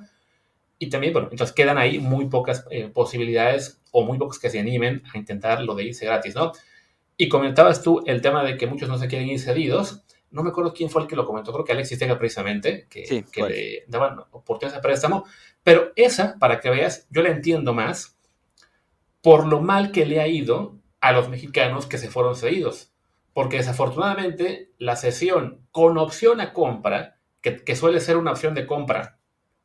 Y 0.77 0.89
también, 0.89 1.11
bueno, 1.11 1.27
entonces 1.29 1.53
quedan 1.53 1.77
ahí 1.77 1.99
muy 1.99 2.29
pocas 2.29 2.65
eh, 2.71 2.87
posibilidades 2.87 3.81
o 3.91 4.03
muy 4.03 4.17
pocos 4.17 4.39
que 4.39 4.49
se 4.49 4.59
animen 4.59 5.03
a 5.13 5.17
intentar 5.17 5.61
lo 5.61 5.75
de 5.75 5.83
irse 5.83 6.05
gratis, 6.05 6.35
¿no? 6.35 6.53
Y 7.17 7.27
comentabas 7.27 7.83
tú 7.83 8.01
el 8.05 8.21
tema 8.21 8.45
de 8.45 8.55
que 8.55 8.65
muchos 8.65 8.87
no 8.87 8.97
se 8.97 9.09
quieren 9.09 9.27
ir 9.27 9.41
cedidos. 9.41 10.03
No 10.31 10.41
me 10.41 10.51
acuerdo 10.51 10.73
quién 10.73 10.89
fue 10.89 11.01
el 11.01 11.07
que 11.07 11.17
lo 11.17 11.25
comentó, 11.25 11.51
creo 11.51 11.65
que 11.65 11.73
Alexis 11.73 11.99
Vega 11.99 12.17
precisamente, 12.17 12.87
que, 12.89 13.05
Sí, 13.05 13.25
que 13.29 13.43
le 13.43 13.83
daban 13.87 14.19
oportunidades 14.31 14.75
de 14.75 14.87
préstamo. 14.87 15.25
Pero 15.63 15.91
esa, 15.97 16.37
para 16.39 16.61
que 16.61 16.69
veas, 16.69 17.07
yo 17.09 17.21
la 17.21 17.29
entiendo 17.29 17.73
más 17.73 18.17
por 19.21 19.45
lo 19.45 19.59
mal 19.59 19.91
que 19.91 20.05
le 20.05 20.21
ha 20.21 20.27
ido 20.27 20.79
a 21.01 21.11
los 21.11 21.27
mexicanos 21.27 21.87
que 21.87 21.97
se 21.97 22.09
fueron 22.09 22.37
cedidos. 22.37 22.93
Porque 23.39 23.55
desafortunadamente 23.55 24.73
la 24.79 24.97
cesión 24.97 25.65
con 25.71 25.97
opción 25.97 26.41
a 26.41 26.51
compra, 26.51 27.21
que, 27.41 27.73
suele 27.73 28.01
ser 28.01 28.17
una 28.17 28.31
opción 28.31 28.53
de 28.53 28.67
compra 28.67 29.17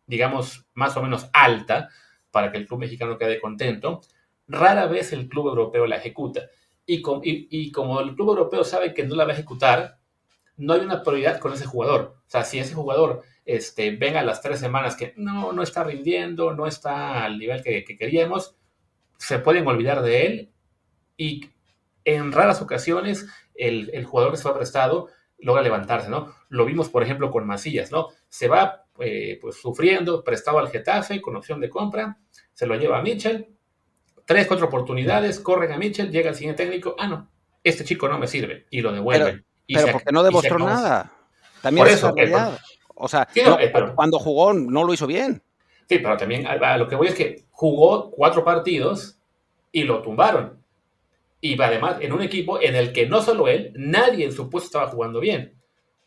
digamos, 0.07 0.69
más 0.75 0.97
o 0.97 1.03
menos 1.03 1.29
alta 1.33 1.89
para 2.31 2.53
que 2.53 2.59
el 2.59 2.69
club 2.69 2.79
mexicano 2.79 3.19
quede 3.19 3.41
contento, 3.41 4.01
rara 4.47 4.87
vez 4.87 5.13
el 5.13 5.29
club 5.29 5.49
europeo 5.49 5.89
la 5.89 5.97
ejecuta. 5.97 6.43
Y, 6.87 7.03
com- 7.03 7.21
y- 7.25 7.73
como 7.73 7.99
el 7.99 8.15
club 8.15 8.29
europeo 8.29 8.63
sabe 8.63 8.95
que 8.95 9.03
no 9.03 9.17
la 9.17 9.25
va 9.25 9.33
a 9.33 9.35
ejecutar, 9.35 9.99
no 10.57 10.75
hay 10.75 10.83
una 10.83 11.03
prioridad 11.03 11.41
con 11.41 11.53
ese 11.53 11.67
jugador. 11.67 12.19
O 12.29 12.31
sea, 12.31 12.45
si 12.45 12.61
ese 12.61 12.75
jugador 12.75 13.23
este, 13.45 13.91
venga 13.97 14.23
las 14.23 14.41
tres 14.41 14.61
semanas 14.61 14.95
que 14.95 15.15
no, 15.17 15.53
no 15.53 15.65
está 15.65 15.83
rindiendo, 15.83 16.55
no 16.55 16.69
está 16.69 17.25
al 17.25 17.41
nivel 17.41 17.61
que, 17.65 17.83
que 17.83 17.97
queríamos, 17.97 18.55
se 19.19 19.41
pueden 19.41 19.67
olvidar 19.67 20.01
de 20.03 20.27
él 20.27 20.53
y 21.17 21.51
en 22.05 22.33
raras 22.33 22.61
ocasiones 22.63 23.27
el, 23.55 23.91
el 23.95 24.05
jugador 24.05 24.33
que 24.33 24.39
se 24.39 24.49
va 24.49 24.55
prestado 24.57 25.09
logra 25.39 25.63
levantarse, 25.63 26.09
¿no? 26.09 26.35
Lo 26.49 26.65
vimos, 26.65 26.89
por 26.89 27.03
ejemplo, 27.03 27.31
con 27.31 27.47
Macías, 27.47 27.91
¿no? 27.93 28.09
Se 28.29 28.49
va 28.49 28.85
eh, 29.01 29.39
pues 29.41 29.57
sufriendo, 29.57 30.23
prestado 30.25 30.59
al 30.59 30.69
Getafe 30.71 31.21
con 31.21 31.37
opción 31.37 31.61
de 31.61 31.69
compra, 31.69 32.19
se 32.53 32.67
lo 32.67 32.77
lleva 32.77 32.99
a 32.99 33.03
Mitchell, 33.03 33.49
tres, 34.25 34.47
cuatro 34.47 34.67
oportunidades, 34.67 35.41
corren 35.41 35.73
a 35.73 35.79
Mitchell, 35.79 36.11
llega 36.11 36.31
el 36.31 36.37
siguiente 36.37 36.65
técnico, 36.65 36.95
ah, 36.99 37.09
no, 37.09 37.29
este 37.63 37.85
chico 37.85 38.09
no 38.09 38.19
me 38.19 38.27
sirve, 38.27 38.67
y 38.71 38.81
lo 38.81 38.93
devuelven. 38.93 39.45
Y 39.67 39.75
Pero 39.75 39.87
se- 39.87 39.93
porque 39.93 40.13
no 40.13 40.23
demostró 40.23 40.59
nada. 40.59 41.11
También 41.63 41.85
Por 41.87 41.89
es 41.93 41.99
eso, 41.99 42.09
la 42.09 42.15
realidad. 42.15 42.59
O 42.95 43.09
sea, 43.09 43.27
Sí, 43.33 43.43
no, 43.43 43.51
no, 43.51 43.61
eh, 43.61 43.71
pero- 43.73 43.95
cuando 43.95 44.19
jugó 44.19 44.53
no 44.55 44.85
lo 44.85 44.95
hizo 44.95 45.07
bien. 45.07 45.43
Sí, 45.89 45.99
pero 45.99 46.17
también 46.17 46.47
a 46.47 46.77
lo 46.79 46.87
que 46.89 46.95
voy 46.95 47.09
es 47.09 47.15
que 47.15 47.45
jugó 47.51 48.11
cuatro 48.11 48.45
partidos 48.45 49.19
y 49.73 49.83
lo 49.85 50.01
tumbaron. 50.03 50.64
Y 51.45 51.61
además 51.61 51.99
en 52.01 52.15
un 52.15 52.23
equipo 52.23 52.59
en 52.59 52.75
el 52.75 52.91
que 52.95 53.07
no 53.07 53.21
solo 53.21 53.49
él, 53.49 53.71
nadie 53.77 54.25
en 54.25 54.33
su 54.33 54.49
puesto 54.49 54.69
estaba 54.69 54.87
jugando 54.87 55.21
bien. 55.21 55.61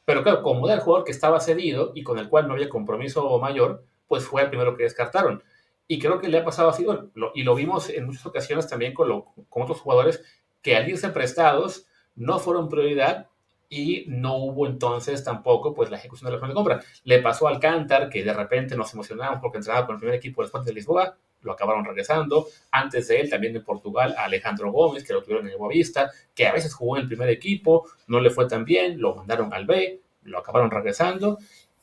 Pero 0.03 0.23
claro, 0.23 0.41
como 0.41 0.65
era 0.65 0.73
el 0.73 0.81
jugador 0.81 1.05
que 1.05 1.11
estaba 1.11 1.39
cedido 1.39 1.91
y 1.93 2.01
con 2.01 2.17
el 2.17 2.27
cual 2.27 2.47
no 2.47 2.55
había 2.55 2.67
compromiso 2.69 3.37
mayor, 3.37 3.85
pues 4.07 4.23
fue 4.25 4.41
el 4.41 4.49
primero 4.49 4.75
que 4.75 4.81
descartaron. 4.81 5.43
Y 5.87 5.99
creo 5.99 6.19
que 6.19 6.27
le 6.27 6.39
ha 6.39 6.43
pasado 6.43 6.69
así, 6.69 6.87
y 7.35 7.43
lo 7.43 7.53
vimos 7.53 7.87
en 7.89 8.07
muchas 8.07 8.25
ocasiones 8.25 8.67
también 8.67 8.95
con, 8.95 9.11
otros 9.11 9.79
jugadores 9.79 10.23
que 10.63 10.75
al 10.75 10.89
irse 10.89 11.09
prestados 11.09 11.85
no 12.15 12.39
fueron 12.39 12.67
prioridad 12.67 13.27
y 13.69 14.05
no 14.07 14.37
hubo 14.37 14.65
entonces 14.65 15.23
tampoco 15.23 15.75
pues 15.75 15.91
la 15.91 15.97
ejecución 15.97 16.25
de 16.25 16.31
la 16.31 16.37
opción 16.37 16.49
de 16.49 16.55
compra. 16.55 16.81
Le 17.03 17.21
pasó 17.21 17.47
al 17.47 17.59
Cantar 17.59 18.09
que 18.09 18.23
de 18.23 18.33
repente 18.33 18.75
nos 18.75 18.91
emocionamos 18.91 19.39
porque 19.39 19.59
entrenaba 19.59 19.85
con 19.85 19.97
el 19.97 19.99
primer 19.99 20.15
equipo 20.15 20.41
del 20.41 20.47
Sporting 20.47 20.65
de 20.65 20.73
Lisboa, 20.73 21.15
lo 21.47 21.53
acabaron 21.53 21.83
regresando. 21.85 22.47
Antes 22.71 23.07
de 23.07 23.21
él, 23.21 23.29
también 23.29 23.55
en 23.55 23.63
Portugal, 23.63 24.13
a 24.17 24.25
Alejandro 24.25 24.71
Gómez, 24.71 25.03
que 25.03 25.13
lo 25.13 25.23
tuvieron 25.23 25.49
en 25.49 25.57
Boavista, 25.57 26.11
que 26.35 26.45
a 26.47 26.53
veces 26.53 26.73
jugó 26.75 26.97
en 26.97 27.03
el 27.03 27.07
primer 27.07 27.29
equipo, 27.29 27.87
no 28.07 28.19
le 28.19 28.29
fue 28.29 28.47
tan 28.47 28.65
bien, 28.65 29.01
lo 29.01 29.15
mandaron 29.15 29.53
al 29.53 29.65
B, 29.65 30.01
lo 30.23 30.37
acabaron 30.39 30.69
regresando. 30.69 31.39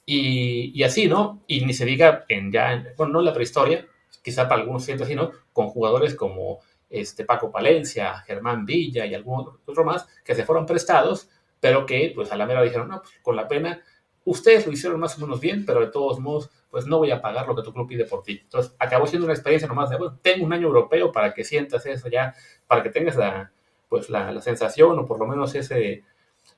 Y, 0.07 0.71
y 0.79 0.83
así, 0.83 1.09
¿no? 1.09 1.43
Y 1.47 1.65
ni 1.65 1.73
se 1.73 1.85
diga 1.87 2.25
en 2.29 2.53
ya, 2.53 2.73
en- 2.73 2.89
bueno, 2.97 3.15
no 3.15 3.19
en 3.21 3.25
la 3.27 3.33
prehistoria, 3.33 3.87
quizá 4.23 4.49
para 4.49 4.61
algunos 4.61 4.85
siente 4.85 5.05
así, 5.05 5.15
¿no? 5.15 5.31
Con 5.53 5.69
jugadores 5.69 6.15
como 6.15 6.61
este 6.91 7.25
Paco 7.25 7.51
Palencia, 7.51 8.19
Germán 8.27 8.67
Villa 8.67 9.07
y 9.07 9.15
algún 9.15 9.47
otro 9.67 9.85
más, 9.85 10.07
que 10.25 10.35
se 10.35 10.45
fueron 10.45 10.67
prestados, 10.67 11.29
pero 11.61 11.87
que 11.87 12.13
pues 12.15 12.31
a 12.33 12.37
la 12.37 12.47
mera 12.47 12.63
dijeron, 12.63 12.89
no, 12.89 13.01
pues 13.01 13.15
con 13.23 13.35
la 13.37 13.49
pena, 13.49 13.81
ustedes 14.27 14.67
lo 14.67 14.73
hicieron 14.73 15.01
más 15.01 15.17
o 15.19 15.23
menos 15.23 15.41
bien, 15.41 15.65
pero 15.65 15.81
de 15.81 15.87
todos 15.89 16.21
modos, 16.21 16.51
pues 16.75 16.87
no 16.89 16.99
voy 16.99 17.13
a 17.13 17.23
pagar 17.23 17.47
lo 17.47 17.55
que 17.55 17.63
tu 17.63 17.73
club 17.73 17.87
pide 17.87 18.05
por 18.05 18.25
ti. 18.25 18.41
Entonces, 18.43 18.75
acabó 18.81 19.07
siendo 19.07 19.27
una 19.27 19.33
experiencia 19.35 19.69
nomás 19.69 19.91
de, 19.91 19.97
bueno, 19.97 20.19
tengo 20.21 20.45
un 20.45 20.53
año 20.53 20.67
europeo 20.67 21.13
para 21.13 21.33
que 21.33 21.45
sientas 21.45 21.87
eso 21.87 22.09
ya, 22.09 22.35
para 22.67 22.83
que 22.83 22.91
tengas 22.91 23.15
la, 23.15 23.53
pues 23.89 24.11
la, 24.11 24.33
la 24.33 24.41
sensación 24.43 24.99
o 24.99 25.07
por 25.07 25.21
lo 25.21 25.27
menos 25.29 25.55
ese, 25.55 26.03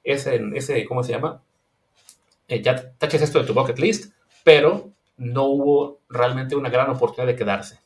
ese, 0.03 0.41
ese 0.55 0.87
¿cómo 0.87 1.03
se 1.03 1.13
llama? 1.13 1.43
Eh, 2.49 2.63
ya 2.63 2.93
taches 2.97 3.21
esto 3.21 3.41
de 3.41 3.45
tu 3.45 3.53
bucket 3.53 3.79
list, 3.79 4.15
pero 4.43 4.89
no 5.19 5.45
hubo 5.45 6.01
realmente 6.09 6.57
una 6.57 6.71
gran 6.71 6.89
oportunidad 6.89 7.27
de 7.27 7.37
quedarse. 7.37 7.79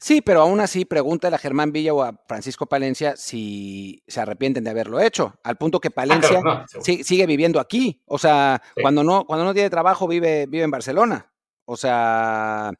Sí, 0.00 0.20
pero 0.20 0.42
aún 0.42 0.60
así 0.60 0.84
pregúntale 0.84 1.36
a 1.36 1.38
Germán 1.40 1.72
Villa 1.72 1.94
o 1.94 2.02
a 2.02 2.12
Francisco 2.28 2.66
Palencia 2.66 3.16
si 3.16 4.02
se 4.06 4.20
arrepienten 4.20 4.62
de 4.62 4.70
haberlo 4.70 5.00
hecho, 5.00 5.34
al 5.42 5.56
punto 5.56 5.80
que 5.80 5.90
Palencia 5.90 6.38
Ah, 6.38 6.42
claro, 6.42 6.60
no, 6.60 6.68
seguro. 6.68 6.84
sí- 6.84 7.02
sigue 7.02 7.26
viviendo 7.26 7.58
aquí. 7.58 8.02
O 8.06 8.18
sea, 8.18 8.60
Sí. 8.76 8.82
cuando, 8.82 9.02
no, 9.02 9.24
cuando 9.24 9.44
no 9.46 9.54
tiene 9.54 9.70
trabajo 9.70 10.06
vive, 10.06 10.46
vive 10.46 10.64
en 10.64 10.70
Barcelona. 10.70 11.32
O 11.70 11.76
sea, 11.76 12.72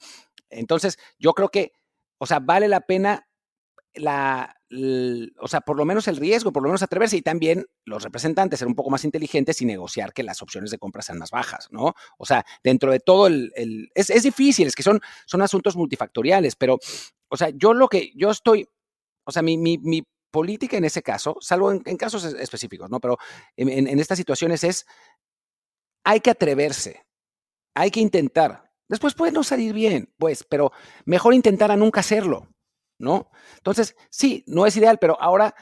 entonces 0.48 0.98
yo 1.18 1.34
creo 1.34 1.50
que, 1.50 1.72
o 2.18 2.24
sea, 2.26 2.38
vale 2.40 2.68
la 2.68 2.80
pena 2.80 3.26
la, 3.94 4.54
o 5.40 5.48
sea, 5.48 5.60
por 5.62 5.76
lo 5.76 5.84
menos 5.84 6.08
el 6.08 6.16
riesgo, 6.16 6.52
por 6.52 6.62
lo 6.62 6.68
menos 6.68 6.82
atreverse 6.82 7.16
y 7.16 7.22
también 7.22 7.66
los 7.84 8.02
representantes 8.04 8.58
ser 8.60 8.68
un 8.68 8.74
poco 8.76 8.90
más 8.90 9.04
inteligentes 9.04 9.60
y 9.60 9.66
negociar 9.66 10.12
que 10.12 10.22
las 10.22 10.40
opciones 10.42 10.70
de 10.70 10.78
compra 10.78 11.02
sean 11.02 11.18
más 11.18 11.30
bajas, 11.30 11.68
¿no? 11.70 11.94
O 12.18 12.24
sea, 12.26 12.44
dentro 12.62 12.92
de 12.92 13.00
todo 13.00 13.26
el, 13.26 13.52
es, 13.94 14.10
es 14.10 14.22
difícil, 14.22 14.68
es 14.68 14.74
que 14.76 14.82
son, 14.84 15.00
son 15.26 15.42
asuntos 15.42 15.76
multifactoriales, 15.76 16.56
pero, 16.56 16.78
o 17.28 17.36
sea, 17.36 17.50
yo 17.50 17.74
lo 17.74 17.88
que, 17.88 18.12
yo 18.14 18.30
estoy, 18.30 18.68
o 19.24 19.32
sea, 19.32 19.42
mi, 19.42 19.58
mi, 19.58 19.78
mi 19.78 20.04
política 20.30 20.76
en 20.78 20.84
ese 20.84 21.02
caso, 21.02 21.36
salvo 21.40 21.72
en, 21.72 21.82
en 21.86 21.96
casos 21.96 22.24
es- 22.24 22.34
específicos, 22.34 22.90
¿no? 22.90 23.00
Pero 23.00 23.18
en, 23.56 23.68
en- 23.70 23.88
en 23.88 23.98
estas 24.00 24.18
situaciones 24.18 24.64
es, 24.64 24.86
hay 26.04 26.20
que 26.20 26.30
atreverse, 26.30 27.04
hay 27.74 27.90
que 27.90 28.00
intentar. 28.00 28.67
Después 28.88 29.14
puede 29.14 29.32
no 29.32 29.42
salir 29.42 29.72
bien, 29.72 30.12
pues, 30.18 30.44
pero 30.44 30.72
mejor 31.04 31.34
intentar 31.34 31.70
a 31.70 31.76
nunca 31.76 32.00
hacerlo, 32.00 32.48
¿no? 32.98 33.30
Entonces, 33.56 33.96
sí, 34.10 34.44
no 34.46 34.66
es 34.66 34.76
ideal, 34.76 34.98
pero 34.98 35.20
ahora 35.20 35.54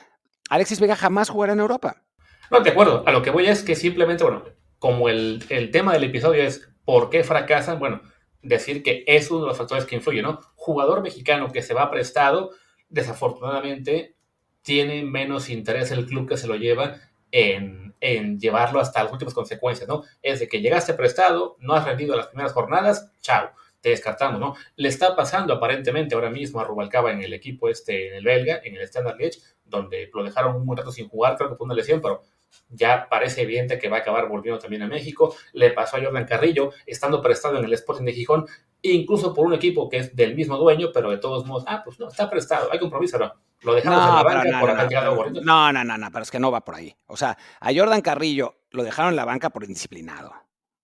Alexis 0.48 0.80
Vega 0.80 0.96
jamás 0.96 1.28
jugará 1.28 1.52
en 1.52 1.60
Europa. 1.60 2.02
No, 2.50 2.60
de 2.60 2.70
acuerdo. 2.70 3.02
A 3.06 3.12
lo 3.12 3.22
que 3.22 3.30
voy 3.30 3.46
es 3.46 3.62
que 3.62 3.74
simplemente, 3.74 4.22
bueno, 4.22 4.44
como 4.78 5.08
el, 5.08 5.44
el 5.48 5.70
tema 5.70 5.92
del 5.92 6.04
episodio 6.04 6.42
es 6.44 6.68
¿por 6.84 7.10
qué 7.10 7.24
fracasan? 7.24 7.78
Bueno, 7.78 8.00
decir 8.42 8.82
que 8.82 9.04
es 9.06 9.30
uno 9.30 9.42
de 9.42 9.48
los 9.48 9.58
factores 9.58 9.84
que 9.84 9.96
influye, 9.96 10.22
¿no? 10.22 10.40
Jugador 10.54 11.02
mexicano 11.02 11.50
que 11.52 11.62
se 11.62 11.74
va 11.74 11.90
prestado, 11.90 12.52
desafortunadamente, 12.88 14.16
tiene 14.62 15.02
menos 15.04 15.50
interés 15.50 15.90
el 15.90 16.06
club 16.06 16.28
que 16.28 16.36
se 16.36 16.46
lo 16.46 16.54
lleva 16.54 17.00
en, 17.30 17.94
llevarlo 18.38 18.78
hasta 18.78 19.02
las 19.02 19.12
últimas 19.12 19.34
consecuencias, 19.34 19.88
¿no? 19.88 20.04
Es 20.22 20.38
de 20.38 20.48
que 20.48 20.60
llegaste 20.60 20.94
prestado, 20.94 21.56
no 21.58 21.74
has 21.74 21.84
rendido 21.84 22.14
las 22.14 22.28
primeras 22.28 22.52
jornadas, 22.52 23.10
chao, 23.20 23.50
te 23.80 23.88
descartamos, 23.88 24.38
¿no? 24.38 24.54
Le 24.76 24.88
está 24.88 25.16
pasando 25.16 25.54
aparentemente 25.54 26.14
ahora 26.14 26.30
mismo 26.30 26.60
a 26.60 26.64
Rubalcaba 26.64 27.10
en 27.10 27.22
el 27.22 27.32
equipo 27.32 27.68
este, 27.68 28.08
en 28.08 28.14
el 28.14 28.24
belga, 28.24 28.60
en 28.62 28.76
el 28.76 28.82
Standard 28.82 29.16
Liège, 29.16 29.40
donde 29.64 30.10
lo 30.12 30.22
dejaron 30.22 30.56
un 30.56 30.66
buen 30.66 30.76
rato 30.76 30.92
sin 30.92 31.08
jugar, 31.08 31.36
creo 31.36 31.50
que 31.50 31.56
fue 31.56 31.64
una 31.64 31.74
lesión, 31.74 32.00
pero 32.00 32.22
ya 32.68 33.08
parece 33.08 33.42
evidente 33.42 33.78
que 33.78 33.88
va 33.88 33.98
a 33.98 34.00
acabar 34.00 34.28
volviendo 34.28 34.58
también 34.58 34.82
a 34.82 34.88
México. 34.88 35.34
Le 35.52 35.70
pasó 35.70 35.96
a 35.96 36.02
Jordan 36.02 36.26
Carrillo, 36.26 36.70
estando 36.86 37.22
prestado 37.22 37.58
en 37.58 37.64
el 37.64 37.72
Sporting 37.72 38.04
de 38.04 38.12
Gijón, 38.12 38.46
incluso 38.82 39.34
por 39.34 39.46
un 39.46 39.54
equipo 39.54 39.88
que 39.88 39.98
es 39.98 40.16
del 40.16 40.34
mismo 40.34 40.56
dueño, 40.56 40.90
pero 40.92 41.10
de 41.10 41.18
todos 41.18 41.46
modos, 41.46 41.64
ah, 41.66 41.82
pues 41.84 41.98
no, 41.98 42.08
está 42.08 42.28
prestado, 42.30 42.70
hay 42.72 42.78
compromiso, 42.78 43.18
no. 43.18 43.32
Lo 43.62 43.75
dejamos 43.75 44.09
en 44.09 44.14
la 44.14 44.23
banca 44.23 44.45
no, 44.45 44.61
por 44.61 44.69
no, 44.69 44.75
haber 44.75 44.88
llegado 44.88 45.16
no, 45.16 45.40
no, 45.42 45.73
no, 45.73 45.85
no, 45.85 45.99
no, 45.99 46.11
pero 46.12 46.23
es 46.23 46.31
que 46.31 46.38
no 46.38 46.51
va 46.51 46.64
por 46.64 46.75
ahí. 46.75 46.95
O 47.07 47.16
sea, 47.16 47.37
a 47.61 47.75
Jordan 47.75 48.01
Carrillo 48.03 48.61
lo 48.71 48.85
dejaron 48.85 49.11
en 49.11 49.16
la 49.16 49.25
banca 49.25 49.51
por 49.51 49.64
indisciplinado. 49.64 50.33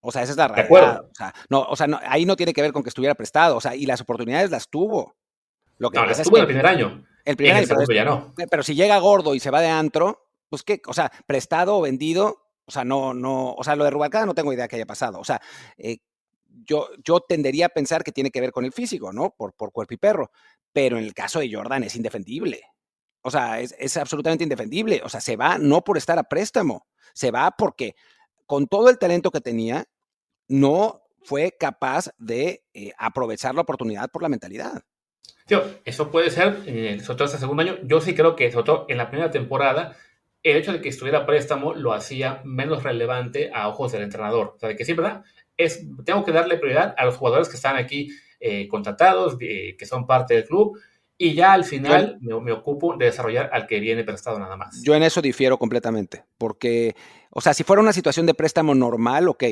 O 0.01 0.11
sea, 0.11 0.23
esa 0.23 0.33
es 0.33 0.39
la 0.39 0.49
realidad. 0.49 0.69
De 0.69 0.77
acuerdo. 0.77 1.09
O 1.11 1.15
sea, 1.15 1.35
no, 1.49 1.63
o 1.63 1.77
sea 1.77 1.87
no, 1.87 2.01
ahí 2.05 2.25
no 2.25 2.37
tiene 2.37 2.53
que 2.53 2.63
ver 2.63 2.73
con 2.73 2.83
que 2.83 2.89
estuviera 2.89 3.15
prestado. 3.15 3.57
O 3.57 3.61
sea, 3.61 3.75
y 3.77 3.87
las 3.87 4.01
oportunidades 4.01 4.51
las 4.51 4.69
tuvo. 4.69 5.15
Lo 5.79 5.91
que 5.91 5.99
no, 5.99 6.07
las 6.07 6.23
tuvo 6.23 6.37
en 6.39 6.43
el 6.43 6.47
primer 6.47 6.67
año. 6.67 7.05
El 7.25 7.37
primer 7.37 7.53
en 7.53 7.57
año, 7.57 7.63
el 7.63 7.69
segundo 7.69 7.87
pero, 7.87 7.97
ya 7.97 8.05
no. 8.05 8.35
pero 8.51 8.63
si 8.63 8.75
llega 8.75 8.99
gordo 8.99 9.35
y 9.35 9.41
se 9.41 9.51
va 9.51 9.61
de 9.61 9.69
antro, 9.69 10.27
pues 10.49 10.65
qué, 10.65 10.83
o 10.87 10.93
sea, 10.93 11.13
prestado 11.27 11.77
o 11.77 11.83
vendido, 11.83 12.49
o 12.65 12.71
sea, 12.71 12.85
no, 12.85 13.15
no, 13.15 13.55
o 13.55 13.63
sea, 13.63 13.77
lo 13.77 13.85
de 13.85 13.91
Rubalcaba 13.91 14.27
no 14.27 14.35
tengo 14.35 14.53
idea 14.53 14.67
que 14.67 14.77
haya 14.77 14.87
pasado. 14.87 15.21
O 15.21 15.25
sea, 15.25 15.41
eh, 15.79 15.99
yo, 16.65 16.88
yo 17.05 17.21
tendería 17.21 17.67
a 17.67 17.71
pensar 17.71 18.05
que 18.05 18.12
tiene 18.12 18.31
que 18.31 18.41
ver 18.41 18.53
con 18.53 18.65
el 18.65 18.73
físico, 18.73 19.12
¿no? 19.12 19.35
Por, 19.37 19.55
por 19.55 19.73
cuerpo 19.73 19.95
y 19.95 19.99
perro. 19.99 20.31
Pero 20.73 20.99
en 20.99 21.05
el 21.05 21.15
caso 21.15 21.41
de 21.41 21.53
Jordan 21.53 21.85
es 21.85 21.97
indefendible. 21.97 22.62
O 23.23 23.31
sea, 23.31 23.61
es, 23.61 23.75
es, 23.79 23.97
absolutamente 23.97 24.45
indefendible. 24.45 25.01
O 25.05 25.09
sea, 25.09 25.21
se 25.21 25.37
va 25.37 25.59
no 25.59 25.83
por 25.83 25.97
estar 25.97 26.19
a 26.19 26.25
préstamo, 26.25 26.87
se 27.15 27.31
va 27.31 27.51
porque 27.53 27.95
con 28.47 28.67
todo 28.67 28.91
el 28.91 28.99
talento 28.99 29.31
que 29.31 29.41
tenía, 29.41 29.87
no 30.49 31.03
fue 31.23 31.57
capaz 31.59 32.11
de 32.19 32.65
eh, 32.75 32.93
aprovechar 32.99 33.55
la 33.55 33.62
oportunidad 33.62 34.11
por 34.11 34.23
la 34.23 34.29
mentalidad. 34.29 34.83
Tío, 35.47 35.62
eso 35.85 36.11
puede 36.11 36.31
ser, 36.31 36.62
eh, 36.67 37.01
sobre 37.01 37.25
este 37.25 37.38
segundo 37.38 37.62
año. 37.62 37.79
Yo 37.85 38.01
sí 38.01 38.15
creo 38.15 38.37
que, 38.37 38.51
sobre 38.53 38.73
en 38.93 38.99
la 38.99 39.09
primera 39.09 39.31
temporada, 39.31 39.97
el 40.43 40.57
hecho 40.57 40.73
de 40.73 40.81
que 40.81 40.88
estuviera 40.88 41.21
a 41.21 41.27
préstamo 41.27 41.75
lo 41.75 41.93
hacía 41.93 42.41
menos 42.45 42.83
relevante 42.83 43.51
a 43.55 43.69
ojos 43.69 43.93
del 43.93 44.03
entrenador. 44.03 44.55
O 44.57 44.59
sea, 44.59 44.69
de 44.69 44.77
que 44.77 44.85
sí, 44.85 44.93
¿verdad? 44.93 45.25
Es, 45.57 45.85
tengo 46.05 46.25
que 46.25 46.33
darle 46.33 46.57
prioridad 46.57 46.95
a 46.97 47.05
los 47.05 47.17
jugadores 47.17 47.49
que 47.49 47.57
están 47.57 47.77
aquí 47.77 48.09
eh, 48.41 48.67
contratados, 48.69 49.37
eh, 49.41 49.77
que 49.79 49.87
son 49.87 50.07
parte 50.07 50.35
del 50.35 50.45
club, 50.45 50.79
y 51.17 51.35
ya 51.35 51.53
al 51.53 51.65
final 51.65 52.19
me, 52.21 52.41
me, 52.41 52.53
ocupo 52.53 52.97
de 52.97 53.07
desarrollar 53.07 53.51
al 53.53 53.67
que 53.67 53.79
viene 53.79 54.03
prestado 54.03 54.38
nada 54.38 54.57
más. 54.57 54.83
Yo 54.83 54.95
en 54.95 55.03
eso 55.03 55.23
difiero 55.23 55.59
completamente, 55.59 56.25
porque, 56.38 56.97
o 57.31 57.41
sea, 57.41 57.55
si 57.55 57.62
fuera 57.62 57.83
una 57.83 57.93
situación 57.93 58.27
de 58.27 58.35
préstamo 58.35 58.75
normal, 58.75 59.29
ok, 59.29 59.45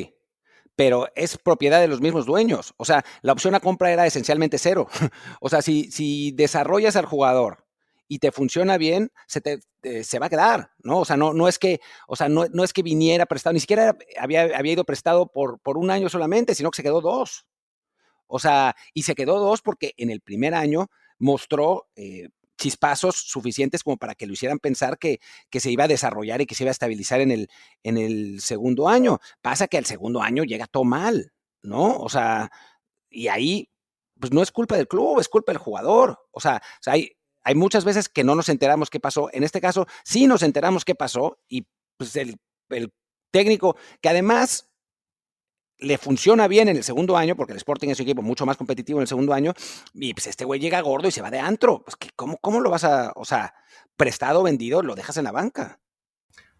pero 0.81 1.09
es 1.15 1.37
propiedad 1.37 1.81
de 1.81 1.89
los 1.89 2.01
mismos 2.01 2.27
dueños. 2.27 2.75
O 2.79 2.85
sea, 2.85 3.05
la 3.23 3.33
opción 3.33 3.55
a 3.55 3.61
compra 3.61 3.93
era 3.93 4.07
esencialmente 4.07 4.57
cero. 4.59 4.89
o 5.41 5.49
sea, 5.49 5.63
si, 5.63 5.91
si 5.91 6.33
desarrollas 6.33 6.97
al 6.97 7.05
jugador 7.05 7.67
y 8.11 8.19
te 8.19 8.33
funciona 8.33 8.77
bien, 8.77 9.13
se, 9.29 9.41
te, 9.41 9.61
se 10.03 10.19
va 10.19 10.27
a 10.27 10.31
quedar, 10.31 10.73
¿no? 10.83 10.99
O 10.99 11.05
sea, 11.05 11.17
no, 11.17 11.33
no 11.33 11.47
es 11.47 11.61
que, 11.61 11.81
o 12.09 12.17
sea, 12.17 12.29
no, 12.29 12.47
no 12.53 12.65
es 12.65 12.73
que 12.73 12.83
viniera 12.83 13.25
prestado, 13.25 13.55
ni 13.55 13.61
siquiera 13.61 13.97
había, 14.19 14.43
había 14.59 14.73
ido 14.73 14.85
prestado 14.85 15.31
por, 15.31 15.61
por 15.61 15.79
un 15.79 15.93
año 15.93 16.09
solamente, 16.09 16.57
sino 16.57 16.73
que 16.73 16.77
se 16.79 16.83
quedó 16.83 17.01
dos. 17.01 17.47
O 18.27 18.41
sea, 18.41 18.75
y 18.95 19.05
se 19.05 19.15
quedó 19.15 19.39
dos 19.39 19.63
porque 19.63 19.95
en 19.97 20.11
el 20.11 20.21
primer 20.23 20.57
año 20.57 20.91
mostró 21.21 21.87
eh, 21.95 22.31
chispazos 22.59 23.15
suficientes 23.15 23.85
como 23.85 23.97
para 23.97 24.17
que 24.17 24.27
lo 24.27 24.33
hicieran 24.33 24.59
pensar 24.59 24.99
que, 24.99 25.21
que, 25.49 25.61
se 25.61 25.71
iba 25.71 25.85
a 25.85 25.89
desarrollar 25.89 26.41
y 26.41 26.47
que 26.47 26.57
se 26.57 26.65
iba 26.65 26.71
a 26.71 26.73
estabilizar 26.73 27.21
en 27.21 27.31
el, 27.31 27.49
en 27.85 27.97
el 27.97 28.41
segundo 28.41 28.89
año. 28.89 29.21
Pasa 29.41 29.69
que 29.69 29.79
al 29.79 29.87
segundo 29.87 30.21
año 30.21 30.43
llega 30.43 30.67
todo 30.67 30.83
mal, 30.83 31.33
¿no? 31.63 31.97
O 31.99 32.09
sea, 32.09 32.51
y 33.09 33.29
ahí, 33.29 33.71
pues 34.19 34.33
no 34.33 34.43
es 34.43 34.51
culpa 34.51 34.77
del 34.77 34.89
club, 34.89 35.21
es 35.21 35.29
culpa 35.29 35.53
del 35.53 35.61
jugador. 35.61 36.19
O 36.33 36.41
sea, 36.41 36.57
o 36.57 36.83
sea 36.83 36.95
hay, 36.95 37.13
hay 37.43 37.55
muchas 37.55 37.85
veces 37.85 38.09
que 38.09 38.25
no 38.25 38.35
nos 38.35 38.49
enteramos 38.49 38.91
qué 38.91 39.01
pasó. 39.01 39.31
En 39.33 39.45
este 39.45 39.61
caso, 39.61 39.87
sí 40.05 40.27
nos 40.27 40.43
enteramos 40.43 40.85
qué 40.85 40.95
pasó 40.95 41.39
y 41.49 41.67
pues 41.97 42.17
el, 42.17 42.39
técnico, 43.31 43.77
que 44.01 44.09
además 44.09 44.69
le 45.79 45.99
funciona 45.99 46.49
bien 46.49 46.69
en 46.69 46.77
el 46.77 46.85
segundo 46.85 47.17
año, 47.17 47.37
porque 47.37 47.53
el 47.53 47.59
Sporting 47.59 47.89
es 47.89 48.01
un 48.01 48.05
equipo 48.05 48.23
mucho 48.23 48.45
más 48.45 48.57
competitivo 48.57 48.99
en 48.99 49.03
el 49.03 49.09
segundo 49.09 49.33
año, 49.33 49.55
y 49.95 50.13
pues 50.13 50.27
este 50.27 50.45
güey 50.45 50.61
llega 50.61 50.81
gordo 50.81 51.09
y 51.09 51.11
se 51.11 51.23
va 51.23 51.31
de 51.31 51.39
antro. 51.39 51.83
Pues, 51.83 51.97
¿cómo, 52.17 52.39
¿Cómo 52.39 52.61
lo 52.61 52.71
vas 52.71 52.85
a, 52.85 53.13
o 53.15 53.25
sea, 53.25 53.55
prestado, 53.97 54.43
vendido, 54.43 54.83
lo 54.83 54.95
dejas 54.95 55.17
en 55.17 55.25
la 55.25 55.33
banca? 55.33 55.81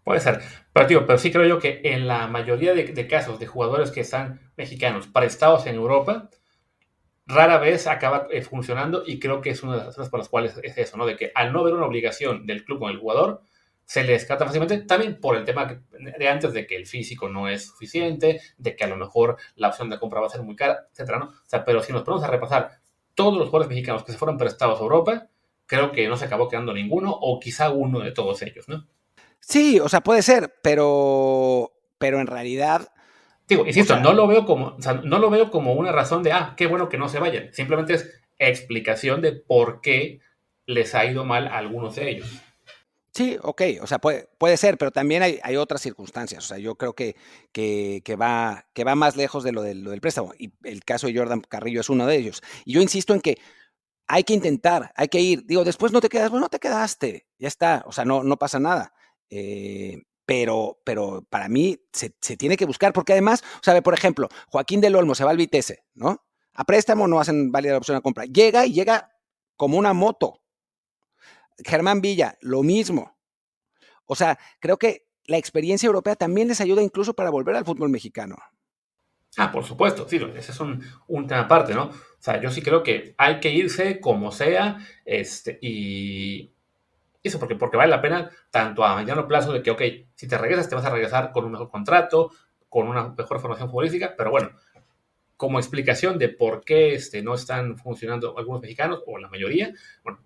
Puede 0.03 0.19
ser, 0.19 0.41
pero 0.73 1.17
sí 1.17 1.31
creo 1.31 1.45
yo 1.45 1.59
que 1.59 1.81
en 1.83 2.07
la 2.07 2.25
mayoría 2.27 2.73
de, 2.73 2.85
de 2.85 3.07
casos 3.07 3.39
de 3.39 3.45
jugadores 3.45 3.91
que 3.91 4.01
están 4.01 4.51
mexicanos 4.57 5.07
prestados 5.07 5.67
en 5.67 5.75
Europa, 5.75 6.29
rara 7.33 7.57
vez 7.57 7.87
acaba 7.87 8.27
eh, 8.29 8.41
funcionando 8.41 9.03
y 9.05 9.19
creo 9.19 9.41
que 9.41 9.51
es 9.51 9.63
una 9.63 9.73
de 9.73 9.77
las 9.79 9.87
razones 9.87 10.09
por 10.09 10.19
las 10.19 10.29
cuales 10.29 10.59
es 10.63 10.77
eso, 10.77 10.97
¿no? 10.97 11.05
De 11.05 11.15
que 11.15 11.31
al 11.33 11.51
no 11.51 11.59
haber 11.59 11.73
una 11.73 11.85
obligación 11.85 12.45
del 12.45 12.63
club 12.63 12.79
con 12.79 12.91
el 12.91 12.99
jugador, 12.99 13.41
se 13.85 14.03
le 14.03 14.13
descarta 14.13 14.45
fácilmente, 14.45 14.77
también 14.79 15.19
por 15.19 15.35
el 15.35 15.43
tema 15.43 15.81
de 15.99 16.27
antes 16.29 16.53
de 16.53 16.65
que 16.65 16.77
el 16.77 16.85
físico 16.85 17.27
no 17.27 17.49
es 17.49 17.67
suficiente, 17.67 18.39
de 18.57 18.75
que 18.75 18.83
a 18.85 18.87
lo 18.87 18.95
mejor 18.95 19.37
la 19.55 19.67
opción 19.67 19.89
de 19.89 19.99
compra 19.99 20.21
va 20.21 20.27
a 20.27 20.29
ser 20.29 20.43
muy 20.43 20.55
cara, 20.55 20.87
etcétera, 20.91 21.19
¿no? 21.19 21.25
O 21.25 21.45
sea, 21.45 21.65
pero 21.65 21.81
si 21.81 21.91
nos 21.91 22.03
ponemos 22.03 22.23
a 22.23 22.31
repasar 22.31 22.79
todos 23.15 23.37
los 23.37 23.49
jugadores 23.49 23.69
mexicanos 23.69 24.03
que 24.03 24.13
se 24.13 24.17
fueron 24.17 24.37
prestados 24.37 24.79
a 24.79 24.83
Europa, 24.83 25.27
creo 25.65 25.91
que 25.91 26.07
no 26.07 26.15
se 26.15 26.25
acabó 26.25 26.47
quedando 26.47 26.73
ninguno, 26.73 27.11
o 27.11 27.39
quizá 27.39 27.69
uno 27.69 27.99
de 27.99 28.11
todos 28.11 28.41
ellos, 28.43 28.69
¿no? 28.69 28.87
Sí, 29.41 29.79
o 29.79 29.89
sea, 29.89 30.01
puede 30.01 30.21
ser, 30.21 30.53
pero, 30.61 31.73
pero 31.97 32.19
en 32.19 32.27
realidad... 32.27 32.93
Digo, 33.51 33.67
insisto, 33.67 33.95
o 33.95 33.97
sea, 33.97 34.03
no 34.03 34.13
lo 34.13 34.27
veo 34.27 34.45
como, 34.45 34.67
o 34.67 34.81
sea, 34.81 34.93
no 34.93 35.19
lo 35.19 35.29
veo 35.29 35.51
como 35.51 35.73
una 35.73 35.91
razón 35.91 36.23
de, 36.23 36.31
ah, 36.31 36.53
qué 36.55 36.67
bueno 36.67 36.87
que 36.87 36.97
no 36.97 37.09
se 37.09 37.19
vayan. 37.19 37.53
Simplemente 37.53 37.95
es 37.95 38.09
explicación 38.39 39.21
de 39.21 39.33
por 39.33 39.81
qué 39.81 40.21
les 40.65 40.95
ha 40.95 41.03
ido 41.03 41.25
mal 41.25 41.47
a 41.47 41.57
algunos 41.57 41.97
de 41.97 42.11
ellos. 42.11 42.29
Sí, 43.13 43.37
ok, 43.41 43.61
o 43.81 43.87
sea, 43.87 43.99
puede, 43.99 44.29
puede 44.37 44.55
ser, 44.55 44.77
pero 44.77 44.91
también 44.91 45.21
hay, 45.21 45.37
hay, 45.43 45.57
otras 45.57 45.81
circunstancias. 45.81 46.45
O 46.45 46.47
sea, 46.47 46.59
yo 46.59 46.75
creo 46.75 46.93
que, 46.93 47.17
que, 47.51 48.01
que, 48.05 48.15
va, 48.15 48.67
que 48.73 48.85
va 48.85 48.95
más 48.95 49.17
lejos 49.17 49.43
de 49.43 49.51
lo, 49.51 49.63
de 49.63 49.75
lo 49.75 49.91
del 49.91 49.99
préstamo. 49.99 50.31
Y 50.39 50.53
el 50.63 50.85
caso 50.85 51.07
de 51.07 51.17
Jordan 51.17 51.41
Carrillo 51.41 51.81
es 51.81 51.89
uno 51.89 52.07
de 52.07 52.15
ellos. 52.15 52.41
Y 52.63 52.71
yo 52.71 52.81
insisto 52.81 53.13
en 53.13 53.19
que 53.19 53.37
hay 54.07 54.23
que 54.23 54.33
intentar, 54.33 54.93
hay 54.95 55.09
que 55.09 55.19
ir. 55.19 55.45
Digo, 55.45 55.65
después 55.65 55.91
no 55.91 55.99
te 55.99 56.07
quedas, 56.07 56.29
bueno, 56.29 56.45
no 56.45 56.49
te 56.49 56.59
quedaste, 56.59 57.27
ya 57.37 57.49
está. 57.49 57.83
O 57.85 57.91
sea, 57.91 58.05
no, 58.05 58.23
no 58.23 58.37
pasa 58.37 58.61
nada. 58.61 58.93
Eh, 59.29 60.03
pero, 60.31 60.79
pero 60.85 61.27
para 61.29 61.49
mí 61.49 61.77
se, 61.91 62.09
tiene 62.37 62.55
que 62.55 62.63
buscar, 62.63 62.93
porque 62.93 63.11
además, 63.11 63.43
sea, 63.61 63.81
por 63.81 63.93
ejemplo, 63.93 64.29
Joaquín 64.47 64.79
del 64.79 64.95
Olmo 64.95 65.13
se 65.13 65.25
va 65.25 65.31
al 65.31 65.35
Vitesse, 65.35 65.83
¿no? 65.93 66.25
A 66.53 66.63
préstamo 66.63 67.05
no 67.05 67.19
hacen 67.19 67.51
válida 67.51 67.73
la 67.73 67.79
opción 67.79 67.97
a 67.97 68.01
compra. 68.01 68.23
Llega 68.23 68.65
y 68.65 68.71
llega 68.71 69.11
como 69.57 69.77
una 69.77 69.91
moto. 69.91 70.41
Germán 71.57 71.99
Villa, 71.99 72.37
lo 72.39 72.63
mismo. 72.63 73.17
O 74.05 74.15
sea, 74.15 74.39
creo 74.61 74.77
que 74.77 75.05
la 75.25 75.35
experiencia 75.35 75.87
europea 75.87 76.15
también 76.15 76.47
les 76.47 76.61
ayuda 76.61 76.81
incluso 76.81 77.13
para 77.13 77.29
volver 77.29 77.57
al 77.57 77.65
fútbol 77.65 77.89
mexicano. 77.89 78.37
Ah, 79.35 79.51
por 79.51 79.65
supuesto, 79.65 80.07
sí, 80.07 80.15
ese 80.37 80.53
es 80.53 80.59
un, 80.61 80.81
un, 81.07 81.27
tema 81.27 81.41
aparte, 81.41 81.73
¿no? 81.73 81.87
O 81.89 81.93
sea, 82.19 82.39
yo 82.39 82.51
sí 82.51 82.61
creo 82.61 82.83
que 82.83 83.15
hay 83.17 83.41
que 83.41 83.51
irse 83.51 83.99
como 83.99 84.31
sea, 84.31 84.77
este, 85.03 85.59
y 85.61 86.53
eso 87.23 87.39
porque, 87.39 87.55
porque 87.55 87.77
vale 87.77 87.89
la 87.89 88.01
pena 88.01 88.29
tanto 88.49 88.83
a 88.83 88.95
mediano 88.95 89.27
plazo 89.27 89.53
de 89.53 89.61
que, 89.61 89.71
ok, 89.71 89.81
si 90.15 90.27
te 90.27 90.37
regresas, 90.37 90.69
te 90.69 90.75
vas 90.75 90.85
a 90.85 90.89
regresar 90.89 91.31
con 91.31 91.45
un 91.45 91.51
mejor 91.51 91.69
contrato, 91.69 92.31
con 92.69 92.87
una 92.87 93.09
mejor 93.09 93.39
formación 93.39 93.69
futbolística, 93.69 94.15
pero 94.17 94.31
bueno, 94.31 94.51
como 95.37 95.59
explicación 95.59 96.17
de 96.17 96.29
por 96.29 96.63
qué 96.63 96.93
este, 96.93 97.21
no 97.21 97.33
están 97.33 97.77
funcionando 97.77 98.37
algunos 98.37 98.61
mexicanos, 98.61 99.01
o 99.05 99.17
la 99.17 99.27
mayoría, 99.27 99.73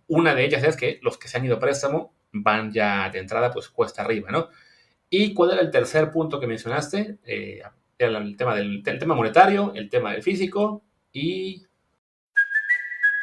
una 0.08 0.36
de 0.36 0.46
ellas 0.46 0.64
es 0.64 0.76
que 0.76 1.00
los 1.02 1.18
que 1.18 1.28
se 1.28 1.38
han 1.38 1.46
ido 1.46 1.56
a 1.56 1.60
préstamo 1.60 2.14
van 2.32 2.72
ya 2.72 3.10
de 3.10 3.20
entrada, 3.20 3.52
pues 3.52 3.70
cuesta 3.70 4.02
arriba, 4.02 4.30
¿no? 4.30 4.50
¿Y 5.10 5.34
cuál 5.34 5.52
era 5.52 5.62
el 5.62 5.72
tercer 5.72 6.12
punto 6.12 6.40
que 6.40 6.48
mencionaste? 6.48 7.20
Eh, 7.24 7.62
el 7.98 8.36
tema 8.36 8.56
del 8.56 8.84
el 8.86 9.00
tema 9.00 9.16
monetario, 9.16 9.72
el 9.76 9.90
tema 9.90 10.12
del 10.12 10.24
físico 10.24 10.84
y... 11.12 11.66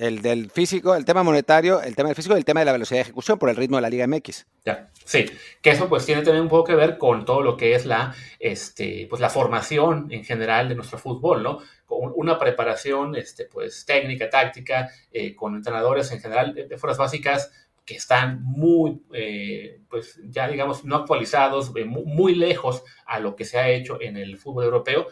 El 0.00 0.22
del 0.22 0.50
físico, 0.50 0.94
el 0.94 1.04
tema 1.04 1.22
monetario, 1.22 1.82
el 1.82 1.94
tema 1.94 2.08
del 2.08 2.16
físico 2.16 2.34
y 2.34 2.38
el 2.38 2.44
tema 2.44 2.60
de 2.60 2.66
la 2.66 2.72
velocidad 2.72 2.98
de 2.98 3.02
ejecución 3.02 3.38
por 3.38 3.50
el 3.50 3.56
ritmo 3.56 3.76
de 3.76 3.82
la 3.82 3.90
Liga 3.90 4.06
MX. 4.06 4.46
Ya, 4.64 4.90
sí, 5.04 5.26
que 5.60 5.70
eso 5.70 5.88
pues 5.88 6.06
tiene 6.06 6.22
también 6.22 6.42
un 6.44 6.48
poco 6.48 6.64
que 6.64 6.74
ver 6.74 6.96
con 6.96 7.24
todo 7.26 7.42
lo 7.42 7.56
que 7.56 7.74
es 7.74 7.84
la, 7.84 8.14
este, 8.38 9.06
pues 9.10 9.20
la 9.20 9.28
formación 9.28 10.06
en 10.10 10.24
general 10.24 10.68
de 10.70 10.74
nuestro 10.74 10.98
fútbol, 10.98 11.42
¿no? 11.42 11.58
Con 11.84 12.12
una 12.16 12.38
preparación, 12.38 13.14
este, 13.14 13.44
pues 13.44 13.84
técnica, 13.84 14.30
táctica, 14.30 14.88
eh, 15.12 15.34
con 15.34 15.54
entrenadores 15.54 16.10
en 16.12 16.20
general 16.20 16.54
de, 16.54 16.66
de 16.66 16.78
fuerzas 16.78 16.98
básicas 16.98 17.52
que 17.84 17.96
están 17.96 18.42
muy, 18.44 19.02
eh, 19.12 19.80
pues 19.90 20.20
ya 20.24 20.46
digamos, 20.46 20.84
no 20.84 20.96
actualizados, 20.96 21.72
eh, 21.76 21.84
mu- 21.84 22.04
muy, 22.04 22.34
lejos 22.36 22.84
a 23.04 23.18
lo 23.18 23.34
que 23.34 23.44
se 23.44 23.58
ha 23.58 23.68
hecho 23.68 24.00
en 24.00 24.16
el 24.16 24.36
fútbol 24.38 24.64
europeo. 24.64 25.08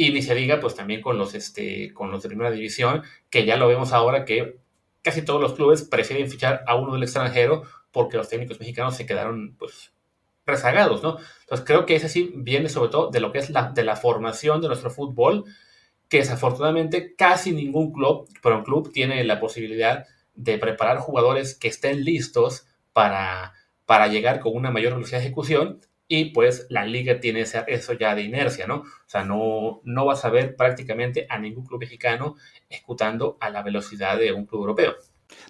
Y 0.00 0.12
ni 0.12 0.22
se 0.22 0.36
diga, 0.36 0.60
pues 0.60 0.76
también 0.76 1.02
con 1.02 1.18
los, 1.18 1.34
este, 1.34 1.92
con 1.92 2.12
los 2.12 2.22
de 2.22 2.28
primera 2.28 2.52
división, 2.52 3.02
que 3.30 3.44
ya 3.44 3.56
lo 3.56 3.66
vemos 3.66 3.92
ahora 3.92 4.24
que 4.24 4.60
casi 5.02 5.22
todos 5.22 5.40
los 5.40 5.54
clubes 5.54 5.82
prefieren 5.82 6.30
fichar 6.30 6.62
a 6.68 6.76
uno 6.76 6.94
del 6.94 7.02
extranjero 7.02 7.64
porque 7.90 8.16
los 8.16 8.28
técnicos 8.28 8.60
mexicanos 8.60 8.96
se 8.96 9.06
quedaron 9.06 9.56
pues 9.58 9.92
rezagados, 10.46 11.02
¿no? 11.02 11.18
Entonces 11.40 11.66
creo 11.66 11.84
que 11.84 11.96
ese 11.96 12.08
sí 12.08 12.32
viene 12.36 12.68
sobre 12.68 12.90
todo 12.90 13.10
de 13.10 13.18
lo 13.18 13.32
que 13.32 13.38
es 13.38 13.50
la, 13.50 13.70
de 13.70 13.82
la 13.82 13.96
formación 13.96 14.60
de 14.60 14.68
nuestro 14.68 14.90
fútbol, 14.90 15.44
que 16.08 16.18
desafortunadamente 16.18 17.16
casi 17.16 17.50
ningún 17.50 17.92
club, 17.92 18.28
pero 18.40 18.58
un 18.58 18.64
club 18.64 18.92
tiene 18.92 19.24
la 19.24 19.40
posibilidad 19.40 20.06
de 20.34 20.58
preparar 20.58 20.98
jugadores 20.98 21.56
que 21.56 21.66
estén 21.66 22.04
listos 22.04 22.66
para, 22.92 23.52
para 23.84 24.06
llegar 24.06 24.38
con 24.38 24.54
una 24.54 24.70
mayor 24.70 24.94
velocidad 24.94 25.18
de 25.18 25.24
ejecución 25.26 25.80
y 26.08 26.26
pues 26.26 26.66
la 26.70 26.86
liga 26.86 27.20
tiene 27.20 27.42
eso 27.42 27.92
ya 27.92 28.14
de 28.14 28.22
inercia, 28.22 28.66
¿no? 28.66 28.76
O 28.76 28.84
sea, 29.06 29.24
no, 29.24 29.82
no 29.84 30.06
vas 30.06 30.24
a 30.24 30.30
ver 30.30 30.56
prácticamente 30.56 31.26
a 31.28 31.38
ningún 31.38 31.66
club 31.66 31.80
mexicano 31.80 32.36
ejecutando 32.70 33.36
a 33.40 33.50
la 33.50 33.62
velocidad 33.62 34.18
de 34.18 34.32
un 34.32 34.46
club 34.46 34.62
europeo. 34.62 34.96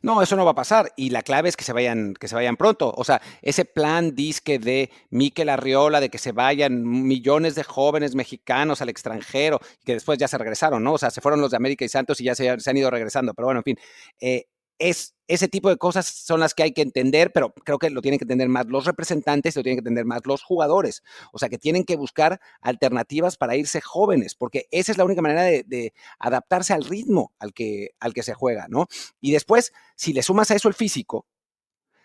No, 0.02 0.20
eso 0.20 0.34
no 0.34 0.44
va 0.44 0.50
a 0.50 0.56
pasar 0.56 0.92
y 0.96 1.10
la 1.10 1.22
clave 1.22 1.48
es 1.48 1.56
que 1.56 1.62
se 1.62 1.72
vayan, 1.72 2.14
que 2.14 2.26
se 2.26 2.34
vayan 2.34 2.56
pronto. 2.56 2.92
O 2.96 3.04
sea, 3.04 3.22
ese 3.42 3.64
plan 3.64 4.16
disque 4.16 4.58
de 4.58 4.90
Miquel 5.10 5.48
Arriola 5.48 6.00
de 6.00 6.08
que 6.08 6.18
se 6.18 6.32
vayan 6.32 6.82
millones 6.84 7.54
de 7.54 7.62
jóvenes 7.62 8.16
mexicanos 8.16 8.82
al 8.82 8.88
extranjero, 8.88 9.60
que 9.84 9.94
después 9.94 10.18
ya 10.18 10.26
se 10.26 10.38
regresaron, 10.38 10.82
¿no? 10.82 10.94
O 10.94 10.98
sea, 10.98 11.10
se 11.10 11.20
fueron 11.20 11.40
los 11.40 11.52
de 11.52 11.56
América 11.56 11.84
y 11.84 11.88
Santos 11.88 12.20
y 12.20 12.24
ya 12.24 12.34
se, 12.34 12.58
se 12.58 12.70
han 12.70 12.76
ido 12.76 12.90
regresando. 12.90 13.32
Pero 13.34 13.46
bueno, 13.46 13.60
en 13.60 13.64
fin, 13.64 13.78
eh, 14.20 14.46
es 14.78 15.14
ese 15.28 15.46
tipo 15.46 15.68
de 15.68 15.76
cosas 15.76 16.06
son 16.06 16.40
las 16.40 16.54
que 16.54 16.62
hay 16.62 16.72
que 16.72 16.80
entender, 16.80 17.32
pero 17.32 17.52
creo 17.52 17.78
que 17.78 17.90
lo 17.90 18.00
tienen 18.00 18.18
que 18.18 18.24
entender 18.24 18.48
más 18.48 18.66
los 18.66 18.86
representantes, 18.86 19.54
lo 19.56 19.62
tienen 19.62 19.76
que 19.76 19.80
entender 19.80 20.06
más 20.06 20.22
los 20.24 20.42
jugadores. 20.42 21.02
O 21.32 21.38
sea, 21.38 21.50
que 21.50 21.58
tienen 21.58 21.84
que 21.84 21.96
buscar 21.96 22.40
alternativas 22.62 23.36
para 23.36 23.54
irse 23.54 23.82
jóvenes, 23.82 24.34
porque 24.34 24.66
esa 24.70 24.90
es 24.90 24.98
la 24.98 25.04
única 25.04 25.20
manera 25.20 25.42
de, 25.42 25.92
adaptarse 26.18 26.72
al 26.72 26.84
ritmo 26.84 27.32
al 27.38 27.52
que, 27.52 27.90
al 28.00 28.14
que 28.14 28.22
se 28.22 28.34
juega, 28.34 28.66
¿no? 28.68 28.86
Y 29.20 29.32
después, 29.32 29.72
si 29.96 30.14
le 30.14 30.22
sumas 30.22 30.50
a 30.50 30.54
eso 30.54 30.68
el 30.68 30.74
físico, 30.74 31.26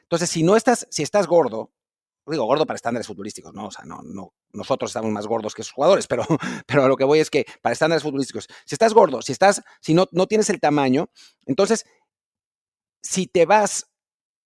entonces 0.03 0.29
si 0.29 0.43
no 0.43 0.57
estás, 0.57 0.85
si 0.91 1.01
estás 1.01 1.27
gordo, 1.27 1.71
digo 2.27 2.45
gordo 2.45 2.65
para 2.65 2.75
estándares 2.75 3.07
futbolísticos, 3.07 3.53
¿no? 3.53 3.67
O 3.67 3.71
sea, 3.71 3.85
no, 3.85 4.01
no, 4.03 4.33
nosotros 4.51 4.91
estamos 4.91 5.11
más 5.11 5.27
gordos 5.27 5.53
que 5.53 5.61
esos 5.61 5.73
jugadores, 5.73 6.07
pero, 6.07 6.23
pero 6.67 6.83
a 6.83 6.87
lo 6.87 6.97
que 6.97 7.03
voy 7.03 7.19
es 7.19 7.29
que 7.29 7.45
para 7.61 7.73
estándares 7.73 8.03
futbolísticos, 8.03 8.47
si 8.65 8.75
estás 8.75 8.93
gordo, 8.93 9.21
si 9.21 9.31
estás, 9.31 9.61
si 9.81 9.93
no, 9.93 10.07
no 10.11 10.27
tienes 10.27 10.49
el 10.49 10.59
tamaño, 10.59 11.09
entonces, 11.45 11.85
si 13.03 13.27
te 13.27 13.45
vas 13.45 13.91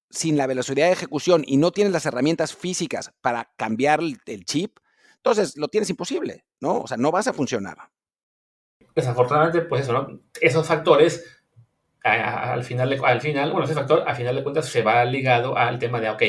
sin 0.09 0.35
la 0.35 0.47
velocidad 0.47 0.87
de 0.87 0.93
ejecución 0.93 1.43
y 1.45 1.57
no 1.57 1.71
tienes 1.71 1.93
las 1.93 2.05
herramientas 2.05 2.55
físicas 2.55 3.13
para 3.21 3.51
cambiar 3.55 3.99
el, 4.25 4.45
chip, 4.45 4.77
entonces 5.17 5.57
lo 5.57 5.67
tienes 5.67 5.89
imposible, 5.89 6.45
¿no? 6.59 6.79
O 6.79 6.87
sea, 6.87 6.97
no 6.97 7.11
vas 7.11 7.27
a 7.27 7.33
funcionar. 7.33 7.77
desafortunadamente, 8.95 9.61
pues 9.61 9.83
eso, 9.83 9.93
¿no? 9.93 10.21
Esos 10.41 10.65
factores, 10.65 11.25
al 12.03 12.63
final, 12.63 12.99
al 13.03 13.21
final, 13.21 13.51
bueno, 13.51 13.65
ese 13.65 13.75
factor, 13.75 14.03
al 14.07 14.15
final 14.15 14.35
de 14.35 14.43
cuentas, 14.43 14.67
se 14.67 14.81
va 14.81 15.03
ligado 15.05 15.57
al 15.57 15.77
tema 15.77 15.99
de, 15.99 16.09
ok, 16.09 16.23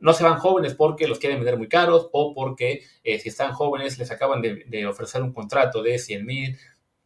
no 0.00 0.12
se 0.12 0.24
van 0.24 0.38
jóvenes 0.38 0.74
porque 0.74 1.06
los 1.06 1.18
quieren 1.18 1.38
vender 1.38 1.56
muy 1.56 1.68
caros 1.68 2.08
o 2.12 2.34
porque 2.34 2.82
eh, 3.04 3.18
si 3.18 3.28
están 3.28 3.52
jóvenes 3.52 3.98
les 3.98 4.10
acaban 4.10 4.42
de, 4.42 4.64
de 4.66 4.86
ofrecer 4.86 5.22
un 5.22 5.32
contrato 5.32 5.82
de 5.82 5.98
100 5.98 6.26
mil, 6.26 6.58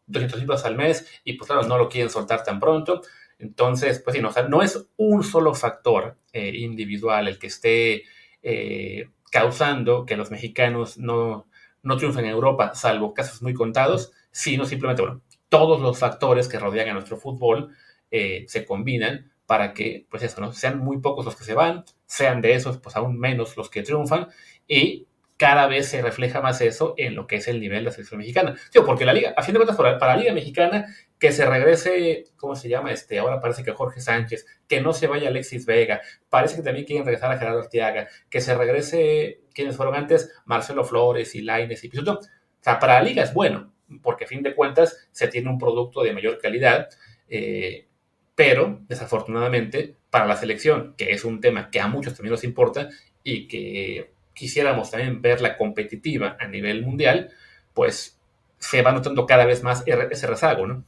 200 0.06 0.38
mil 0.38 0.46
pesos 0.46 0.64
al 0.64 0.76
mes 0.76 1.06
y 1.24 1.34
pues 1.34 1.48
claro, 1.48 1.66
no 1.66 1.76
lo 1.76 1.88
quieren 1.88 2.10
soltar 2.10 2.42
tan 2.44 2.60
pronto. 2.60 3.02
Entonces, 3.44 4.00
pues 4.00 4.16
sí, 4.16 4.22
no, 4.22 4.30
o 4.30 4.32
sea, 4.32 4.44
no 4.44 4.62
es 4.62 4.88
un 4.96 5.22
solo 5.22 5.52
factor 5.54 6.16
eh, 6.32 6.48
individual 6.56 7.28
el 7.28 7.38
que 7.38 7.48
esté 7.48 8.04
eh, 8.42 9.10
causando 9.30 10.06
que 10.06 10.16
los 10.16 10.30
mexicanos 10.30 10.96
no, 10.96 11.46
no 11.82 11.96
triunfen 11.98 12.24
en 12.24 12.30
Europa, 12.30 12.74
salvo 12.74 13.12
casos 13.12 13.42
muy 13.42 13.52
contados, 13.52 14.12
sino 14.30 14.64
simplemente, 14.64 15.02
bueno, 15.02 15.20
todos 15.50 15.82
los 15.82 15.98
factores 15.98 16.48
que 16.48 16.58
rodean 16.58 16.88
a 16.88 16.94
nuestro 16.94 17.18
fútbol 17.18 17.76
eh, 18.10 18.46
se 18.48 18.64
combinan 18.64 19.30
para 19.44 19.74
que, 19.74 20.06
pues 20.08 20.22
eso, 20.22 20.40
¿no? 20.40 20.54
sean 20.54 20.78
muy 20.78 21.00
pocos 21.00 21.26
los 21.26 21.36
que 21.36 21.44
se 21.44 21.52
van, 21.52 21.84
sean 22.06 22.40
de 22.40 22.54
esos, 22.54 22.78
pues 22.78 22.96
aún 22.96 23.18
menos 23.18 23.58
los 23.58 23.68
que 23.68 23.82
triunfan, 23.82 24.28
y 24.66 25.06
cada 25.36 25.66
vez 25.66 25.88
se 25.88 26.00
refleja 26.00 26.40
más 26.40 26.60
eso 26.60 26.94
en 26.96 27.14
lo 27.14 27.26
que 27.26 27.36
es 27.36 27.48
el 27.48 27.60
nivel 27.60 27.80
de 27.80 27.84
la 27.84 27.90
selección 27.90 28.18
mexicana. 28.18 28.54
Tío, 28.70 28.86
porque 28.86 29.04
la 29.04 29.12
liga, 29.12 29.34
a 29.36 29.42
fin 29.42 29.52
de 29.52 29.58
cuentas, 29.58 29.76
para, 29.76 29.98
la 29.98 30.16
liga 30.16 30.32
mexicana, 30.32 30.86
que 31.24 31.32
se 31.32 31.46
regrese, 31.46 32.26
¿cómo 32.36 32.54
se 32.54 32.68
llama? 32.68 32.92
Este, 32.92 33.18
ahora 33.18 33.40
parece 33.40 33.64
que 33.64 33.72
Jorge 33.72 33.98
Sánchez, 33.98 34.44
que 34.68 34.82
no 34.82 34.92
se 34.92 35.06
vaya 35.06 35.28
Alexis 35.28 35.64
Vega, 35.64 36.02
parece 36.28 36.56
que 36.56 36.62
también 36.62 36.84
quieren 36.84 37.06
regresar 37.06 37.32
a 37.32 37.38
Gerardo 37.38 37.60
Arteaga, 37.60 38.08
que 38.28 38.42
se 38.42 38.54
regrese, 38.54 39.40
quienes 39.54 39.74
fueron 39.74 39.94
antes, 39.94 40.30
Marcelo 40.44 40.84
Flores 40.84 41.34
y 41.34 41.40
Laines 41.40 41.82
y 41.82 41.88
Pisuto. 41.88 42.20
O 42.20 42.60
sea, 42.60 42.78
para 42.78 42.96
la 42.96 43.02
liga 43.02 43.22
es 43.22 43.32
bueno, 43.32 43.72
porque 44.02 44.24
a 44.24 44.28
fin 44.28 44.42
de 44.42 44.54
cuentas 44.54 45.08
se 45.12 45.26
tiene 45.28 45.48
un 45.48 45.58
producto 45.58 46.02
de 46.02 46.12
mayor 46.12 46.36
calidad, 46.36 46.90
eh, 47.30 47.86
pero 48.34 48.80
desafortunadamente 48.86 49.96
para 50.10 50.26
la 50.26 50.36
selección, 50.36 50.94
que 50.98 51.12
es 51.12 51.24
un 51.24 51.40
tema 51.40 51.70
que 51.70 51.80
a 51.80 51.86
muchos 51.86 52.12
también 52.14 52.32
nos 52.32 52.44
importa 52.44 52.90
y 53.22 53.48
que 53.48 54.12
quisiéramos 54.34 54.90
también 54.90 55.22
verla 55.22 55.56
competitiva 55.56 56.36
a 56.38 56.48
nivel 56.48 56.82
mundial, 56.82 57.30
pues 57.72 58.20
se 58.58 58.82
va 58.82 58.92
notando 58.92 59.24
cada 59.24 59.46
vez 59.46 59.62
más 59.62 59.84
ese 59.86 60.26
rezago, 60.26 60.66
¿no? 60.66 60.84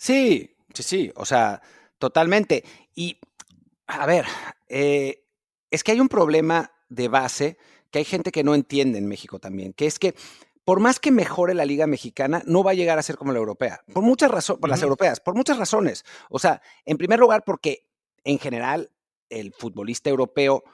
Sí, 0.00 0.56
sí, 0.72 0.82
sí, 0.82 1.12
o 1.14 1.26
sea, 1.26 1.60
totalmente. 1.98 2.64
Y, 2.94 3.20
a 3.86 4.06
ver, 4.06 4.24
eh, 4.66 5.26
es 5.70 5.84
que 5.84 5.92
hay 5.92 6.00
un 6.00 6.08
problema 6.08 6.72
de 6.88 7.08
base 7.08 7.58
que 7.90 7.98
hay 7.98 8.06
gente 8.06 8.32
que 8.32 8.42
no 8.42 8.54
entiende 8.54 8.96
en 8.96 9.06
México 9.06 9.38
también, 9.38 9.74
que 9.74 9.84
es 9.84 9.98
que 9.98 10.14
por 10.64 10.80
más 10.80 11.00
que 11.00 11.10
mejore 11.10 11.52
la 11.52 11.66
liga 11.66 11.86
mexicana, 11.86 12.42
no 12.46 12.64
va 12.64 12.70
a 12.70 12.74
llegar 12.74 12.98
a 12.98 13.02
ser 13.02 13.16
como 13.18 13.32
la 13.32 13.40
europea, 13.40 13.82
por 13.92 14.02
muchas 14.02 14.30
razones, 14.30 14.60
por 14.62 14.70
las 14.70 14.80
europeas, 14.80 15.20
por 15.20 15.34
muchas 15.34 15.58
razones. 15.58 16.06
O 16.30 16.38
sea, 16.38 16.62
en 16.86 16.96
primer 16.96 17.18
lugar, 17.18 17.44
porque 17.44 17.86
en 18.24 18.38
general 18.38 18.90
el 19.28 19.52
futbolista 19.52 20.08
europeo 20.08 20.64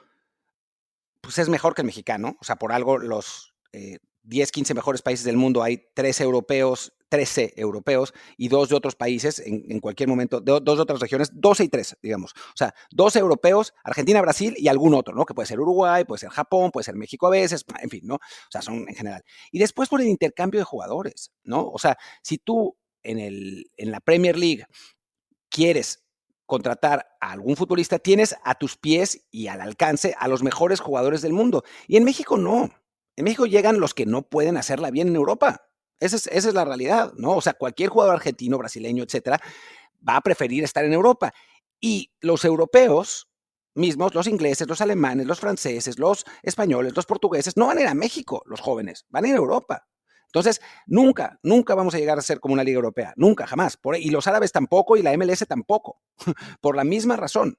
pues 1.19 1.37
es 1.37 1.49
mejor 1.49 1.75
que 1.75 1.81
el 1.81 1.87
mexicano. 1.87 2.37
O 2.39 2.45
sea, 2.45 2.55
por 2.55 2.71
algo 2.71 2.97
los 2.97 3.53
eh, 3.73 3.99
10, 4.27 4.51
15 4.51 4.73
mejores 4.73 5.01
países 5.01 5.25
del 5.25 5.37
mundo 5.37 5.63
hay 5.63 5.87
13 5.93 6.23
europeos, 6.23 6.93
13 7.09 7.53
europeos 7.55 8.13
y 8.35 8.49
dos 8.49 8.67
de 8.67 8.75
otros 8.75 8.95
países 8.95 9.39
en, 9.39 9.79
cualquier 9.79 10.09
momento, 10.09 10.41
dos 10.41 10.63
de 10.63 10.81
otras 10.81 10.99
regiones, 10.99 11.29
12 11.33 11.63
y 11.63 11.69
3, 11.69 11.97
digamos. 12.01 12.33
O 12.33 12.57
sea, 12.57 12.73
12 12.91 13.19
europeos, 13.19 13.73
Argentina, 13.85 14.21
Brasil 14.21 14.53
y 14.57 14.67
algún 14.67 14.93
otro, 14.93 15.15
¿no? 15.15 15.25
Que 15.25 15.33
puede 15.33 15.47
ser 15.47 15.61
Uruguay, 15.61 16.03
puede 16.03 16.19
ser 16.19 16.29
Japón, 16.29 16.71
puede 16.71 16.83
ser 16.83 16.95
México 16.95 17.27
a 17.27 17.29
veces, 17.29 17.63
en 17.81 17.89
fin, 17.89 18.01
¿no? 18.03 18.15
O 18.15 18.51
sea, 18.51 18.61
son 18.61 18.85
en 18.87 18.95
general. 18.95 19.23
Y 19.51 19.59
después 19.59 19.87
por 19.87 20.01
el 20.01 20.07
intercambio 20.07 20.59
de 20.59 20.65
jugadores, 20.65 21.31
¿no? 21.43 21.69
O 21.69 21.79
sea, 21.79 21.97
si 22.21 22.37
tú 22.37 22.77
en, 23.03 23.19
el, 23.19 23.71
en 23.77 23.91
la 23.91 24.01
Premier 24.01 24.37
League 24.37 24.65
quieres 25.49 26.03
contratar 26.45 27.07
a 27.21 27.31
algún 27.31 27.55
futbolista, 27.55 27.99
tienes 27.99 28.35
a 28.43 28.55
tus 28.55 28.75
pies 28.77 29.25
y 29.31 29.47
al 29.47 29.61
alcance 29.61 30.15
a 30.19 30.27
los 30.27 30.43
mejores 30.43 30.81
jugadores 30.81 31.21
del 31.21 31.33
mundo. 31.33 31.63
Y 31.87 31.95
en 31.95 32.03
México 32.03 32.37
no. 32.37 32.71
En 33.17 33.23
México 33.23 33.47
llegan 33.47 33.79
los 33.79 33.93
que 33.95 34.05
no 34.05 34.21
pueden 34.21 34.57
hacerla 34.57 34.91
bien 34.91 35.09
en 35.09 35.15
Europa. 35.15 35.67
Esa 35.99 36.17
es, 36.29 36.53
la 36.53 36.63
realidad, 36.63 37.13
¿no? 37.17 37.31
O 37.31 37.41
sea, 37.41 37.53
cualquier 37.53 37.89
jugador 37.89 38.15
argentino, 38.15 38.59
brasileño, 38.59 39.03
etcétera, 39.03 39.41
va 40.07 40.17
a 40.17 40.21
preferir 40.21 40.63
estar 40.63 40.85
en 40.85 40.93
Europa. 40.93 41.33
Y 41.81 42.13
los 42.21 42.45
europeos 42.45 43.27
mismos, 43.73 44.13
los 44.13 44.27
ingleses, 44.27 44.67
los 44.67 44.81
alemanes, 44.81 45.25
los 45.25 45.39
franceses, 45.39 45.97
los 45.97 46.25
españoles, 46.43 46.95
los 46.95 47.07
portugueses, 47.07 47.57
no 47.57 47.67
van 47.67 47.79
a 47.79 47.81
ir 47.81 47.87
a 47.87 47.95
México, 47.95 48.43
los 48.45 48.61
jóvenes, 48.61 49.07
van 49.09 49.25
a 49.25 49.27
ir 49.29 49.33
a 49.33 49.37
Europa. 49.37 49.87
Entonces, 50.27 50.61
nunca, 50.85 51.39
nunca 51.41 51.73
vamos 51.73 51.95
a 51.95 51.97
llegar 51.97 52.19
a 52.19 52.21
ser 52.21 52.39
como 52.39 52.53
una 52.53 52.63
liga 52.63 52.75
europea, 52.75 53.13
nunca, 53.15 53.47
jamás. 53.47 53.79
Y 53.99 54.11
los 54.11 54.27
árabes 54.27 54.51
tampoco 54.51 54.95
y 54.95 55.01
la 55.01 55.17
MLS 55.17 55.47
tampoco, 55.47 56.01
por 56.61 56.75
la 56.75 56.83
misma 56.83 57.15
razón. 57.15 57.57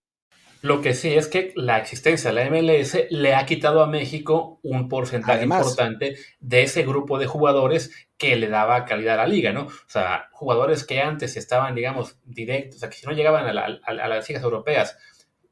Lo 0.61 0.81
que 0.81 0.95
sí 0.95 1.15
es 1.15 1.29
que 1.29 1.53
la 1.55 1.79
existencia 1.79 2.33
de 2.33 2.35
la 2.35 2.51
MLS 2.51 3.07
le 3.11 3.35
ha 3.35 3.47
quitado 3.47 3.83
a 3.83 3.87
México 3.87 4.59
un 4.63 4.89
porcentaje 4.89 5.45
importante 5.45 6.17
de 6.41 6.63
ese 6.63 6.83
grupo 6.83 7.19
de 7.19 7.27
jugadores 7.27 8.09
que 8.17 8.35
le 8.35 8.49
daba 8.49 8.85
calidad 8.85 9.15
a 9.15 9.23
la 9.23 9.27
liga, 9.29 9.53
¿no? 9.53 9.67
O 9.67 9.73
sea, 9.87 10.29
jugadores 10.33 10.85
que 10.85 11.01
antes 11.01 11.37
estaban, 11.37 11.77
digamos, 11.77 12.19
directos, 12.25 12.77
o 12.77 12.81
sea, 12.81 12.91
que 12.91 12.97
si 12.97 13.07
no 13.07 13.13
llegaban 13.13 13.47
a, 13.47 13.53
las 13.53 14.29
ligas 14.29 14.43
europeas, 14.43 14.99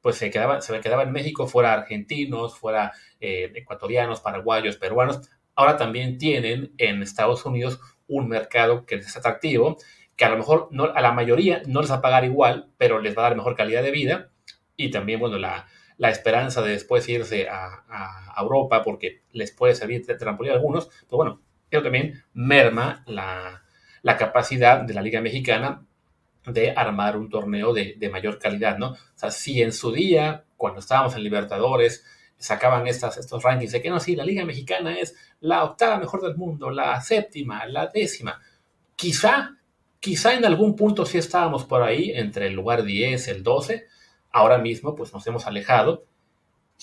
pues 0.00 0.16
se 0.16 0.30
quedaban, 0.30 0.60
se 0.60 0.80
quedaban 0.80 1.08
en 1.08 1.12
México, 1.12 1.46
fuera 1.46 1.72
argentinos, 1.72 2.58
fuera 2.58 2.92
eh, 3.20 3.52
ecuatorianos, 3.54 4.20
paraguayos, 4.20 4.76
peruanos, 4.76 5.20
ahora 5.54 5.76
también 5.76 6.18
tienen 6.18 6.72
en 6.78 7.02
Estados 7.02 7.44
Unidos 7.46 7.78
un 8.08 8.28
mercado 8.28 8.86
que 8.86 8.96
es 8.96 9.16
atractivo, 9.16 9.76
que 10.16 10.24
a 10.24 10.30
lo 10.30 10.38
mejor 10.38 10.68
no, 10.72 10.84
a 10.84 11.00
la 11.00 11.12
mayoría 11.12 11.62
no 11.66 11.80
les 11.80 11.90
va 11.90 11.96
a 11.96 12.02
pagar 12.02 12.24
igual, 12.24 12.70
pero 12.76 13.00
les 13.00 13.16
va 13.16 13.22
a 13.22 13.28
dar 13.28 13.36
mejor 13.36 13.54
calidad 13.54 13.82
de 13.82 13.90
vida 13.92 14.30
y 14.76 14.90
también, 14.90 15.20
bueno, 15.20 15.38
la, 15.38 15.66
esperanza 16.10 16.62
de 16.62 16.72
después 16.72 17.08
irse 17.08 17.48
a, 17.48 17.82
Europa 18.38 18.82
porque 18.82 19.22
les 19.32 19.50
puede 19.50 19.74
servir 19.74 20.04
de 20.04 20.14
trampolín 20.14 20.52
a 20.52 20.56
algunos, 20.56 20.86
pues 20.86 21.10
bueno, 21.10 21.40
eso 21.70 21.82
también 21.82 22.22
merma 22.34 23.02
la, 23.06 23.62
capacidad 24.18 24.80
de 24.82 24.92
la 24.92 25.00
Liga 25.00 25.22
Mexicana 25.22 25.82
de 26.44 26.72
armar 26.72 27.16
un 27.16 27.30
torneo 27.30 27.72
de, 27.72 28.10
mayor 28.12 28.38
calidad, 28.38 28.76
¿no? 28.76 28.90
O 28.90 28.98
sea, 29.14 29.30
si 29.30 29.62
en 29.62 29.72
su 29.72 29.90
día, 29.90 30.44
cuando 30.56 30.80
estábamos 30.80 31.16
en 31.16 31.22
Libertadores, 31.22 32.04
sacaban 32.38 32.86
estas, 32.86 33.16
estos 33.16 33.42
rankings 33.42 33.72
de 33.72 33.80
que 33.80 33.88
no, 33.88 33.98
sí, 33.98 34.14
la 34.14 34.24
Liga 34.24 34.44
Mexicana 34.44 34.98
es 34.98 35.16
la 35.40 35.64
octava 35.64 35.98
mejor 35.98 36.20
del 36.20 36.36
mundo, 36.36 36.70
la 36.70 37.00
séptima, 37.00 37.64
la 37.66 37.86
décima, 37.86 38.40
quizá, 38.94 39.56
quizá 39.98 40.34
en 40.34 40.44
algún 40.44 40.76
punto 40.76 41.06
sí 41.06 41.18
estábamos 41.18 41.64
por 41.64 41.82
ahí, 41.82 42.12
entre 42.12 42.48
el 42.48 42.52
lugar 42.52 42.84
10, 42.84 43.28
el 43.28 43.42
12, 43.42 43.86
Ahora 44.32 44.58
mismo, 44.58 44.94
pues 44.94 45.12
nos 45.12 45.26
hemos 45.26 45.46
alejado. 45.46 46.04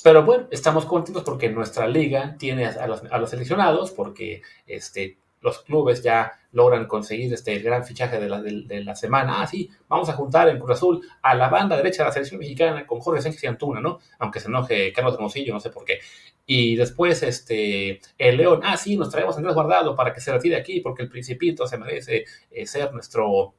Pero 0.01 0.23
bueno, 0.23 0.47
estamos 0.51 0.85
contentos 0.85 1.23
porque 1.23 1.49
nuestra 1.49 1.87
liga 1.87 2.35
tiene 2.39 2.65
a 2.65 2.87
los, 2.87 3.29
seleccionados, 3.29 3.91
porque 3.91 4.41
este, 4.65 5.17
los 5.41 5.59
clubes 5.59 6.01
ya 6.01 6.31
logran 6.51 6.87
conseguir 6.87 7.33
este, 7.33 7.53
el 7.53 7.63
gran 7.63 7.83
fichaje 7.83 8.19
de 8.19 8.83
la, 8.83 8.95
semana. 8.95 9.41
Ah, 9.41 9.47
sí, 9.47 9.69
vamos 9.87 10.09
a 10.09 10.13
juntar 10.13 10.49
en 10.49 10.57
Cruz 10.57 10.77
Azul 10.77 11.07
a 11.21 11.35
la 11.35 11.49
banda 11.49 11.77
derecha 11.77 12.03
de 12.03 12.09
la 12.09 12.13
selección 12.13 12.39
mexicana 12.39 12.87
con 12.87 12.99
Jorge 13.01 13.21
Sánchez 13.21 13.43
y 13.43 13.47
Antuna, 13.47 13.81
¿no? 13.81 13.99
Aunque 14.19 14.39
se 14.39 14.47
enoje 14.47 14.91
Carlos 14.93 15.13
Hermosillo, 15.15 15.53
no 15.53 15.59
sé 15.59 15.69
por 15.69 15.85
qué. 15.85 15.99
Y 16.45 16.75
después, 16.75 17.21
este, 17.23 18.01
el 18.17 18.37
León, 18.37 18.61
ah, 18.63 18.77
sí, 18.77 18.97
nos 18.97 19.09
traemos 19.09 19.35
a 19.35 19.37
Andrés 19.37 19.55
Guardado 19.55 19.95
para 19.95 20.13
que 20.13 20.21
se 20.21 20.31
retire 20.31 20.55
aquí, 20.55 20.81
porque 20.81 21.03
el 21.03 21.09
Principito 21.09 21.67
se 21.67 21.77
merece 21.77 22.25
eh, 22.51 22.65
ser 22.65 22.91
nuestro, 22.93 23.53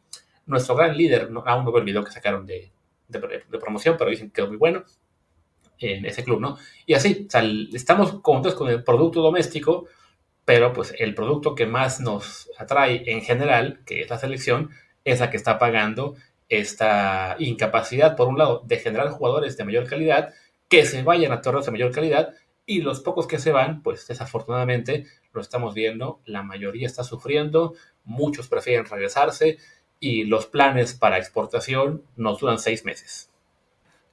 nuestro 0.46 0.74
gran 0.74 0.96
líder. 0.96 1.30
No, 1.30 1.44
aún 1.46 1.64
no 1.64 1.72
veo 1.72 1.84
video 1.84 2.04
que 2.04 2.12
sacaron 2.12 2.44
de, 2.44 2.72
de, 3.08 3.20
promoción, 3.58 3.96
pero 3.98 4.10
dicen 4.10 4.30
que 4.30 4.42
es 4.42 4.48
muy 4.48 4.56
bueno 4.56 4.84
en 5.78 6.06
ese 6.06 6.24
club, 6.24 6.40
¿no? 6.40 6.56
Y 6.86 6.94
así, 6.94 7.28
estamos 7.72 8.20
contentos 8.20 8.54
con 8.54 8.68
el 8.68 8.82
producto 8.84 9.20
doméstico, 9.20 9.86
pero 10.44 10.72
pues 10.72 10.94
el 10.98 11.14
producto 11.14 11.54
que 11.54 11.66
más 11.66 12.00
nos 12.00 12.50
atrae 12.58 13.02
en 13.10 13.22
general, 13.22 13.80
que 13.84 14.02
es 14.02 14.10
la 14.10 14.18
selección, 14.18 14.70
es 15.04 15.20
la 15.20 15.30
que 15.30 15.36
está 15.36 15.58
pagando 15.58 16.14
esta 16.48 17.36
incapacidad, 17.38 18.16
por 18.16 18.28
un 18.28 18.38
lado, 18.38 18.62
de 18.64 18.78
generar 18.78 19.08
jugadores 19.10 19.56
de 19.56 19.64
mayor 19.64 19.86
calidad, 19.88 20.32
que 20.68 20.84
se 20.84 21.02
vayan 21.02 21.32
a 21.32 21.40
torneos 21.40 21.66
de 21.66 21.72
mayor 21.72 21.92
calidad, 21.92 22.34
y 22.66 22.80
los 22.80 23.00
pocos 23.00 23.26
que 23.26 23.38
se 23.38 23.52
van, 23.52 23.82
pues 23.82 24.06
desafortunadamente 24.06 25.06
lo 25.32 25.40
estamos 25.40 25.74
viendo, 25.74 26.20
la 26.24 26.42
mayoría 26.42 26.86
está 26.86 27.04
sufriendo, 27.04 27.74
muchos 28.04 28.48
prefieren 28.48 28.86
regresarse, 28.86 29.58
y 30.00 30.24
los 30.24 30.46
planes 30.46 30.94
para 30.94 31.18
exportación 31.18 32.02
nos 32.16 32.40
duran 32.40 32.58
seis 32.58 32.84
meses. 32.84 33.30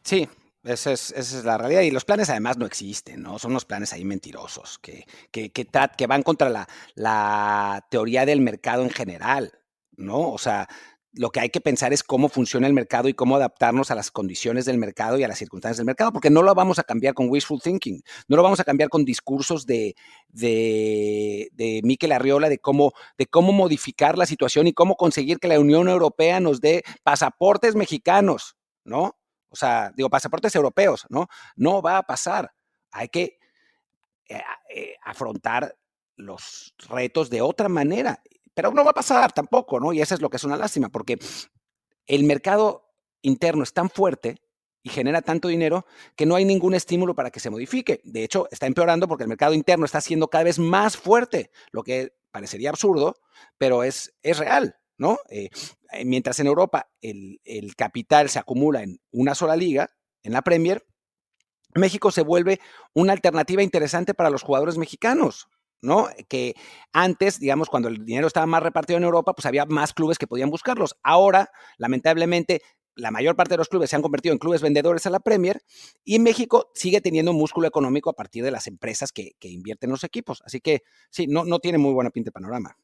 Sí, 0.03 0.27
esa 0.63 0.91
es, 0.91 1.43
la 1.43 1.57
realidad. 1.57 1.81
Y 1.81 1.91
los 1.91 2.05
planes 2.05 2.29
además 2.29 2.57
no 2.57 2.65
existen, 2.65 3.21
¿no? 3.21 3.39
Son 3.39 3.51
unos 3.51 3.65
planes 3.65 3.93
ahí 3.93 4.05
mentirosos 4.05 4.79
que, 4.79 5.05
que, 5.31 5.51
que, 5.51 5.67
que 5.97 6.07
van 6.07 6.23
contra 6.23 6.49
la, 6.49 6.67
la, 6.95 7.85
teoría 7.89 8.25
del 8.25 8.41
mercado 8.41 8.83
en 8.83 8.91
general, 8.91 9.51
¿no? 9.97 10.31
O 10.31 10.37
sea, 10.37 10.67
lo 11.13 11.29
que 11.29 11.41
hay 11.41 11.49
que 11.49 11.59
pensar 11.59 11.91
es 11.93 12.03
cómo 12.03 12.29
funciona 12.29 12.67
el 12.67 12.73
mercado 12.73 13.09
y 13.09 13.13
cómo 13.13 13.35
adaptarnos 13.35 13.91
a 13.91 13.95
las 13.95 14.11
condiciones 14.11 14.65
del 14.65 14.77
mercado 14.77 15.19
y 15.19 15.23
a 15.23 15.27
las 15.27 15.37
circunstancias 15.37 15.77
del 15.77 15.85
mercado, 15.85 16.13
porque 16.13 16.29
no 16.29 16.41
lo 16.41 16.55
vamos 16.55 16.79
a 16.79 16.83
cambiar 16.83 17.13
con 17.13 17.29
wishful 17.29 17.61
thinking, 17.61 18.01
no 18.27 18.37
lo 18.37 18.43
vamos 18.43 18.59
a 18.59 18.63
cambiar 18.63 18.89
con 18.89 19.03
discursos 19.03 19.65
de, 19.65 19.95
de, 20.29 21.49
de 21.53 21.81
Miquel 21.83 22.13
Arriola 22.13 22.47
de 22.47 22.59
cómo, 22.59 22.93
de 23.17 23.25
cómo 23.25 23.51
modificar 23.51 24.17
la 24.17 24.25
situación 24.25 24.67
y 24.67 24.73
cómo 24.73 24.95
conseguir 24.95 25.39
que 25.39 25.49
la 25.49 25.59
Unión 25.59 25.89
Europea 25.89 26.39
nos 26.39 26.61
dé 26.61 26.83
pasaportes 27.03 27.75
mexicanos, 27.75 28.55
¿no? 28.85 29.17
O 29.49 29.55
sea, 29.55 29.91
digo, 29.95 30.09
pasaportes 30.09 30.55
europeos, 30.55 31.05
¿no? 31.09 31.27
No 31.57 31.81
va 31.81 31.97
a 31.97 32.03
pasar. 32.03 32.53
Hay 32.91 33.09
que 33.09 33.37
eh, 34.29 34.41
eh, 34.73 34.95
afrontar 35.03 35.75
los 36.15 36.73
retos 36.89 37.29
de 37.29 37.41
otra 37.41 37.67
manera. 37.67 38.21
Pero 38.53 38.71
no 38.71 38.83
va 38.83 38.91
a 38.91 38.95
pasar 38.95 39.31
tampoco, 39.31 39.79
¿no? 39.79 39.93
Y 39.93 40.01
eso 40.01 40.15
es 40.15 40.21
lo 40.21 40.29
que 40.29 40.37
es 40.37 40.43
una 40.43 40.57
lástima, 40.57 40.89
porque 40.89 41.17
el 42.07 42.23
mercado 42.23 42.89
interno 43.21 43.63
es 43.63 43.73
tan 43.73 43.89
fuerte 43.89 44.41
y 44.83 44.89
genera 44.89 45.21
tanto 45.21 45.47
dinero 45.47 45.85
que 46.15 46.25
no 46.25 46.35
hay 46.35 46.45
ningún 46.45 46.73
estímulo 46.73 47.15
para 47.15 47.31
que 47.31 47.39
se 47.39 47.49
modifique. 47.49 48.01
De 48.03 48.23
hecho, 48.23 48.47
está 48.51 48.65
empeorando 48.65 49.07
porque 49.07 49.23
el 49.23 49.29
mercado 49.29 49.53
interno 49.53 49.85
está 49.85 50.01
siendo 50.01 50.27
cada 50.27 50.43
vez 50.43 50.59
más 50.59 50.97
fuerte, 50.97 51.51
lo 51.71 51.83
que 51.83 52.13
parecería 52.31 52.69
absurdo, 52.69 53.15
pero 53.57 53.83
es, 53.83 54.13
es 54.23 54.37
real, 54.39 54.75
¿no? 54.97 55.19
Eh, 55.29 55.49
eh, 55.91 56.05
mientras 56.05 56.39
en 56.39 56.47
Europa 56.47 56.89
el, 57.01 57.41
el 57.43 57.75
capital 57.75 58.29
se 58.29 58.39
acumula 58.39 58.81
en 58.81 58.99
una 59.11 59.35
sola 59.35 59.55
liga, 59.55 59.89
en 60.23 60.33
la 60.33 60.41
Premier, 60.41 60.85
México 61.75 62.11
se 62.11 62.21
vuelve 62.21 62.59
una 62.93 63.13
alternativa 63.13 63.63
interesante 63.63 64.13
para 64.13 64.29
los 64.29 64.43
jugadores 64.43 64.77
mexicanos. 64.77 65.47
¿No? 65.81 66.07
Que 66.27 66.55
antes, 66.93 67.39
digamos, 67.39 67.69
cuando 67.69 67.89
el 67.89 68.05
dinero 68.05 68.27
estaba 68.27 68.45
más 68.45 68.63
repartido 68.63 68.97
en 68.97 69.03
Europa, 69.03 69.33
pues 69.33 69.45
había 69.45 69.65
más 69.65 69.93
clubes 69.93 70.17
que 70.17 70.27
podían 70.27 70.49
buscarlos. 70.49 70.95
Ahora, 71.03 71.49
lamentablemente, 71.77 72.61
la 72.95 73.11
mayor 73.11 73.35
parte 73.35 73.53
de 73.53 73.57
los 73.57 73.69
clubes 73.69 73.89
se 73.89 73.95
han 73.95 74.01
convertido 74.01 74.33
en 74.33 74.39
clubes 74.39 74.61
vendedores 74.61 75.05
a 75.05 75.09
la 75.09 75.19
Premier 75.19 75.61
y 76.03 76.19
México 76.19 76.71
sigue 76.73 77.01
teniendo 77.01 77.33
músculo 77.33 77.67
económico 77.67 78.09
a 78.09 78.13
partir 78.13 78.43
de 78.43 78.51
las 78.51 78.67
empresas 78.67 79.11
que, 79.11 79.33
invierten 79.41 79.89
en 79.89 79.93
los 79.93 80.03
equipos. 80.03 80.41
Así 80.45 80.61
que 80.61 80.83
sí, 81.09 81.27
no, 81.27 81.45
no 81.45 81.59
tiene 81.59 81.77
muy 81.77 81.93
buena 81.93 82.09
pinta 82.09 82.31
panorama. 82.31 82.75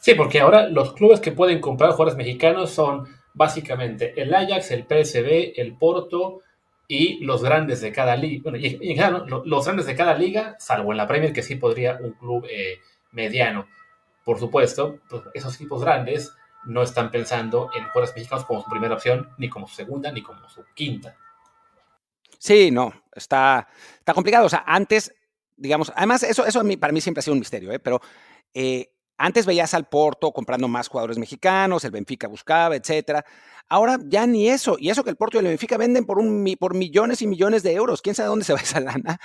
Sí, 0.00 0.14
porque 0.14 0.40
ahora 0.40 0.68
los 0.68 0.94
clubes 0.94 1.20
que 1.20 1.32
pueden 1.32 1.60
comprar 1.60 1.90
jugadores 1.92 2.16
mexicanos 2.16 2.70
son 2.70 3.06
básicamente 3.34 4.20
el 4.20 4.34
Ajax, 4.34 4.70
el 4.70 4.84
PSB, 4.84 5.52
el 5.60 5.76
Porto, 5.76 6.40
y 6.90 7.20
los 7.20 7.44
grandes 7.44 7.80
de 7.80 7.92
cada 7.92 8.16
liga, 8.16 8.42
bueno, 8.42 8.58
y, 8.58 8.96
los 9.44 9.64
grandes 9.64 9.86
de 9.86 9.94
cada 9.94 10.12
liga, 10.14 10.56
salvo 10.58 10.90
en 10.90 10.96
la 10.96 11.06
Premier, 11.06 11.32
que 11.32 11.44
sí 11.44 11.54
podría 11.54 11.96
un 12.00 12.14
club 12.14 12.44
eh, 12.50 12.80
mediano. 13.12 13.68
Por 14.24 14.40
supuesto, 14.40 14.98
pues, 15.08 15.22
esos 15.32 15.54
equipos 15.54 15.82
grandes 15.82 16.34
no 16.64 16.82
están 16.82 17.12
pensando 17.12 17.70
en 17.76 17.84
jugadores 17.84 18.12
mexicanos 18.16 18.44
como 18.44 18.60
su 18.64 18.68
primera 18.68 18.94
opción, 18.94 19.28
ni 19.38 19.48
como 19.48 19.68
su 19.68 19.76
segunda, 19.76 20.10
ni 20.10 20.20
como 20.20 20.48
su 20.48 20.64
quinta. 20.74 21.16
Sí, 22.36 22.72
no, 22.72 22.92
está, 23.14 23.68
está 23.96 24.12
complicado. 24.12 24.46
O 24.46 24.48
sea, 24.48 24.64
antes, 24.66 25.14
digamos, 25.56 25.92
además, 25.94 26.24
eso, 26.24 26.44
eso 26.44 26.60
para 26.80 26.92
mí 26.92 27.00
siempre 27.00 27.20
ha 27.20 27.22
sido 27.22 27.34
un 27.34 27.38
misterio, 27.38 27.70
¿eh? 27.70 27.78
pero 27.78 28.00
eh, 28.52 28.90
antes 29.22 29.44
veías 29.44 29.74
al 29.74 29.86
Porto 29.86 30.32
comprando 30.32 30.66
más 30.66 30.88
jugadores 30.88 31.18
mexicanos, 31.18 31.84
el 31.84 31.90
Benfica 31.90 32.26
buscaba, 32.26 32.74
etcétera. 32.74 33.22
Ahora 33.68 33.98
ya 34.02 34.26
ni 34.26 34.48
eso. 34.48 34.76
Y 34.78 34.88
eso 34.88 35.04
que 35.04 35.10
el 35.10 35.16
Porto 35.16 35.36
y 35.36 35.40
el 35.40 35.46
Benfica 35.46 35.76
venden 35.76 36.06
por, 36.06 36.22
millones 36.74 37.20
y 37.20 37.26
millones 37.26 37.62
de 37.62 37.74
euros. 37.74 38.00
¿Quién 38.00 38.14
sabe 38.14 38.30
dónde 38.30 38.46
se 38.46 38.54
va 38.54 38.60
esa 38.60 38.80
lana? 38.80 39.20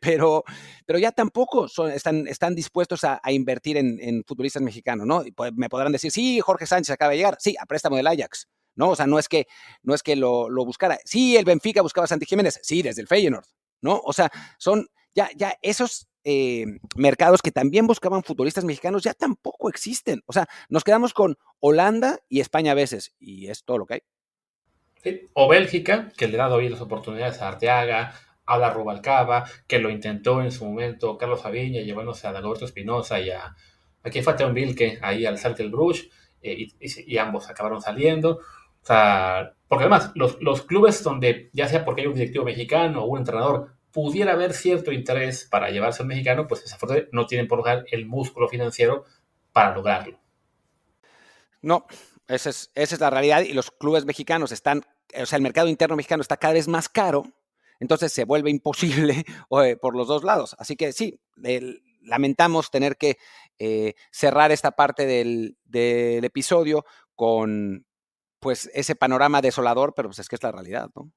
pero, 0.00 0.42
pero 0.84 0.98
ya 0.98 1.12
tampoco 1.12 1.68
están, 1.94 2.54
dispuestos 2.56 3.04
a, 3.04 3.20
invertir 3.30 3.76
en, 3.76 4.24
futbolistas 4.26 4.62
mexicanos, 4.62 5.06
¿no? 5.06 5.22
Me 5.54 5.68
podrán 5.68 5.92
decir, 5.92 6.10
sí, 6.10 6.40
Jorge 6.40 6.66
Sánchez 6.66 6.90
acaba 6.90 7.12
de 7.12 7.18
llegar. 7.18 7.36
Sí, 7.38 7.54
a 7.60 7.66
préstamo 7.66 7.94
del 7.96 8.08
Ajax. 8.08 8.48
¿no? 8.74 8.90
O 8.90 8.96
sea, 8.96 9.06
no 9.06 9.20
es 9.20 9.28
que, 9.28 9.46
no 9.84 9.94
es 9.94 10.02
que 10.02 10.16
lo, 10.16 10.50
lo 10.50 10.64
buscara. 10.64 10.98
Sí, 11.04 11.36
el 11.36 11.44
Benfica 11.44 11.82
buscaba 11.82 12.06
a 12.06 12.08
Santi 12.08 12.26
Jiménez. 12.26 12.58
Sí, 12.62 12.82
desde 12.82 13.00
el 13.00 13.06
Feyenoord, 13.06 13.46
¿no? 13.80 14.00
O 14.04 14.12
sea, 14.12 14.28
son 14.58 14.88
ya, 15.14 15.30
ya 15.36 15.56
esos 15.62 16.08
eh, 16.28 16.66
mercados 16.96 17.40
que 17.40 17.52
también 17.52 17.86
buscaban 17.86 18.24
futbolistas 18.24 18.64
mexicanos 18.64 19.04
ya 19.04 19.14
tampoco 19.14 19.68
existen. 19.68 20.24
O 20.26 20.32
sea, 20.32 20.48
nos 20.68 20.82
quedamos 20.82 21.14
con 21.14 21.36
Holanda 21.60 22.18
y 22.28 22.40
España 22.40 22.72
a 22.72 22.74
veces, 22.74 23.14
y 23.20 23.46
es 23.46 23.62
todo 23.62 23.78
lo 23.78 23.86
que 23.86 23.94
hay. 23.94 24.00
O 25.34 25.46
Bélgica, 25.46 26.10
que 26.16 26.26
le 26.26 26.34
ha 26.34 26.42
dado 26.42 26.56
hoy 26.56 26.68
las 26.68 26.80
oportunidades 26.80 27.40
a 27.40 27.46
Arteaga, 27.46 28.12
a 28.44 28.58
la 28.58 28.72
Rubalcaba, 28.72 29.44
que 29.68 29.78
lo 29.78 29.88
intentó 29.88 30.42
en 30.42 30.50
su 30.50 30.64
momento 30.64 31.16
Carlos 31.16 31.44
Aviña, 31.44 31.82
llevándose 31.82 32.26
a 32.26 32.32
Dagoberto 32.32 32.64
Espinosa 32.64 33.20
y 33.20 33.30
a. 33.30 33.54
Aquí 34.02 34.20
fue 34.20 34.32
a 34.32 34.46
Vilke, 34.46 34.98
ahí 35.02 35.26
al 35.26 35.38
Cercle 35.38 35.68
Bruges, 35.68 36.08
eh, 36.42 36.66
y, 36.80 37.18
ambos 37.18 37.48
acabaron 37.48 37.80
saliendo. 37.80 38.40
O 38.82 38.84
sea, 38.84 39.54
porque 39.68 39.84
además, 39.84 40.10
los, 40.16 40.42
los 40.42 40.62
clubes 40.62 41.04
donde, 41.04 41.50
ya 41.52 41.68
sea 41.68 41.84
porque 41.84 42.00
hay 42.00 42.08
un 42.08 42.14
directivo 42.14 42.44
mexicano 42.44 43.04
o 43.04 43.06
un 43.06 43.18
entrenador, 43.18 43.76
pudiera 43.96 44.32
haber 44.32 44.52
cierto 44.52 44.92
interés 44.92 45.46
para 45.50 45.70
llevarse 45.70 46.02
al 46.02 46.08
mexicano, 46.08 46.46
pues 46.46 46.62
desafortunadamente 46.62 47.16
no 47.16 47.26
tienen 47.26 47.48
por 47.48 47.56
lugar 47.56 47.86
el 47.90 48.04
músculo 48.04 48.46
financiero 48.46 49.06
para 49.54 49.74
lograrlo. 49.74 50.20
No, 51.62 51.86
esa 52.28 52.50
es, 52.50 53.00
la 53.00 53.08
realidad 53.08 53.40
y 53.40 53.54
los 53.54 53.70
clubes 53.70 54.04
mexicanos 54.04 54.52
están 54.52 54.84
o 55.18 55.24
sea, 55.24 55.38
el 55.38 55.42
mercado 55.42 55.68
interno 55.68 55.96
mexicano 55.96 56.20
está 56.20 56.36
cada 56.36 56.52
vez 56.52 56.68
más 56.68 56.90
caro, 56.90 57.22
entonces 57.80 58.12
se 58.12 58.26
vuelve 58.26 58.50
imposible 58.50 59.24
por 59.80 59.96
los 59.96 60.08
dos 60.08 60.24
lados. 60.24 60.54
Así 60.58 60.76
que 60.76 60.92
sí, 60.92 61.18
lamentamos 62.02 62.70
tener 62.70 62.98
que 62.98 63.16
eh, 63.58 63.94
cerrar 64.10 64.52
esta 64.52 64.72
parte 64.72 65.06
del, 65.06 65.56
del, 65.64 66.22
episodio 66.22 66.84
con 67.14 67.86
pues 68.40 68.70
ese 68.74 68.94
panorama 68.94 69.40
desolador, 69.40 69.94
pero 69.94 70.10
pues 70.10 70.18
es 70.18 70.28
que 70.28 70.36
es 70.36 70.42
la 70.42 70.52
realidad, 70.52 70.90
¿no? 70.94 71.10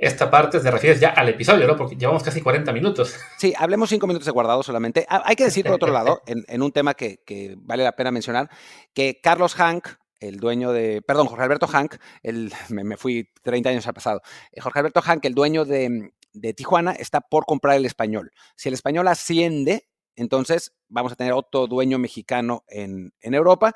Esta 0.00 0.30
parte 0.30 0.58
se 0.60 0.70
refiere 0.70 0.98
ya 0.98 1.10
al 1.10 1.28
episodio, 1.28 1.66
¿no? 1.66 1.76
Porque 1.76 1.94
llevamos 1.94 2.22
casi 2.22 2.40
40 2.40 2.72
minutos. 2.72 3.14
Sí, 3.36 3.52
hablemos 3.54 3.90
cinco 3.90 4.06
minutos 4.06 4.24
de 4.24 4.32
guardado 4.32 4.62
solamente. 4.62 5.04
Ah, 5.10 5.22
hay 5.26 5.36
que 5.36 5.44
decir, 5.44 5.66
por 5.66 5.74
otro 5.74 5.92
lado, 5.92 6.22
en, 6.26 6.62
un 6.62 6.72
tema 6.72 6.94
que, 6.94 7.22
que, 7.26 7.54
vale 7.58 7.84
la 7.84 7.92
pena 7.92 8.10
mencionar, 8.10 8.48
que 8.94 9.20
Carlos 9.22 9.54
Hank, 9.56 9.88
el 10.18 10.38
dueño 10.38 10.72
de, 10.72 11.02
perdón, 11.02 11.26
Jorge 11.26 11.44
Alberto 11.44 11.66
Hank, 11.66 11.96
el, 12.22 12.50
me, 12.70 12.96
fui 12.96 13.28
30 13.42 13.68
años 13.68 13.86
al 13.86 13.92
pasado, 13.92 14.22
eh, 14.52 14.62
Jorge 14.62 14.78
Alberto 14.78 15.02
Hank, 15.02 15.22
el 15.26 15.34
dueño 15.34 15.66
de, 15.66 16.14
de 16.32 16.54
Tijuana, 16.54 16.92
está 16.92 17.20
por 17.20 17.44
comprar 17.44 17.76
el 17.76 17.84
español. 17.84 18.32
Si 18.56 18.70
el 18.70 18.74
español 18.74 19.06
asciende, 19.06 19.86
entonces 20.16 20.72
vamos 20.88 21.12
a 21.12 21.16
tener 21.16 21.34
otro 21.34 21.66
dueño 21.66 21.98
mexicano 21.98 22.64
en, 22.68 23.12
en 23.20 23.34
Europa 23.34 23.74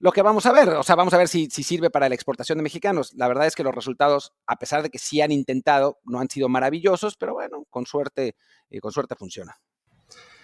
lo 0.00 0.12
que 0.12 0.22
vamos 0.22 0.46
a 0.46 0.52
ver. 0.52 0.70
O 0.70 0.82
sea, 0.82 0.96
vamos 0.96 1.14
a 1.14 1.18
ver 1.18 1.28
si, 1.28 1.48
sirve 1.50 1.90
para 1.90 2.08
la 2.08 2.14
exportación 2.14 2.58
de 2.58 2.64
mexicanos. 2.64 3.12
La 3.14 3.28
verdad 3.28 3.46
es 3.46 3.54
que 3.54 3.62
los 3.62 3.74
resultados, 3.74 4.32
a 4.46 4.56
pesar 4.56 4.82
de 4.82 4.90
que 4.90 4.98
sí 4.98 5.20
han 5.20 5.30
intentado, 5.30 6.00
no 6.04 6.18
han 6.18 6.28
sido 6.28 6.48
maravillosos, 6.48 7.16
pero 7.16 7.34
bueno, 7.34 7.64
con 7.70 7.86
suerte, 7.86 8.34
eh, 8.70 8.80
con 8.80 8.92
suerte 8.92 9.14
funciona. 9.14 9.60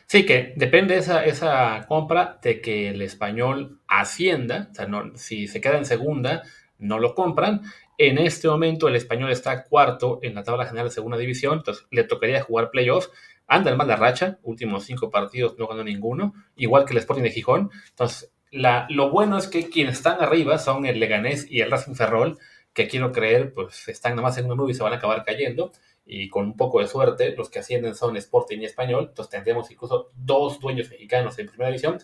Sí, 0.06 0.24
que 0.24 0.52
depende 0.56 0.96
esa, 0.96 1.24
esa 1.24 1.84
compra 1.88 2.38
de 2.40 2.60
que 2.60 2.90
el 2.90 3.02
español 3.02 3.80
ascienda, 3.88 4.68
o 4.70 4.74
sea, 4.74 4.86
no, 4.86 5.16
si 5.16 5.48
se 5.48 5.60
queda 5.60 5.78
en 5.78 5.84
segunda, 5.84 6.42
no 6.78 7.00
lo 7.00 7.14
compran. 7.14 7.62
En 7.98 8.18
este 8.18 8.46
momento 8.46 8.86
el 8.86 8.94
español 8.94 9.32
está 9.32 9.64
cuarto 9.64 10.20
en 10.22 10.34
la 10.34 10.44
tabla 10.44 10.66
general 10.66 10.88
de 10.88 10.94
segunda 10.94 11.16
división, 11.16 11.58
entonces 11.58 11.86
le 11.90 12.04
tocaría 12.04 12.42
jugar 12.42 12.70
playoffs. 12.70 13.10
Anda 13.48 13.70
en 13.70 13.76
mala 13.76 13.96
racha, 13.96 14.38
últimos 14.42 14.84
cinco 14.84 15.08
partidos 15.08 15.56
no 15.58 15.66
ganó 15.66 15.82
ninguno, 15.82 16.34
igual 16.56 16.84
que 16.84 16.92
el 16.92 16.98
Sporting 16.98 17.22
de 17.22 17.30
Gijón. 17.30 17.70
Entonces, 17.90 18.32
lo 18.56 19.10
bueno 19.10 19.38
es 19.38 19.48
que 19.48 19.68
quienes 19.68 19.96
están 19.96 20.22
arriba 20.22 20.58
son 20.58 20.86
el 20.86 20.98
Leganés 20.98 21.46
y 21.50 21.60
el 21.60 21.70
Racing 21.70 21.94
Ferrol, 21.94 22.38
que 22.72 22.88
quiero 22.88 23.12
creer, 23.12 23.52
pues 23.52 23.88
están 23.88 24.16
nomás 24.16 24.36
en 24.38 24.46
una 24.46 24.54
nube 24.54 24.72
y 24.72 24.74
se 24.74 24.82
van 24.82 24.92
a 24.92 24.96
acabar 24.96 25.24
cayendo. 25.24 25.72
Y 26.04 26.28
con 26.28 26.44
un 26.44 26.56
poco 26.56 26.80
de 26.80 26.86
suerte, 26.86 27.34
los 27.36 27.50
que 27.50 27.58
ascienden 27.58 27.94
son 27.94 28.16
Sporting 28.16 28.58
y 28.60 28.66
Español. 28.66 29.06
Entonces 29.08 29.30
tendremos 29.30 29.70
incluso 29.70 30.10
dos 30.14 30.60
dueños 30.60 30.90
mexicanos 30.90 31.38
en 31.38 31.48
primera 31.48 31.68
división. 31.68 31.98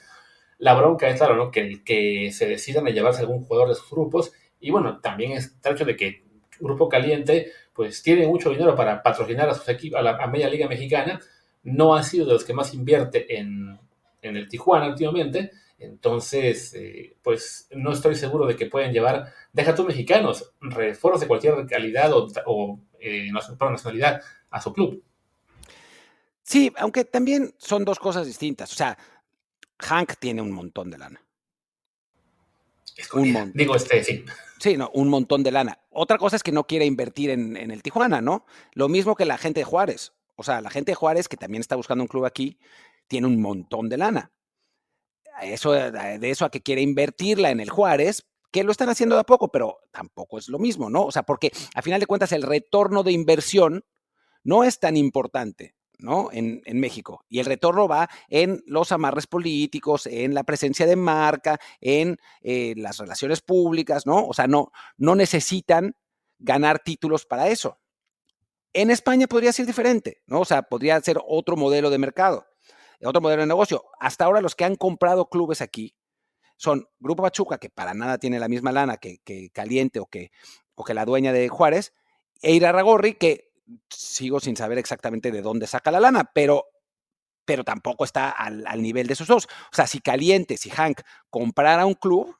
La 0.58 0.74
bronca 0.74 1.08
es, 1.08 1.18
claro, 1.18 1.36
¿no? 1.36 1.50
que, 1.50 1.82
que 1.84 2.30
se 2.32 2.46
decidan 2.46 2.86
a 2.86 2.90
llevarse 2.90 3.20
algún 3.20 3.44
jugador 3.44 3.68
de 3.68 3.74
sus 3.74 3.90
grupos. 3.90 4.32
Y 4.60 4.70
bueno, 4.70 5.00
también 5.00 5.32
es 5.32 5.56
hecho 5.64 5.84
de 5.84 5.96
que 5.96 6.24
Grupo 6.58 6.88
Caliente, 6.88 7.52
pues 7.72 8.02
tiene 8.02 8.26
mucho 8.26 8.50
dinero 8.50 8.74
para 8.74 9.02
patrocinar 9.02 9.48
a 9.48 9.54
sus 9.54 9.68
equipos, 9.68 9.98
a 9.98 10.02
la 10.02 10.26
media 10.26 10.48
liga 10.48 10.68
mexicana. 10.68 11.20
No 11.62 11.94
ha 11.94 12.02
sido 12.02 12.26
de 12.26 12.32
los 12.32 12.44
que 12.44 12.54
más 12.54 12.74
invierte 12.74 13.38
en, 13.38 13.78
en 14.20 14.36
el 14.36 14.48
Tijuana 14.48 14.88
últimamente 14.88 15.50
entonces, 15.82 16.74
eh, 16.74 17.16
pues 17.22 17.68
no 17.72 17.92
estoy 17.92 18.14
seguro 18.14 18.46
de 18.46 18.56
que 18.56 18.66
puedan 18.66 18.92
llevar, 18.92 19.32
deja 19.52 19.74
tú 19.74 19.84
mexicanos, 19.84 20.52
refuerzos 20.60 21.22
de 21.22 21.26
cualquier 21.26 21.66
calidad 21.66 22.12
o, 22.12 22.28
o 22.46 22.80
eh, 23.00 23.30
nacionalidad 23.32 24.22
a 24.50 24.60
su 24.60 24.72
club. 24.72 25.02
Sí, 26.42 26.72
aunque 26.76 27.04
también 27.04 27.54
son 27.58 27.84
dos 27.84 27.98
cosas 27.98 28.26
distintas. 28.26 28.72
O 28.72 28.76
sea, 28.76 28.96
Hank 29.78 30.14
tiene 30.18 30.42
un 30.42 30.52
montón 30.52 30.90
de 30.90 30.98
lana. 30.98 31.22
Un 33.14 33.32
montón. 33.32 33.52
Digo, 33.54 33.74
este, 33.74 34.04
sí. 34.04 34.24
Sí, 34.58 34.76
no, 34.76 34.90
un 34.94 35.08
montón 35.08 35.42
de 35.42 35.50
lana. 35.50 35.80
Otra 35.90 36.18
cosa 36.18 36.36
es 36.36 36.42
que 36.42 36.52
no 36.52 36.66
quiere 36.66 36.84
invertir 36.84 37.30
en, 37.30 37.56
en, 37.56 37.70
el 37.70 37.82
Tijuana, 37.82 38.20
¿no? 38.20 38.46
Lo 38.74 38.88
mismo 38.88 39.16
que 39.16 39.24
la 39.24 39.38
gente 39.38 39.60
de 39.60 39.64
Juárez. 39.64 40.12
O 40.36 40.44
sea, 40.44 40.60
la 40.60 40.70
gente 40.70 40.92
de 40.92 40.96
Juárez, 40.96 41.28
que 41.28 41.36
también 41.36 41.60
está 41.60 41.74
buscando 41.74 42.04
un 42.04 42.08
club 42.08 42.24
aquí, 42.24 42.58
tiene 43.08 43.26
un 43.26 43.40
montón 43.40 43.88
de 43.88 43.98
lana 43.98 44.30
de 45.40 46.30
eso 46.30 46.44
a 46.44 46.50
que 46.50 46.62
quiere 46.62 46.82
invertirla 46.82 47.50
en 47.50 47.60
el 47.60 47.70
Juárez, 47.70 48.24
que 48.52 48.62
lo 48.62 48.70
están 48.70 48.90
haciendo 48.90 49.16
de 49.16 49.22
a 49.22 49.24
poco, 49.24 49.50
pero 49.50 49.80
tampoco 49.90 50.38
es 50.38 50.48
lo 50.48 50.58
mismo, 50.58 50.90
¿no? 50.90 51.02
O 51.04 51.10
sea, 51.10 51.22
porque 51.24 51.50
a 51.74 51.82
final 51.82 51.98
de 51.98 52.06
cuentas 52.06 52.32
el 52.32 52.42
retorno 52.42 53.02
de 53.02 53.12
inversión 53.12 53.84
no 54.44 54.62
es 54.62 54.78
tan 54.78 54.96
importante, 54.96 55.74
¿no? 55.98 56.28
En, 56.32 56.60
en, 56.66 56.78
México. 56.78 57.24
Y 57.28 57.38
el 57.38 57.46
retorno 57.46 57.88
va 57.88 58.10
en 58.28 58.62
los 58.66 58.92
amarres 58.92 59.26
políticos, 59.26 60.06
en 60.06 60.34
la 60.34 60.44
presencia 60.44 60.86
de 60.86 60.96
marca, 60.96 61.58
en 61.80 62.18
eh, 62.42 62.74
las 62.76 62.98
relaciones 62.98 63.40
públicas, 63.40 64.06
¿no? 64.06 64.26
O 64.26 64.34
sea, 64.34 64.46
no, 64.46 64.70
no 64.98 65.14
necesitan 65.14 65.96
ganar 66.38 66.80
títulos 66.80 67.24
para 67.24 67.48
eso. 67.48 67.78
En 68.74 68.90
España 68.90 69.26
podría 69.26 69.52
ser 69.52 69.66
diferente, 69.66 70.22
¿no? 70.26 70.40
O 70.40 70.44
sea, 70.44 70.62
podría 70.62 71.00
ser 71.00 71.18
otro 71.26 71.56
modelo 71.56 71.88
de 71.88 71.98
mercado 71.98 72.46
otro 73.08 73.20
modelo 73.20 73.42
de 73.42 73.46
negocio. 73.46 73.84
Hasta 73.98 74.24
ahora 74.24 74.40
los 74.40 74.54
que 74.54 74.64
han 74.64 74.76
comprado 74.76 75.28
clubes 75.28 75.60
aquí 75.60 75.94
son 76.56 76.86
Grupo 77.00 77.22
Pachuca, 77.22 77.58
que 77.58 77.70
para 77.70 77.94
nada 77.94 78.18
tiene 78.18 78.38
la 78.38 78.48
misma 78.48 78.72
lana 78.72 78.96
que, 78.96 79.18
Caliente 79.52 79.98
o 80.00 80.06
que, 80.06 80.30
la 80.88 81.04
dueña 81.04 81.32
de 81.32 81.48
Juárez, 81.48 81.92
e 82.40 82.52
Irarragorri, 82.54 83.14
que 83.14 83.50
sigo 83.88 84.40
sin 84.40 84.56
saber 84.56 84.78
exactamente 84.78 85.30
de 85.30 85.42
dónde 85.42 85.66
saca 85.66 85.90
la 85.90 86.00
lana, 86.00 86.30
pero, 86.34 86.66
tampoco 87.64 88.04
está 88.04 88.30
al, 88.30 88.64
al 88.66 88.82
nivel 88.82 89.06
de 89.06 89.14
esos 89.14 89.26
dos. 89.26 89.46
O 89.46 89.74
sea, 89.74 89.86
si 89.86 90.00
Caliente, 90.00 90.56
si 90.56 90.70
Hank 90.70 91.00
comprara 91.30 91.84
un 91.86 91.94
club, 91.94 92.36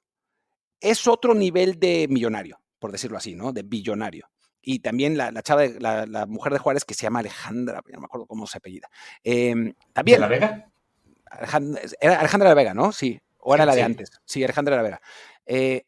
es 0.80 1.06
otro 1.06 1.34
nivel 1.34 1.78
de 1.78 2.06
millonario, 2.08 2.60
por 2.78 2.92
decirlo 2.92 3.18
así, 3.18 3.34
¿no? 3.34 3.52
De 3.52 3.62
billonario 3.62 4.31
y 4.62 4.78
también 4.78 5.16
la, 5.16 5.30
la 5.30 5.42
chava, 5.42 5.64
la, 5.78 6.06
la, 6.06 6.26
mujer 6.26 6.52
de 6.52 6.58
Juárez 6.58 6.84
que 6.84 6.94
se 6.94 7.02
llama 7.02 7.18
Alejandra, 7.18 7.82
no 7.92 8.00
me 8.00 8.04
acuerdo 8.04 8.26
cómo 8.26 8.46
se 8.46 8.58
apellida. 8.58 8.88
Eh, 9.24 9.74
también. 9.92 10.16
¿De 10.16 10.20
la 10.20 10.28
Vega? 10.28 10.72
Alejandra, 11.26 11.82
era 12.00 12.20
Alejandra 12.20 12.48
de 12.48 12.54
la 12.54 12.60
Vega, 12.60 12.74
¿no? 12.74 12.92
Sí. 12.92 13.20
O 13.38 13.54
era 13.54 13.66
la 13.66 13.74
de 13.74 13.82
antes. 13.82 14.10
Sí, 14.24 14.44
Alejandra 14.44 14.76
de 14.76 14.76
la 14.76 14.82
Vega. 14.82 15.02
Eh, 15.46 15.86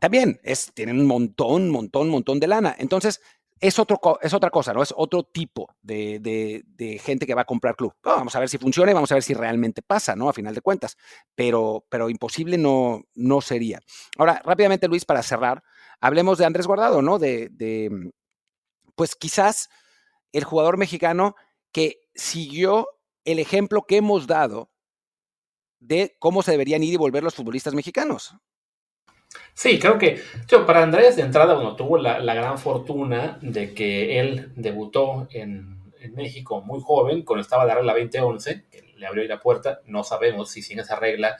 también 0.00 0.40
es, 0.42 0.72
tienen 0.74 0.98
un 0.98 1.06
montón, 1.06 1.70
montón, 1.70 2.08
montón 2.08 2.40
de 2.40 2.46
lana. 2.46 2.74
Entonces, 2.78 3.20
es, 3.60 3.78
otro, 3.78 4.00
es 4.22 4.32
otra 4.32 4.50
cosa, 4.50 4.72
¿no? 4.72 4.82
Es 4.82 4.94
otro 4.96 5.24
tipo 5.24 5.74
de, 5.82 6.20
de, 6.20 6.64
de 6.66 6.98
gente 6.98 7.26
que 7.26 7.34
va 7.34 7.42
a 7.42 7.46
comprar 7.46 7.76
club. 7.76 7.92
vamos 8.02 8.34
a 8.34 8.40
ver 8.40 8.48
si 8.48 8.58
funciona 8.58 8.90
y 8.90 8.94
vamos 8.94 9.10
a 9.10 9.16
ver 9.16 9.22
si 9.22 9.34
realmente 9.34 9.82
pasa, 9.82 10.14
¿no? 10.14 10.28
A 10.28 10.32
final 10.32 10.54
de 10.54 10.60
cuentas. 10.60 10.96
Pero, 11.34 11.84
pero 11.88 12.08
imposible 12.08 12.56
no, 12.56 13.02
no 13.14 13.40
sería. 13.40 13.80
Ahora, 14.16 14.40
rápidamente, 14.44 14.88
Luis, 14.88 15.04
para 15.04 15.22
cerrar, 15.22 15.62
hablemos 16.00 16.38
de 16.38 16.46
Andrés 16.46 16.66
Guardado, 16.66 17.02
¿no? 17.02 17.18
De, 17.18 17.88
mm, 17.90 18.10
pues 18.94 19.14
quizás 19.14 19.68
el 20.32 20.44
jugador 20.44 20.76
mexicano 20.76 21.36
que 21.72 22.00
siguió 22.14 22.88
el 23.24 23.38
ejemplo 23.38 23.84
que 23.86 23.98
hemos 23.98 24.26
dado 24.26 24.70
de 25.80 26.16
cómo 26.18 26.42
se 26.42 26.52
deberían 26.52 26.82
ir 26.82 26.94
y 26.94 26.96
volver 26.96 27.22
los 27.22 27.34
futbolistas 27.34 27.74
mexicanos. 27.74 28.34
Sí, 29.52 29.78
creo 29.78 29.98
que 29.98 30.20
yo, 30.48 30.64
para 30.64 30.82
Andrés 30.82 31.16
de 31.16 31.22
entrada, 31.22 31.54
bueno, 31.54 31.76
tuvo 31.76 31.98
la, 31.98 32.34
gran 32.34 32.58
fortuna 32.58 33.38
de 33.42 33.74
que 33.74 34.18
él 34.18 34.52
debutó 34.56 35.28
en, 35.30 35.76
México 36.14 36.62
muy 36.62 36.80
joven, 36.80 37.22
cuando 37.22 37.42
estaba 37.42 37.64
la 37.64 37.74
regla 37.74 37.92
2011, 37.92 38.66
que 38.70 38.94
le 38.96 39.06
abrió 39.06 39.24
la 39.24 39.40
puerta. 39.40 39.80
No 39.84 40.04
sabemos 40.04 40.48
si 40.48 40.62
sin 40.62 40.78
esa 40.78 40.96
regla 40.96 41.36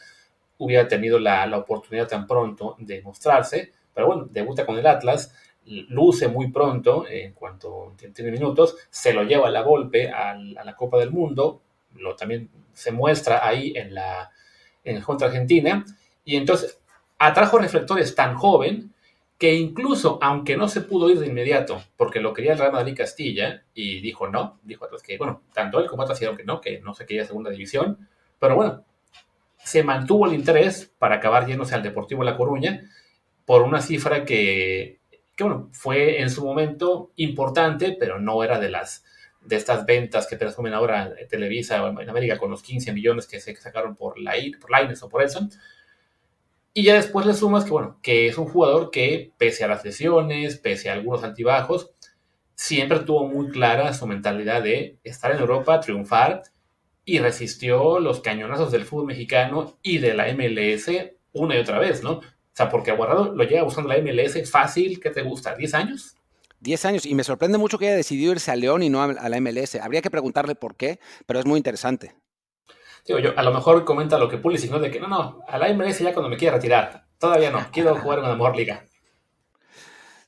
hubiera 0.58 0.88
tenido 0.88 1.18
la 1.20 1.56
oportunidad 1.56 2.08
tan 2.08 2.26
pronto 2.26 2.74
de 2.78 3.00
mostrarse, 3.00 3.72
pero 3.94 4.06
bueno, 4.06 4.28
debuta 4.30 4.66
con 4.66 4.78
el 4.78 4.86
Atlas, 4.86 5.34
luce 5.64 6.28
muy 6.28 6.50
pronto, 6.50 7.06
en 7.08 7.32
cuanto 7.32 7.94
tiene 8.14 8.30
minutos, 8.30 8.76
se 8.90 9.12
lo 9.12 9.22
lleva 9.22 9.50
la 9.50 9.62
golpe 9.62 10.10
a 10.10 10.34
la 10.34 10.76
Copa 10.76 10.98
del 10.98 11.10
Mundo, 11.10 11.62
lo 11.96 12.16
también 12.16 12.48
se 12.72 12.92
muestra 12.92 13.46
ahí 13.46 13.72
en 13.76 13.94
la 13.94 14.30
en 14.84 15.02
contra 15.02 15.26
Argentina, 15.26 15.84
y 16.24 16.36
entonces 16.36 16.80
atrajo 17.18 17.58
reflectores 17.58 18.14
tan 18.14 18.36
joven 18.36 18.94
que 19.36 19.54
incluso, 19.54 20.18
aunque 20.20 20.56
no 20.56 20.66
se 20.68 20.80
pudo 20.80 21.10
ir 21.10 21.18
de 21.20 21.26
inmediato, 21.26 21.80
porque 21.96 22.20
lo 22.20 22.32
quería 22.32 22.52
el 22.52 22.58
Real 22.58 22.72
Madrid 22.72 22.96
Castilla, 22.96 23.62
y 23.74 24.00
dijo 24.00 24.28
no, 24.28 24.58
dijo 24.62 24.88
que, 25.04 25.16
bueno, 25.16 25.42
tanto 25.52 25.78
él 25.78 25.86
como 25.86 26.02
otros 26.02 26.18
dijeron 26.18 26.36
que 26.36 26.44
no, 26.44 26.60
que 26.60 26.80
no 26.80 26.94
se 26.94 27.06
quería 27.06 27.24
segunda 27.24 27.50
división, 27.50 28.08
pero 28.38 28.56
bueno, 28.56 28.84
se 29.58 29.82
mantuvo 29.84 30.26
el 30.26 30.34
interés 30.34 30.92
para 30.98 31.16
acabar 31.16 31.46
yéndose 31.46 31.74
al 31.74 31.82
Deportivo 31.82 32.24
La 32.24 32.36
Coruña, 32.36 32.82
por 33.48 33.62
una 33.62 33.80
cifra 33.80 34.26
que, 34.26 35.00
bueno, 35.38 35.70
fue 35.72 36.20
en 36.20 36.28
su 36.28 36.44
momento 36.44 37.12
importante, 37.16 37.96
pero 37.98 38.20
no 38.20 38.44
era 38.44 38.60
de 38.60 38.68
las 38.68 39.04
de 39.40 39.56
estas 39.56 39.86
ventas 39.86 40.26
que 40.26 40.36
presumen 40.36 40.74
ahora 40.74 41.14
Televisa 41.30 41.78
en 41.78 42.10
América 42.10 42.36
con 42.36 42.50
los 42.50 42.62
15 42.62 42.92
millones 42.92 43.26
que 43.26 43.40
se 43.40 43.56
sacaron 43.56 43.96
por, 43.96 44.20
la, 44.20 44.34
por 44.60 44.70
Lines 44.70 45.02
o 45.02 45.08
por 45.08 45.22
Edson. 45.22 45.48
Y 46.74 46.82
ya 46.82 46.96
después 46.96 47.24
le 47.24 47.32
sumas 47.32 47.64
que, 47.64 47.70
bueno, 47.70 47.98
que 48.02 48.28
es 48.28 48.36
un 48.36 48.48
jugador 48.48 48.90
que, 48.90 49.32
pese 49.38 49.64
a 49.64 49.68
las 49.68 49.82
lesiones, 49.82 50.58
pese 50.58 50.90
a 50.90 50.92
algunos 50.92 51.24
altibajos, 51.24 51.90
siempre 52.54 52.98
tuvo 52.98 53.28
muy 53.28 53.48
clara 53.48 53.94
su 53.94 54.06
mentalidad 54.06 54.62
de 54.62 54.98
estar 55.04 55.32
en 55.32 55.38
Europa, 55.38 55.80
triunfar, 55.80 56.42
y 57.06 57.18
resistió 57.18 57.98
los 57.98 58.20
cañonazos 58.20 58.70
del 58.72 58.84
fútbol 58.84 59.06
mexicano 59.06 59.78
y 59.80 60.00
de 60.00 60.12
la 60.12 60.30
MLS 60.34 60.90
una 61.32 61.56
y 61.56 61.60
otra 61.60 61.78
vez, 61.78 62.02
¿no? 62.02 62.20
Sea, 62.58 62.68
porque 62.68 62.92
Guardado 62.92 63.34
lo 63.34 63.44
llega 63.44 63.62
buscando 63.62 63.88
la 63.92 63.98
MLS 63.98 64.50
fácil, 64.50 65.00
¿qué 65.00 65.10
te 65.10 65.22
gusta? 65.22 65.56
¿10 65.56 65.74
años? 65.74 66.16
10 66.60 66.84
años. 66.86 67.06
Y 67.06 67.14
me 67.14 67.24
sorprende 67.24 67.58
mucho 67.58 67.78
que 67.78 67.86
haya 67.86 67.96
decidido 67.96 68.32
irse 68.32 68.50
a 68.50 68.56
León 68.56 68.82
y 68.82 68.90
no 68.90 69.02
a 69.02 69.28
la 69.28 69.40
MLS. 69.40 69.76
Habría 69.76 70.02
que 70.02 70.10
preguntarle 70.10 70.54
por 70.54 70.76
qué, 70.76 70.98
pero 71.26 71.38
es 71.38 71.46
muy 71.46 71.56
interesante. 71.56 72.14
Digo, 73.06 73.20
yo, 73.20 73.32
a 73.36 73.42
lo 73.42 73.52
mejor 73.52 73.84
comenta 73.84 74.18
lo 74.18 74.28
que 74.28 74.38
Pulisic, 74.38 74.70
¿no? 74.70 74.78
De 74.80 74.90
que 74.90 75.00
no, 75.00 75.08
no, 75.08 75.40
a 75.46 75.56
la 75.58 75.72
MLS 75.72 76.00
ya 76.00 76.12
cuando 76.12 76.28
me 76.28 76.36
quiera 76.36 76.56
retirar. 76.56 77.06
Todavía 77.18 77.50
no, 77.50 77.66
quiero 77.72 77.94
jugar 78.00 78.18
en 78.18 78.24
la 78.24 78.34
mejor 78.34 78.56
liga. 78.56 78.84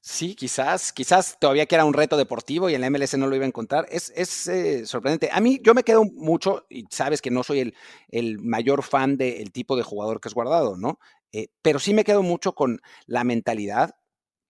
Sí, 0.03 0.35
quizás, 0.35 0.93
quizás 0.93 1.37
todavía 1.39 1.67
que 1.67 1.75
era 1.75 1.85
un 1.85 1.93
reto 1.93 2.17
deportivo 2.17 2.71
y 2.71 2.75
en 2.75 2.81
la 2.81 2.89
MLS 2.89 3.19
no 3.19 3.27
lo 3.27 3.37
iba 3.37 3.45
a 3.45 3.49
encontrar. 3.49 3.87
Es, 3.91 4.11
es 4.17 4.49
eh, 4.49 4.87
sorprendente. 4.87 5.29
A 5.31 5.41
mí, 5.41 5.61
yo 5.63 5.75
me 5.75 5.83
quedo 5.83 6.05
mucho, 6.05 6.65
y 6.71 6.87
sabes 6.91 7.21
que 7.21 7.31
no 7.31 7.43
soy 7.43 7.61
el, 7.61 7.75
el 8.09 8.39
mayor 8.39 8.83
fan 8.83 9.19
del 9.19 9.53
tipo 9.53 9.77
de 9.77 9.83
jugador 9.83 10.21
que 10.21 10.29
es 10.29 10.35
guardado, 10.35 10.77
¿no? 10.79 10.99
Eh, 11.33 11.49
pero 11.63 11.79
sí 11.79 11.95
me 11.95 12.05
quedo 12.05 12.23
mucho 12.23 12.55
con 12.55 12.81
la 13.07 13.25
mentalidad 13.25 13.95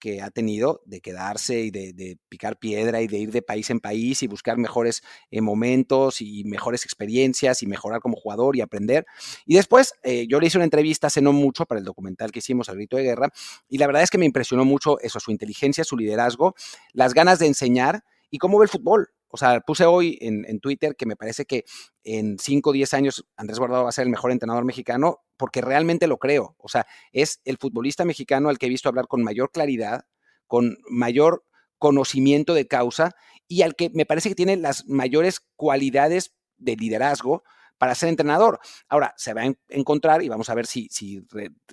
que 0.01 0.22
ha 0.22 0.31
tenido 0.31 0.83
de 0.87 1.01
quedarse 1.01 1.61
y 1.61 1.70
de, 1.70 2.18
picar 2.28 2.59
piedra 2.59 3.03
y 3.03 3.07
de 3.07 3.18
ir 3.18 3.31
de 3.31 3.43
país 3.43 3.70
en 3.70 3.81
país 3.81 4.22
y 4.22 4.26
buscar 4.26 4.57
mejores 4.57 5.03
eh, 5.31 5.43
momentos 5.43 6.22
y 6.22 6.43
mejores 6.45 6.85
experiencias 6.85 7.62
y 7.62 7.66
mejorar 7.66 8.01
como 8.01 8.16
jugador 8.16 8.57
y 8.57 8.62
aprender. 8.62 9.07
Y 9.45 9.55
después 9.55 9.93
eh, 10.03 10.26
yo 10.26 10.41
le 10.41 10.47
hice 10.47 10.59
una 10.59 10.64
entrevista 10.64 11.07
hace 11.07 11.20
no 11.20 11.33
mucho 11.33 11.66
para 11.66 11.78
el 11.78 11.85
documental 11.85 12.33
que 12.33 12.41
hicimos, 12.41 12.68
El 12.68 12.76
Grito 12.76 12.97
de 12.97 13.05
Guerra, 13.05 13.28
y 13.68 13.78
la 13.78 13.87
verdad 13.87 14.03
es 14.03 14.11
que 14.11 14.18
me 14.18 14.24
impresionó 14.24 14.64
mucho 14.64 14.99
eso, 15.01 15.20
su 15.20 15.31
inteligencia, 15.31 15.85
su 15.85 15.97
liderazgo, 15.97 16.55
las 16.95 17.12
ganas 17.14 17.39
de 17.39 17.47
enseñar 17.47 18.03
y 18.31 18.39
cómo 18.39 18.59
ve 18.59 18.64
el 18.64 18.70
fútbol. 18.70 19.11
O 19.28 19.37
sea, 19.37 19.61
puse 19.61 19.85
hoy 19.85 20.18
en, 20.20 20.59
Twitter 20.59 20.97
que 20.97 21.07
me 21.07 21.14
parece 21.14 21.45
que 21.45 21.64
en 22.03 22.37
5 22.39 22.70
o 22.70 22.72
10 22.72 22.95
años 22.95 23.26
Andrés 23.37 23.61
Guardado 23.61 23.85
va 23.85 23.91
a 23.91 23.93
ser 23.93 24.05
el 24.05 24.11
mejor 24.11 24.33
entrenador 24.33 24.64
mexicano, 24.64 25.20
porque 25.41 25.62
realmente 25.62 26.07
lo 26.07 26.18
creo. 26.18 26.55
O 26.59 26.68
sea, 26.68 26.86
es 27.12 27.41
el 27.47 27.57
futbolista 27.57 28.05
mexicano 28.05 28.51
al 28.51 28.59
que 28.59 28.66
he 28.66 28.68
visto 28.68 28.91
hablar 28.91 29.07
con 29.07 29.24
mayor 29.24 29.51
claridad, 29.51 30.05
con 30.47 30.76
mayor 30.91 31.47
conocimiento 31.78 32.53
de 32.53 32.68
causa 32.68 33.16
y 33.49 33.62
al 33.62 33.74
que 33.74 33.88
me 33.95 34.05
parece 34.05 34.28
que 34.28 34.34
tiene 34.34 34.59
las 34.59 34.86
mayores 34.86 35.41
cualidades 35.57 36.34
de 36.59 36.76
liderazgo 36.76 37.43
para 37.78 37.95
ser 37.95 38.11
entrenador. 38.11 38.61
Ahora, 38.86 39.14
se 39.16 39.32
va 39.32 39.41
a 39.41 39.55
encontrar, 39.70 40.22
y 40.22 40.28
vamos 40.28 40.51
a 40.51 40.55
ver 40.55 40.66
si, 40.66 40.91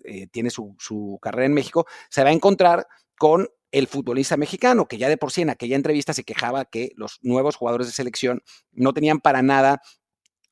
eh, 0.05 0.27
tiene 0.27 0.49
su 0.49 1.19
carrera 1.21 1.47
en 1.47 1.53
México, 1.53 1.85
se 2.09 2.23
va 2.23 2.29
a 2.29 2.33
encontrar 2.33 2.87
con 3.17 3.49
el 3.71 3.87
futbolista 3.87 4.37
mexicano, 4.37 4.87
que 4.87 4.97
ya 4.97 5.09
de 5.09 5.17
por 5.17 5.31
sí 5.33 5.41
en 5.41 5.49
aquella 5.49 5.75
entrevista 5.75 6.13
se 6.13 6.23
quejaba 6.23 6.63
que 6.63 6.91
los 6.95 7.19
nuevos 7.21 7.57
jugadores 7.57 7.87
de 7.87 7.93
selección 7.93 8.41
no 8.71 8.93
tenían 8.93 9.19
para 9.19 9.41
nada 9.41 9.81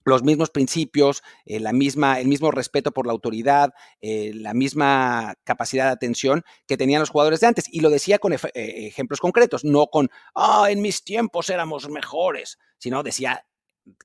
los 0.05 0.23
mismos 0.23 0.51
principios, 0.51 1.23
eh, 1.45 1.59
la 1.59 1.73
misma, 1.73 2.19
el 2.19 2.27
mismo 2.27 2.51
respeto 2.51 2.91
por 2.91 3.07
la 3.07 3.13
autoridad, 3.13 3.73
eh, 4.01 4.31
la 4.33 4.53
misma 4.53 5.35
capacidad 5.43 5.85
de 5.85 5.91
atención 5.91 6.43
que 6.67 6.77
tenían 6.77 6.99
los 6.99 7.09
jugadores 7.09 7.39
de 7.39 7.47
antes. 7.47 7.65
Y 7.71 7.81
lo 7.81 7.89
decía 7.89 8.19
con 8.19 8.31
eh, 8.31 8.39
ejemplos 8.53 9.19
concretos, 9.19 9.65
no 9.65 9.87
con, 9.87 10.09
ah, 10.35 10.67
en 10.69 10.81
mis 10.81 11.03
tiempos 11.03 11.49
éramos 11.49 11.89
mejores, 11.89 12.59
sino 12.77 13.03
decía 13.03 13.45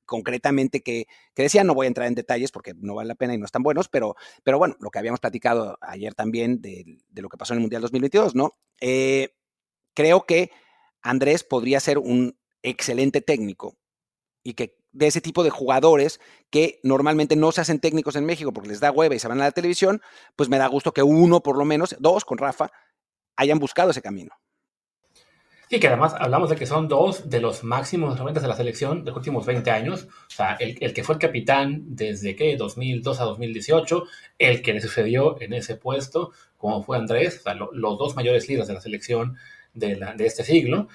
concretamente 0.05 0.82
que, 0.82 1.07
que, 1.34 1.42
decía, 1.42 1.64
no 1.64 1.74
voy 1.74 1.86
a 1.86 1.88
entrar 1.88 2.07
en 2.07 2.14
detalles 2.14 2.51
porque 2.51 2.74
no 2.76 2.94
vale 2.94 3.09
la 3.09 3.14
pena 3.14 3.34
y 3.34 3.38
no 3.38 3.46
están 3.46 3.62
buenos, 3.62 3.88
pero, 3.88 4.14
pero 4.42 4.59
bueno, 4.59 4.76
lo 4.80 4.90
que 4.90 4.98
habíamos 4.98 5.20
platicado 5.20 5.78
ayer 5.80 6.14
también 6.14 6.61
de, 6.61 6.98
lo 7.14 7.28
que 7.28 7.38
pasó 7.38 7.55
en 7.55 7.59
el 7.59 7.62
Mundial 7.62 7.82
2022, 7.82 8.34
¿no? 8.34 8.59
Creo 9.94 10.26
que 10.26 10.51
Andrés 11.03 11.44
podría 11.44 11.80
ser 11.80 11.98
un 11.98 12.38
excelente 12.62 13.20
técnico 13.22 13.78
y 14.42 14.55
que 14.55 14.80
de 14.93 15.07
ese 15.07 15.20
tipo 15.20 15.45
de 15.45 15.51
jugadores 15.51 16.20
que 16.51 16.80
normalmente 16.82 17.36
no 17.36 17.53
se 17.53 17.61
hacen 17.61 17.80
técnicos 17.80 18.16
en 18.16 18.24
México 18.24 18.53
porque 18.53 18.70
les 18.70 18.80
da 18.80 18.91
hueva 18.91 19.14
y 19.14 19.18
se 19.18 19.28
van 19.28 19.41
a 19.41 19.45
la 19.45 19.53
televisión, 19.53 20.03
pues 20.36 20.49
me 20.49 20.59
da 20.59 20.66
gusto 20.66 20.93
que 20.93 21.03
uno 21.03 21.41
por 21.41 21.57
lo 21.57 21.64
menos, 21.64 21.97
dos 21.99 22.24
con 22.24 22.38
Rafa, 22.38 22.70
hayan 23.36 23.59
buscado 23.59 23.91
ese 23.91 24.03
camino. 24.03 24.32
Y 25.72 25.78
que 25.78 25.86
además 25.86 26.16
hablamos 26.18 26.51
de 26.51 26.57
que 26.57 26.66
son 26.66 26.88
dos 26.88 27.30
de 27.30 27.41
los 27.41 27.62
máximos 27.62 28.14
realmente 28.14 28.41
de 28.41 28.49
la 28.49 28.57
selección 28.57 29.05
de 29.05 29.12
los 29.12 29.18
últimos 29.18 29.47
20 29.47 29.70
años. 29.70 30.09
O 30.26 30.34
sea, 30.34 30.57
el, 30.59 30.93
que 30.93 31.05
fue 31.05 31.14
el 31.14 31.20
capitán 31.20 31.84
desde 31.86 32.34
que 32.34 32.57
2002 32.57 33.20
a 33.20 33.24
2018, 33.24 34.03
el 34.41 34.62
que 34.62 34.72
le 34.72 34.80
sucedió 34.80 35.41
en 35.41 35.53
ese 35.53 35.76
puesto, 35.76 36.32
como 36.57 36.82
fue 36.82 36.97
Andrés, 36.97 37.38
o 37.38 37.43
sea, 37.45 37.55
los 37.55 37.99
dos 37.99 38.16
mayores 38.16 38.49
líderes 38.49 38.66
de 38.66 38.74
la 38.74 38.80
selección 38.80 39.36
de 39.72 40.26
este 40.26 40.43
siglo. 40.43 40.88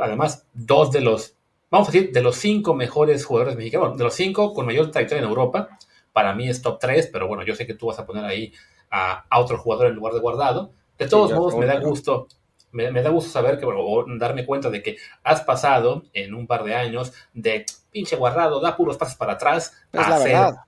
además, 0.00 0.46
dos 0.54 0.92
de 0.92 1.00
los, 1.00 1.34
vamos 1.72 1.88
a 1.88 1.92
decir, 1.92 2.12
de 2.12 2.22
los 2.22 2.36
cinco 2.36 2.74
mejores 2.74 3.24
jugadores 3.24 3.56
mexicanos, 3.56 3.96
de 3.96 4.04
los 4.04 4.14
cinco 4.14 4.52
con 4.52 4.66
mayor 4.66 4.90
trayectoria 4.90 5.22
en 5.22 5.28
Europa. 5.28 5.70
Para 6.12 6.34
mí 6.34 6.48
es 6.48 6.60
top 6.60 6.78
3, 6.78 7.08
pero 7.10 7.26
bueno, 7.26 7.42
yo 7.42 7.54
sé 7.54 7.66
que 7.66 7.74
tú 7.74 7.86
vas 7.86 7.98
a 7.98 8.06
poner 8.06 8.24
ahí 8.24 8.52
a, 8.90 9.24
a 9.28 9.40
otro 9.40 9.56
jugador 9.56 9.86
en 9.86 9.94
lugar 9.94 10.12
de 10.12 10.20
guardado. 10.20 10.72
De 10.98 11.08
todos 11.08 11.32
modos, 11.32 11.56
me 11.56 11.64
da 11.66 11.80
gusto 11.80 12.28
me, 12.72 12.90
da 12.90 13.10
gusto 13.10 13.30
saber 13.30 13.58
que, 13.58 13.66
o 13.66 14.04
darme 14.18 14.46
cuenta 14.46 14.70
de 14.70 14.82
que 14.82 14.96
has 15.22 15.42
pasado 15.42 16.04
en 16.12 16.34
un 16.34 16.46
par 16.46 16.64
de 16.64 16.74
años 16.74 17.12
de 17.34 17.66
pinche 17.90 18.16
guardado, 18.16 18.60
da 18.60 18.76
puros 18.76 18.96
pasos 18.96 19.16
para 19.16 19.34
atrás, 19.34 19.74
a, 19.92 20.64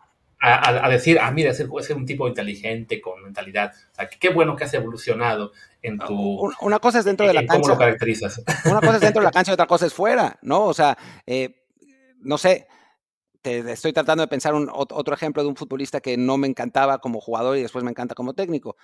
decir, 0.90 1.18
ah, 1.20 1.30
mira, 1.30 1.50
es, 1.50 1.60
es, 1.60 1.90
un 1.90 2.06
tipo 2.06 2.28
inteligente, 2.28 3.00
con 3.00 3.22
mentalidad. 3.22 3.72
O 3.92 3.94
sea, 3.94 4.08
qué 4.08 4.28
bueno 4.30 4.56
que 4.56 4.64
has 4.64 4.74
evolucionado 4.74 5.52
en 5.82 5.98
tu... 5.98 6.50
Una 6.60 6.78
cosa 6.78 6.98
es 6.98 7.04
dentro 7.04 7.26
de 7.26 7.34
la 7.34 7.40
cancha. 7.40 7.60
¿Cómo 7.60 7.68
lo 7.68 7.78
caracterizas? 7.78 8.42
Una 8.64 8.80
cosa 8.80 8.96
es 8.96 9.00
dentro 9.00 9.20
de 9.20 9.24
la 9.24 9.32
cancha 9.32 9.52
y 9.52 9.54
otra 9.54 9.66
cosa 9.66 9.86
es 9.86 9.94
fuera, 9.94 10.38
¿no? 10.42 10.64
O 10.64 10.74
sea, 10.74 10.96
eh, 11.26 11.64
no 12.20 12.38
sé, 12.38 12.66
te 13.42 13.58
estoy 13.72 13.92
tratando 13.92 14.22
de 14.22 14.28
pensar 14.28 14.54
un, 14.54 14.70
otro 14.72 15.14
ejemplo 15.14 15.42
de 15.42 15.48
un 15.48 15.56
futbolista 15.56 16.00
que 16.00 16.16
no 16.16 16.36
me 16.38 16.46
encantaba 16.46 16.98
como 16.98 17.20
jugador 17.20 17.56
y 17.56 17.62
después 17.62 17.84
me 17.84 17.90
encanta 17.90 18.14
como 18.14 18.34
técnico. 18.34 18.76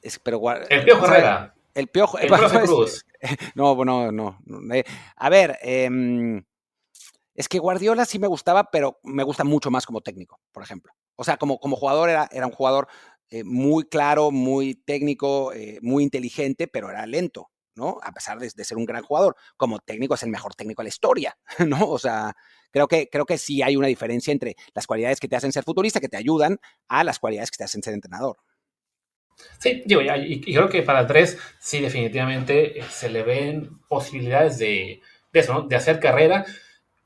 Es, 0.00 0.18
pero, 0.18 0.40
el 0.68 0.84
Pío 0.84 1.04
Herrera. 1.04 1.54
El 1.78 1.86
piojo. 1.86 2.18
El 2.18 2.28
Cruz. 2.64 3.06
No, 3.54 3.84
no, 3.84 4.10
no. 4.10 4.38
Eh, 4.74 4.82
a 5.16 5.28
ver, 5.28 5.58
em, 5.62 6.42
es 7.38 7.48
que 7.48 7.60
Guardiola 7.60 8.04
sí 8.04 8.18
me 8.18 8.26
gustaba, 8.26 8.68
pero 8.72 8.98
me 9.04 9.22
gusta 9.22 9.44
mucho 9.44 9.70
más 9.70 9.86
como 9.86 10.00
técnico, 10.00 10.40
por 10.50 10.64
ejemplo. 10.64 10.92
O 11.14 11.22
sea, 11.22 11.36
como, 11.36 11.60
como 11.60 11.76
jugador 11.76 12.10
era, 12.10 12.28
era 12.32 12.46
un 12.46 12.52
jugador 12.52 12.88
eh, 13.30 13.44
muy 13.44 13.84
claro, 13.84 14.32
muy 14.32 14.74
técnico, 14.74 15.52
eh, 15.52 15.78
muy 15.80 16.02
inteligente, 16.02 16.66
pero 16.66 16.90
era 16.90 17.06
lento, 17.06 17.52
¿no? 17.76 18.00
A 18.02 18.10
pesar 18.10 18.40
de, 18.40 18.50
ser 18.50 18.76
un 18.76 18.86
gran 18.86 19.04
jugador. 19.04 19.36
Como 19.56 19.78
técnico 19.78 20.14
es 20.14 20.24
el 20.24 20.30
mejor 20.30 20.56
técnico 20.56 20.82
de 20.82 20.86
la 20.86 20.88
historia, 20.88 21.38
¿no? 21.64 21.88
O 21.88 22.00
sea, 22.00 22.34
creo 22.72 22.88
que, 22.88 23.08
creo 23.08 23.24
que 23.24 23.38
sí 23.38 23.62
hay 23.62 23.76
una 23.76 23.86
diferencia 23.86 24.32
entre 24.32 24.56
las 24.74 24.88
cualidades 24.88 25.20
que 25.20 25.28
te 25.28 25.36
hacen 25.36 25.52
ser 25.52 25.62
futurista, 25.62 26.00
que 26.00 26.08
te 26.08 26.16
ayudan, 26.16 26.58
a 26.88 27.04
las 27.04 27.20
cualidades 27.20 27.52
que 27.52 27.58
te 27.58 27.64
hacen 27.64 27.84
ser 27.84 27.94
entrenador. 27.94 28.36
Sí, 29.60 29.84
digo, 29.86 30.00
y, 30.00 30.40
creo 30.40 30.68
que 30.68 30.82
para 30.82 30.98
Andrés 30.98 31.38
sí 31.60 31.78
definitivamente 31.80 32.80
eh, 32.80 32.84
se 32.90 33.08
le 33.08 33.22
ven 33.22 33.78
posibilidades 33.88 34.58
de, 34.58 35.02
eso, 35.32 35.54
¿no? 35.54 35.62
De 35.62 35.76
hacer 35.76 36.00
carrera. 36.00 36.44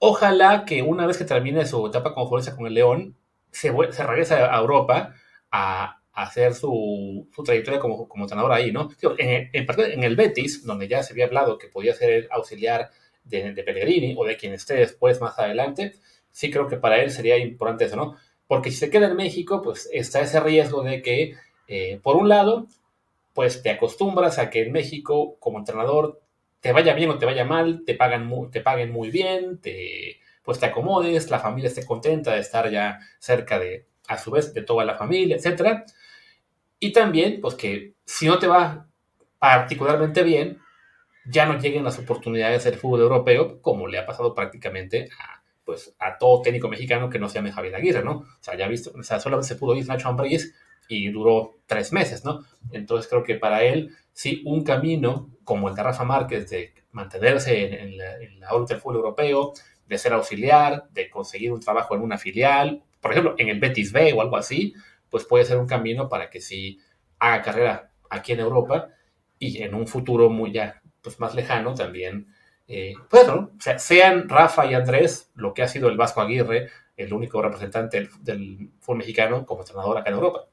Ojalá 0.05 0.65
que 0.65 0.83
una 0.83 1.07
vez 1.07 1.17
que 1.17 1.25
termine 1.25 1.65
su 1.65 1.87
etapa 1.87 2.13
como 2.13 2.27
futbolista 2.27 2.57
con 2.57 2.67
el 2.67 2.75
León, 2.75 3.17
se, 3.53 3.73
se 3.93 4.03
regrese 4.03 4.35
a 4.35 4.59
Europa 4.59 5.15
a, 5.53 6.01
hacer 6.13 6.55
su, 6.55 7.29
trayectoria 7.45 7.79
como, 7.79 8.09
entrenador 8.17 8.51
ahí, 8.51 8.73
¿no? 8.73 8.89
en, 9.17 10.05
el 10.05 10.17
Betis, 10.17 10.65
donde 10.67 10.89
ya 10.89 11.05
se 11.05 11.13
había 11.13 11.27
hablado 11.27 11.57
que 11.57 11.69
podía 11.69 11.95
ser 11.95 12.11
el 12.11 12.29
auxiliar 12.33 12.91
de, 13.23 13.55
de, 13.55 13.63
Pellegrini 13.63 14.17
o 14.19 14.25
de 14.25 14.37
quien 14.37 14.53
esté 14.55 14.75
después 14.75 15.21
más 15.21 15.39
adelante, 15.39 15.95
sí 16.33 16.51
creo 16.51 16.67
que 16.67 16.79
para 16.79 17.01
él 17.01 17.13
sería 17.13 17.39
importante 17.39 17.85
eso, 17.85 17.95
¿no? 17.95 18.17
Porque 18.49 18.73
si 18.73 18.79
se 18.79 18.91
queda 18.91 19.07
en 19.07 19.15
México, 19.15 19.63
pues 19.63 19.89
está 19.93 20.21
ese 20.21 20.41
riesgo 20.41 20.83
de 20.83 21.01
que 21.01 21.37
eh, 21.69 22.01
por 22.03 22.17
un 22.17 22.29
lado, 22.29 22.67
pues 23.35 23.63
te 23.63 23.71
acostumbras 23.71 24.41
a 24.41 24.51
que 24.51 24.63
en 24.63 24.73
México, 24.73 25.37
como 25.39 25.61
entrenador, 25.61 26.21
te 26.63 26.73
vaya 26.73 26.95
bien 26.95 27.11
o 27.11 27.19
te 27.19 27.27
vaya 27.27 27.45
mal, 27.45 27.83
te, 27.85 27.95
pagan 27.95 28.31
te 28.51 28.61
paguen 28.61 28.93
muy 28.93 29.11
bien, 29.11 29.61
te, 29.61 30.21
pues 30.45 30.61
te 30.61 30.67
acomodes, 30.67 31.29
la 31.29 31.41
familia 31.41 31.69
esté 31.69 31.85
contenta 31.85 32.35
de 32.35 32.41
estar 32.41 32.71
ya 32.71 33.01
cerca 33.19 33.59
de, 33.59 33.89
a 34.07 34.17
su 34.17 34.31
vez, 34.31 34.55
de 34.55 34.63
toda 34.63 34.85
la 34.85 34.97
familia, 34.97 35.37
etc. 35.37 35.83
Y 36.79 36.93
también, 36.93 37.41
pues 37.41 37.57
que 37.57 37.95
si 38.05 38.27
no 38.27 38.39
te 38.39 38.47
va 38.47 38.87
particularmente 39.41 40.23
bien, 40.23 40.61
ya 41.27 41.47
no 41.47 41.59
lleguen 41.59 41.83
las 41.83 41.99
oportunidades 41.99 42.63
del 42.63 42.77
fútbol 42.77 43.01
europeo, 43.01 43.61
como 43.61 43.89
le 43.89 43.99
ha 43.99 44.07
pasado 44.07 44.33
prácticamente 44.33 45.09
a, 45.19 45.43
pues, 45.65 45.97
a 45.99 46.17
todo 46.17 46.43
técnico 46.43 46.69
mexicano 46.69 47.11
que 47.11 47.19
no 47.19 47.29
se 47.29 47.37
llame 47.37 47.51
Javier 47.51 47.75
Aguirre, 47.75 48.05
¿no? 48.05 48.19
O 48.19 48.39
sea, 48.41 48.57
ya 48.57 48.69
visto, 48.69 48.93
o 48.97 49.03
sea, 49.03 49.19
solamente 49.19 49.49
se 49.49 49.57
pudo 49.57 49.75
ir 49.75 49.89
Nacho 49.89 50.09
Ambriz 50.09 50.55
y 50.89 51.11
duró 51.11 51.57
tres 51.67 51.93
meses, 51.93 52.25
¿no? 52.25 52.45
Entonces 52.71 53.11
creo 53.11 53.25
que 53.25 53.35
para 53.35 53.65
él, 53.65 53.97
sí, 54.13 54.43
un 54.45 54.63
camino 54.63 55.29
como 55.53 55.69
el 55.69 55.75
de 55.75 55.83
Rafa 55.83 56.05
Márquez 56.05 56.49
de 56.49 56.73
mantenerse 56.93 57.83
en, 57.83 57.99
la, 57.99 58.15
en 58.15 58.41
del 58.41 58.81
fútbol 58.81 58.97
europeo, 58.97 59.53
de 59.87 59.99
ser 59.99 60.15
auxiliar, 60.15 60.89
de 60.89 61.11
conseguir 61.11 61.53
un 61.53 61.61
trabajo 61.61 61.95
en 61.95 62.01
una 62.01 62.17
filial, 62.17 62.83
por 63.03 63.11
ejemplo, 63.11 63.35
en 63.37 63.51
el 63.51 63.61
Betis 63.61 63.93
B 63.93 64.15
o 64.15 64.23
algo 64.23 64.39
así, 64.39 64.73
pues 65.11 65.27
puede 65.27 65.45
ser 65.45 65.59
un 65.59 65.67
camino 65.67 66.09
para 66.09 66.31
que 66.31 66.41
sí 66.41 66.79
haga 67.19 67.43
carrera 67.43 67.91
aquí 68.09 68.33
en 68.33 68.41
Europa 68.41 68.89
y 69.39 69.63
en 69.63 69.75
un 69.75 69.87
futuro 69.87 70.31
muy 70.31 70.53
ya 70.53 70.81
pues 71.03 71.21
más 71.21 71.35
lejano 71.35 71.75
también, 71.75 72.29
eh, 72.67 72.95
pues 73.11 73.27
sean 73.77 74.27
Rafa 74.27 74.65
y 74.65 74.73
Andrés 74.73 75.31
lo 75.35 75.53
que 75.53 75.63
ha 75.63 75.69
sido 75.69 75.91
el 75.91 75.99
Vasco 75.99 76.23
Aguirre, 76.23 76.71
el 76.97 77.13
único 77.13 77.43
representante 77.43 77.99
del, 77.99 78.09
del 78.23 78.71
fútbol 78.81 79.01
mexicano 79.01 79.45
como 79.45 79.61
entrenador 79.61 79.99
acá 79.99 80.09
en 80.09 80.17
Europa. 80.17 80.47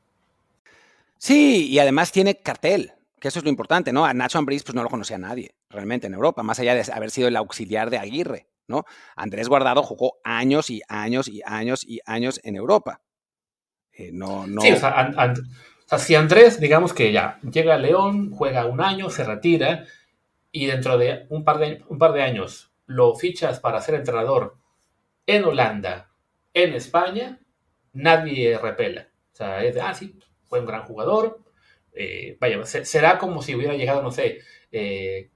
Sí, 1.18 1.70
y 1.70 1.80
además 1.80 2.12
tiene 2.12 2.36
cartel, 2.36 2.92
que 3.20 3.28
eso 3.28 3.40
es 3.40 3.46
lo 3.46 3.50
importante, 3.50 3.94
¿no? 3.94 4.06
A 4.06 4.14
Nacho 4.14 4.40
Ambriz 4.40 4.64
pues 4.64 4.76
no 4.76 4.84
lo 4.84 4.90
conocía 4.90 5.18
nadie 5.18 5.56
realmente 5.70 6.08
en 6.08 6.14
Europa, 6.14 6.44
más 6.44 6.60
allá 6.60 6.74
de 6.76 6.92
haber 6.92 7.12
sido 7.12 7.28
el 7.28 7.36
auxiliar 7.36 7.90
de 7.90 7.98
Aguirre, 7.98 8.48
¿no? 8.68 8.86
Andrés 9.16 9.48
Guardado 9.48 9.84
jugó 9.84 10.20
años 10.24 10.70
y 10.70 10.82
años 10.88 11.28
y 11.28 11.42
años 11.46 11.84
y 11.84 12.00
años 12.06 12.40
en 12.44 12.56
Europa. 12.56 13.02
Eh, 13.94 14.12
no, 14.14 14.48
no. 14.48 14.62
Sí, 14.62 14.72
o 14.72 14.78
sea, 14.78 15.14
o 15.16 15.90
sea, 15.90 16.00
si 16.00 16.16
Andrés, 16.16 16.60
digamos 16.60 16.94
que 16.94 17.12
ya 17.12 17.40
llega 17.42 17.76
a 17.76 17.80
León, 17.80 18.32
juega 18.32 18.66
un 18.66 18.80
año, 18.80 19.10
se 19.10 19.24
retira 19.24 19.86
y 20.52 20.68
dentro 20.68 20.98
de 20.98 21.26
un 21.30 21.44
par 21.44 21.58
de, 21.58 21.84
un 21.90 21.98
par 21.98 22.14
de 22.14 22.22
años 22.22 22.72
lo 22.86 23.16
fichas 23.16 23.60
para 23.60 23.82
ser 23.82 23.96
entrenador 23.96 24.58
en 25.26 25.46
Holanda, 25.46 26.12
en 26.54 26.74
España, 26.74 27.40
nadie 27.94 28.58
repela. 28.58 29.10
O 29.32 29.36
sea, 29.36 29.64
es 29.64 29.76
de, 29.76 29.82
ah, 29.82 29.94
sí, 29.94 30.20
fue 30.44 30.60
un 30.60 30.66
gran 30.66 30.84
jugador. 30.84 31.40
Eh, 31.94 32.38
vaya, 32.40 32.64
será 32.66 33.18
como 33.18 33.42
si 33.42 33.56
hubiera 33.56 33.74
llegado, 33.74 34.02
no 34.02 34.12
sé, 34.12 34.40
eh, 34.72 35.30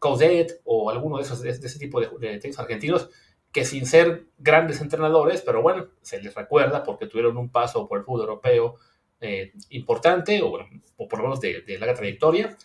o 0.63 0.89
alguno 0.89 1.17
de 1.17 1.23
esos 1.23 1.41
de, 1.41 1.49
ese 1.49 1.79
tipo 1.79 1.99
de, 1.99 2.07
de 2.39 2.53
argentinos 2.57 3.09
que 3.53 3.65
sin 3.65 3.85
ser 3.85 4.25
grandes 4.39 4.81
entrenadores, 4.81 5.41
pero 5.41 5.61
bueno, 5.61 5.87
se 6.01 6.21
les 6.21 6.33
recuerda 6.33 6.83
porque 6.83 7.05
tuvieron 7.05 7.37
un 7.37 7.49
paso 7.49 7.87
por 7.87 7.99
el 7.99 8.03
fútbol 8.03 8.21
europeo 8.21 8.75
eh, 9.21 9.53
importante, 9.69 10.41
o, 10.41 10.57
o, 10.97 11.07
por 11.07 11.19
lo 11.19 11.25
menos 11.25 11.39
de, 11.39 11.61
de, 11.61 11.77
larga 11.77 11.93
trayectoria, 11.93 12.57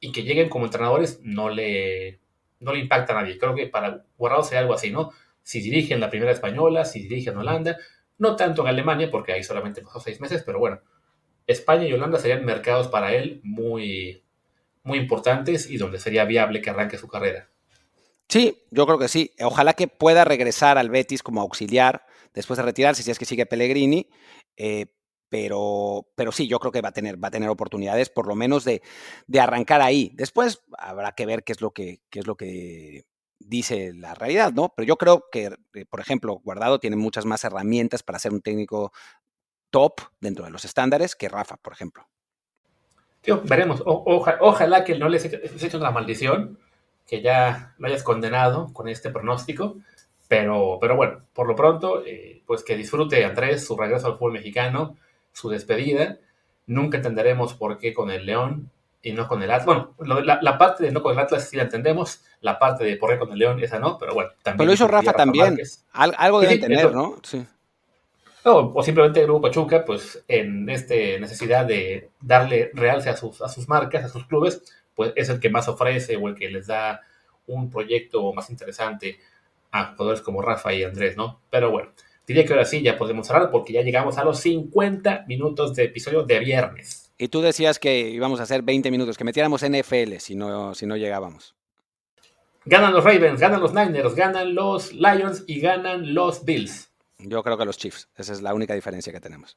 y 0.00 0.12
que 0.12 0.22
lleguen 0.22 0.50
como 0.50 0.66
entrenadores 0.66 1.20
no 1.22 1.48
le, 1.48 2.20
no 2.60 2.74
le 2.74 2.80
impacta 2.80 3.14
a 3.14 3.22
nadie. 3.22 3.38
Creo 3.38 3.54
que 3.54 3.66
para 3.68 4.04
Guardado 4.18 4.44
sería 4.44 4.60
algo 4.60 4.74
así, 4.74 4.90
¿no? 4.90 5.10
Si 5.42 5.60
dirigen 5.60 5.98
la 5.98 6.10
primera 6.10 6.30
española, 6.30 6.84
si 6.84 7.00
dirigen 7.00 7.38
Holanda, 7.38 7.78
no 8.18 8.36
tanto 8.36 8.62
en 8.62 8.68
Alemania, 8.68 9.10
porque 9.10 9.32
ahí 9.32 9.42
solamente 9.42 9.80
pasó 9.80 9.98
seis 9.98 10.20
meses, 10.20 10.42
pero 10.44 10.58
bueno, 10.58 10.80
España 11.46 11.86
y 11.86 11.92
Holanda 11.92 12.18
serían 12.18 12.44
mercados 12.44 12.88
para 12.88 13.14
él 13.14 13.40
muy, 13.42 14.22
muy 14.82 14.98
importantes 14.98 15.70
y 15.70 15.76
donde 15.76 15.98
sería 15.98 16.24
viable 16.24 16.60
que 16.60 16.70
arranque 16.70 16.98
su 16.98 17.08
carrera. 17.08 17.48
Sí, 18.28 18.62
yo 18.70 18.86
creo 18.86 18.98
que 18.98 19.08
sí. 19.08 19.32
Ojalá 19.40 19.74
que 19.74 19.88
pueda 19.88 20.24
regresar 20.24 20.78
al 20.78 20.90
Betis 20.90 21.22
como 21.22 21.40
auxiliar 21.40 22.06
después 22.32 22.56
de 22.56 22.64
retirarse, 22.64 23.02
si 23.02 23.10
es 23.10 23.18
que 23.18 23.24
sigue 23.24 23.46
Pellegrini. 23.46 24.08
Eh, 24.56 24.86
pero, 25.28 26.06
pero 26.14 26.30
sí, 26.32 26.46
yo 26.46 26.60
creo 26.60 26.70
que 26.70 26.80
va 26.80 26.90
a 26.90 26.92
tener, 26.92 27.22
va 27.22 27.28
a 27.28 27.32
tener 27.32 27.48
oportunidades, 27.48 28.08
por 28.08 28.26
lo 28.28 28.36
menos 28.36 28.64
de, 28.64 28.82
de 29.26 29.40
arrancar 29.40 29.82
ahí. 29.82 30.12
Después 30.14 30.62
habrá 30.78 31.12
que 31.12 31.26
ver 31.26 31.42
qué 31.42 31.52
es 31.52 31.60
lo 31.60 31.72
que, 31.72 32.00
qué 32.08 32.20
es 32.20 32.26
lo 32.26 32.36
que 32.36 33.04
dice 33.40 33.92
la 33.94 34.14
realidad, 34.14 34.52
¿no? 34.52 34.72
Pero 34.76 34.86
yo 34.86 34.96
creo 34.96 35.24
que, 35.30 35.50
eh, 35.74 35.84
por 35.86 36.00
ejemplo, 36.00 36.40
Guardado 36.44 36.78
tiene 36.78 36.96
muchas 36.96 37.24
más 37.24 37.44
herramientas 37.44 38.02
para 38.02 38.18
ser 38.18 38.32
un 38.32 38.42
técnico 38.42 38.92
top 39.74 40.02
dentro 40.20 40.44
de 40.44 40.52
los 40.52 40.64
estándares 40.64 41.16
que 41.16 41.28
Rafa, 41.28 41.56
por 41.56 41.72
ejemplo. 41.72 42.06
Tío, 43.22 43.42
veremos. 43.42 43.82
ojalá 43.84 44.84
que 44.84 44.96
no 44.96 45.08
les 45.08 45.24
hecho 45.24 45.78
una 45.78 45.90
maldición, 45.90 46.60
que 47.08 47.22
ya 47.22 47.74
lo 47.78 47.88
hayas 47.88 48.04
condenado 48.04 48.72
con 48.72 48.88
este 48.88 49.10
pronóstico. 49.10 49.78
Pero, 50.28 50.78
pero 50.80 50.94
bueno, 50.94 51.22
por 51.32 51.48
lo 51.48 51.56
pronto, 51.56 52.04
eh, 52.06 52.40
pues 52.46 52.62
que 52.62 52.76
disfrute 52.76 53.24
Andrés 53.24 53.66
su 53.66 53.76
regreso 53.76 54.06
al 54.06 54.12
fútbol 54.14 54.34
mexicano, 54.34 54.96
su 55.32 55.50
despedida. 55.50 56.18
Nunca 56.66 56.98
entenderemos 56.98 57.54
por 57.54 57.78
qué 57.78 57.92
con 57.92 58.12
el 58.12 58.26
León 58.26 58.70
y 59.02 59.12
no 59.12 59.26
con 59.26 59.42
el 59.42 59.50
Atlas. 59.50 59.66
Bueno, 59.66 60.22
la, 60.22 60.56
parte 60.56 60.84
de 60.84 60.92
no 60.92 61.02
con 61.02 61.14
el 61.14 61.18
Atlas 61.18 61.48
sí 61.48 61.56
la 61.56 61.64
entendemos, 61.64 62.22
la 62.40 62.60
parte 62.60 62.84
de 62.84 62.96
por 62.96 63.10
qué 63.10 63.18
con 63.18 63.32
el 63.32 63.38
León, 63.40 63.58
esa 63.60 63.80
no, 63.80 63.98
pero 63.98 64.14
bueno. 64.14 64.30
También 64.44 64.58
pero 64.58 64.66
lo 64.68 64.72
hizo 64.74 64.86
Rafa, 64.86 65.12
también. 65.14 65.58
algo 65.92 66.40
debe 66.40 66.58
tener, 66.58 66.92
¿no? 66.92 67.16
Sí. 67.24 67.44
O 68.44 68.82
simplemente 68.82 69.20
el 69.20 69.26
Grupo 69.26 69.42
Pachuca, 69.42 69.84
pues 69.84 70.22
en 70.28 70.68
esta 70.68 70.94
necesidad 70.94 71.64
de 71.64 72.10
darle 72.20 72.70
realce 72.74 73.08
a 73.08 73.16
sus, 73.16 73.40
a 73.40 73.48
sus 73.48 73.68
marcas, 73.68 74.04
a 74.04 74.08
sus 74.08 74.26
clubes, 74.26 74.62
pues 74.94 75.12
es 75.16 75.28
el 75.28 75.40
que 75.40 75.50
más 75.50 75.68
ofrece 75.68 76.16
o 76.16 76.28
el 76.28 76.34
que 76.34 76.50
les 76.50 76.66
da 76.66 77.00
un 77.46 77.70
proyecto 77.70 78.32
más 78.32 78.50
interesante 78.50 79.18
a 79.72 79.94
jugadores 79.94 80.20
como 80.20 80.42
Rafa 80.42 80.72
y 80.72 80.84
Andrés, 80.84 81.16
¿no? 81.16 81.40
Pero 81.50 81.70
bueno, 81.70 81.90
diría 82.26 82.44
que 82.44 82.52
ahora 82.52 82.64
sí 82.64 82.82
ya 82.82 82.96
podemos 82.96 83.26
cerrar 83.26 83.50
porque 83.50 83.72
ya 83.72 83.82
llegamos 83.82 84.18
a 84.18 84.24
los 84.24 84.38
50 84.40 85.24
minutos 85.26 85.74
de 85.74 85.84
episodio 85.84 86.22
de 86.22 86.38
viernes. 86.38 87.12
Y 87.16 87.28
tú 87.28 87.40
decías 87.40 87.78
que 87.78 88.00
íbamos 88.10 88.40
a 88.40 88.44
hacer 88.44 88.62
20 88.62 88.90
minutos, 88.90 89.16
que 89.16 89.24
metiéramos 89.24 89.62
NFL 89.62 90.16
si 90.18 90.34
no, 90.34 90.74
si 90.74 90.86
no 90.86 90.96
llegábamos. 90.96 91.54
Ganan 92.66 92.92
los 92.92 93.04
Ravens, 93.04 93.40
ganan 93.40 93.60
los 93.60 93.74
Niners, 93.74 94.14
ganan 94.14 94.54
los 94.54 94.92
Lions 94.92 95.44
y 95.46 95.60
ganan 95.60 96.14
los 96.14 96.44
Bills. 96.44 96.93
Yo 97.24 97.42
creo 97.42 97.56
que 97.56 97.64
los 97.64 97.78
Chiefs. 97.78 98.08
Esa 98.16 98.32
es 98.32 98.42
la 98.42 98.54
única 98.54 98.74
diferencia 98.74 99.12
que 99.12 99.20
tenemos. 99.20 99.56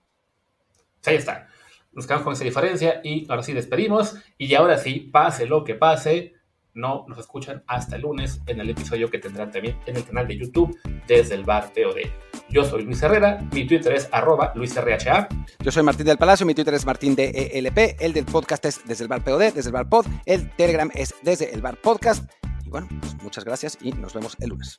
Ahí 1.05 1.15
está. 1.15 1.47
Nos 1.91 2.05
quedamos 2.05 2.23
con 2.23 2.33
esa 2.33 2.43
diferencia 2.43 3.01
y 3.03 3.29
ahora 3.29 3.43
sí 3.43 3.53
despedimos. 3.53 4.15
Y 4.37 4.53
ahora 4.55 4.77
sí, 4.77 4.99
pase 5.11 5.45
lo 5.45 5.63
que 5.63 5.75
pase, 5.75 6.33
no 6.73 7.05
nos 7.07 7.17
escuchan 7.17 7.63
hasta 7.67 7.95
el 7.95 8.03
lunes 8.03 8.39
en 8.45 8.59
el 8.59 8.69
episodio 8.69 9.09
que 9.09 9.17
tendrán 9.17 9.51
también 9.51 9.77
en 9.85 9.97
el 9.97 10.05
canal 10.05 10.27
de 10.27 10.37
YouTube 10.37 10.77
desde 11.07 11.35
el 11.35 11.43
bar 11.43 11.73
POD. 11.73 12.09
Yo 12.49 12.63
soy 12.63 12.83
Luis 12.83 13.01
Herrera, 13.01 13.39
mi 13.51 13.65
Twitter 13.65 13.93
es 13.93 14.07
arroba 14.11 14.53
LuisRHA. 14.55 15.27
Yo 15.59 15.71
soy 15.71 15.83
Martín 15.83 16.05
del 16.05 16.17
Palacio, 16.17 16.45
mi 16.45 16.53
Twitter 16.53 16.73
es 16.75 16.85
Martín 16.85 17.15
DELP, 17.15 17.99
el 17.99 18.13
del 18.13 18.25
podcast 18.25 18.63
es 18.65 18.81
desde 18.85 19.03
el 19.03 19.07
bar 19.09 19.23
POD, 19.23 19.53
desde 19.53 19.69
el 19.69 19.73
bar 19.73 19.89
Pod, 19.89 20.05
el 20.25 20.49
Telegram 20.55 20.89
es 20.93 21.15
desde 21.23 21.53
el 21.53 21.61
bar 21.61 21.77
podcast. 21.81 22.31
Y 22.63 22.69
bueno, 22.69 22.87
pues 23.01 23.15
muchas 23.23 23.43
gracias 23.43 23.77
y 23.81 23.91
nos 23.93 24.13
vemos 24.13 24.37
el 24.39 24.49
lunes. 24.49 24.77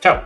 Chao. 0.00 0.22